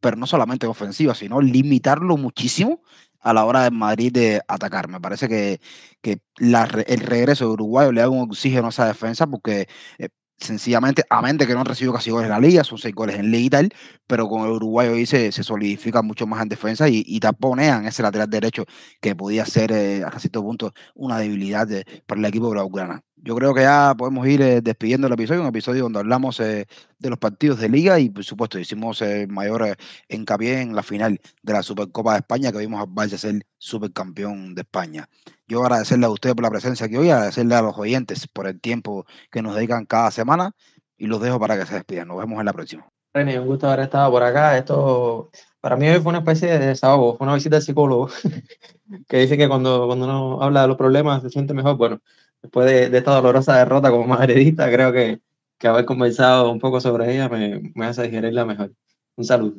pero 0.00 0.16
no 0.16 0.26
solamente 0.26 0.66
en 0.66 0.70
ofensiva, 0.70 1.14
sino 1.14 1.40
limitarlo 1.40 2.16
muchísimo 2.16 2.82
a 3.20 3.32
la 3.32 3.44
hora 3.44 3.64
de 3.64 3.70
Madrid 3.70 4.12
de 4.12 4.42
atacar. 4.48 4.88
Me 4.88 5.00
parece 5.00 5.28
que, 5.28 5.60
que 6.02 6.20
el 6.38 7.00
regreso 7.00 7.46
de 7.46 7.52
Uruguayo 7.52 7.92
le 7.92 8.02
da 8.02 8.08
un 8.08 8.30
oxígeno 8.30 8.66
a 8.66 8.70
esa 8.70 8.86
defensa 8.86 9.26
porque 9.26 9.66
eh, 9.98 10.08
sencillamente, 10.38 11.04
a 11.10 11.22
mente 11.22 11.46
que 11.46 11.54
no 11.54 11.64
recibió 11.64 11.92
casi 11.92 12.10
goles 12.10 12.26
en 12.26 12.32
la 12.32 12.40
liga, 12.40 12.64
son 12.64 12.78
seis 12.78 12.94
goles 12.94 13.16
en 13.16 13.30
liga 13.30 13.44
y 13.44 13.50
tal, 13.50 13.68
pero 14.06 14.28
con 14.28 14.42
el 14.42 14.50
uruguayo 14.52 14.92
ahí 14.94 15.06
se, 15.06 15.32
se 15.32 15.42
solidifica 15.42 16.02
mucho 16.02 16.26
más 16.26 16.42
en 16.42 16.48
defensa 16.48 16.88
y, 16.88 17.02
y 17.06 17.20
taponean 17.20 17.86
ese 17.86 18.02
lateral 18.02 18.28
derecho 18.30 18.64
que 19.00 19.16
podía 19.16 19.46
ser 19.46 19.72
eh, 19.72 20.02
hasta 20.04 20.20
cierto 20.20 20.42
punto 20.42 20.72
una 20.94 21.18
debilidad 21.18 21.68
para 22.06 22.20
el 22.20 22.24
equipo 22.26 22.50
blaugrana. 22.50 23.02
Yo 23.24 23.34
creo 23.34 23.54
que 23.54 23.62
ya 23.62 23.94
podemos 23.96 24.26
ir 24.26 24.42
eh, 24.42 24.60
despidiendo 24.60 25.06
el 25.06 25.14
episodio, 25.14 25.40
un 25.40 25.46
episodio 25.46 25.84
donde 25.84 25.98
hablamos 25.98 26.38
eh, 26.40 26.66
de 26.98 27.08
los 27.08 27.18
partidos 27.18 27.58
de 27.58 27.70
liga 27.70 27.98
y 27.98 28.10
por 28.10 28.22
supuesto 28.22 28.58
hicimos 28.58 29.02
mayor 29.28 29.76
hincapié 30.08 30.60
en 30.60 30.76
la 30.76 30.82
final 30.82 31.18
de 31.42 31.52
la 31.54 31.62
Supercopa 31.62 32.12
de 32.12 32.18
España 32.18 32.52
que 32.52 32.58
vimos 32.58 32.82
a 32.82 32.86
Barça 32.86 33.16
ser 33.16 33.46
supercampeón 33.56 34.54
de 34.54 34.60
España. 34.60 35.08
Yo 35.48 35.62
agradecerle 35.62 36.04
a 36.04 36.10
ustedes 36.10 36.34
por 36.34 36.44
la 36.44 36.50
presencia 36.50 36.84
aquí 36.84 36.96
hoy, 36.96 37.08
agradecerle 37.08 37.54
a 37.54 37.62
los 37.62 37.78
oyentes 37.78 38.28
por 38.28 38.46
el 38.46 38.60
tiempo 38.60 39.06
que 39.30 39.40
nos 39.40 39.54
dedican 39.54 39.86
cada 39.86 40.10
semana 40.10 40.52
y 40.98 41.06
los 41.06 41.22
dejo 41.22 41.40
para 41.40 41.58
que 41.58 41.64
se 41.64 41.76
despidan. 41.76 42.08
Nos 42.08 42.18
vemos 42.18 42.38
en 42.40 42.44
la 42.44 42.52
próxima. 42.52 42.86
René, 43.14 43.40
un 43.40 43.46
gusto 43.46 43.68
haber 43.68 43.80
estado 43.80 44.10
por 44.10 44.22
acá. 44.22 44.58
Esto 44.58 45.30
para 45.60 45.76
mí 45.76 45.88
hoy 45.88 45.98
fue 46.00 46.10
una 46.10 46.18
especie 46.18 46.58
de 46.58 46.66
desahogo, 46.66 47.16
fue 47.16 47.26
una 47.26 47.36
visita 47.36 47.56
al 47.56 47.62
psicólogo 47.62 48.10
que 49.08 49.16
dice 49.16 49.38
que 49.38 49.48
cuando, 49.48 49.86
cuando 49.86 50.04
uno 50.04 50.42
habla 50.42 50.60
de 50.62 50.68
los 50.68 50.76
problemas 50.76 51.22
se 51.22 51.30
siente 51.30 51.54
mejor. 51.54 51.78
Bueno, 51.78 52.02
después 52.44 52.66
de, 52.66 52.96
esta 52.96 53.14
dolorosa 53.14 53.56
derrota 53.56 53.90
como 53.90 54.06
madridista, 54.06 54.70
creo 54.70 54.92
que, 54.92 55.20
que 55.58 55.66
haber 55.66 55.86
conversado 55.86 56.50
un 56.50 56.60
poco 56.60 56.78
sobre 56.78 57.14
ella 57.14 57.28
me, 57.28 57.72
me 57.74 57.86
hace 57.86 58.02
digerirla 58.02 58.44
mejor. 58.44 58.72
Un 59.16 59.24
saludo. 59.24 59.54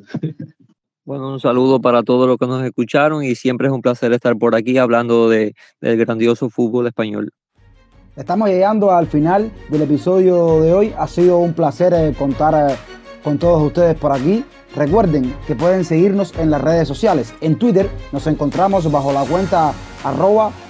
Bueno, 1.03 1.33
un 1.33 1.39
saludo 1.39 1.79
para 1.79 2.01
todos 2.01 2.27
los 2.27 2.37
que 2.37 2.47
nos 2.47 2.63
escucharon 2.63 3.23
y 3.23 3.35
siempre 3.35 3.67
es 3.67 3.73
un 3.73 3.83
placer 3.83 4.11
estar 4.11 4.35
por 4.37 4.55
aquí 4.55 4.79
hablando 4.79 5.29
de, 5.29 5.53
del 5.79 5.97
grandioso 5.97 6.49
fútbol 6.49 6.87
español. 6.87 7.31
Estamos 8.15 8.49
llegando 8.49 8.91
al 8.91 9.05
final 9.05 9.51
del 9.69 9.83
episodio 9.83 10.61
de 10.61 10.73
hoy. 10.73 10.93
Ha 10.97 11.07
sido 11.07 11.37
un 11.37 11.53
placer 11.53 11.93
eh, 11.93 12.15
contar 12.17 12.71
eh, 12.71 12.75
con 13.23 13.37
todos 13.37 13.61
ustedes 13.61 13.95
por 13.95 14.13
aquí. 14.13 14.43
Recuerden 14.75 15.31
que 15.45 15.53
pueden 15.53 15.85
seguirnos 15.85 16.33
en 16.39 16.49
las 16.49 16.61
redes 16.61 16.87
sociales. 16.87 17.35
En 17.39 17.59
Twitter 17.59 17.87
nos 18.11 18.25
encontramos 18.25 18.91
bajo 18.91 19.13
la 19.13 19.25
cuenta 19.25 19.73
arroba 20.03 20.51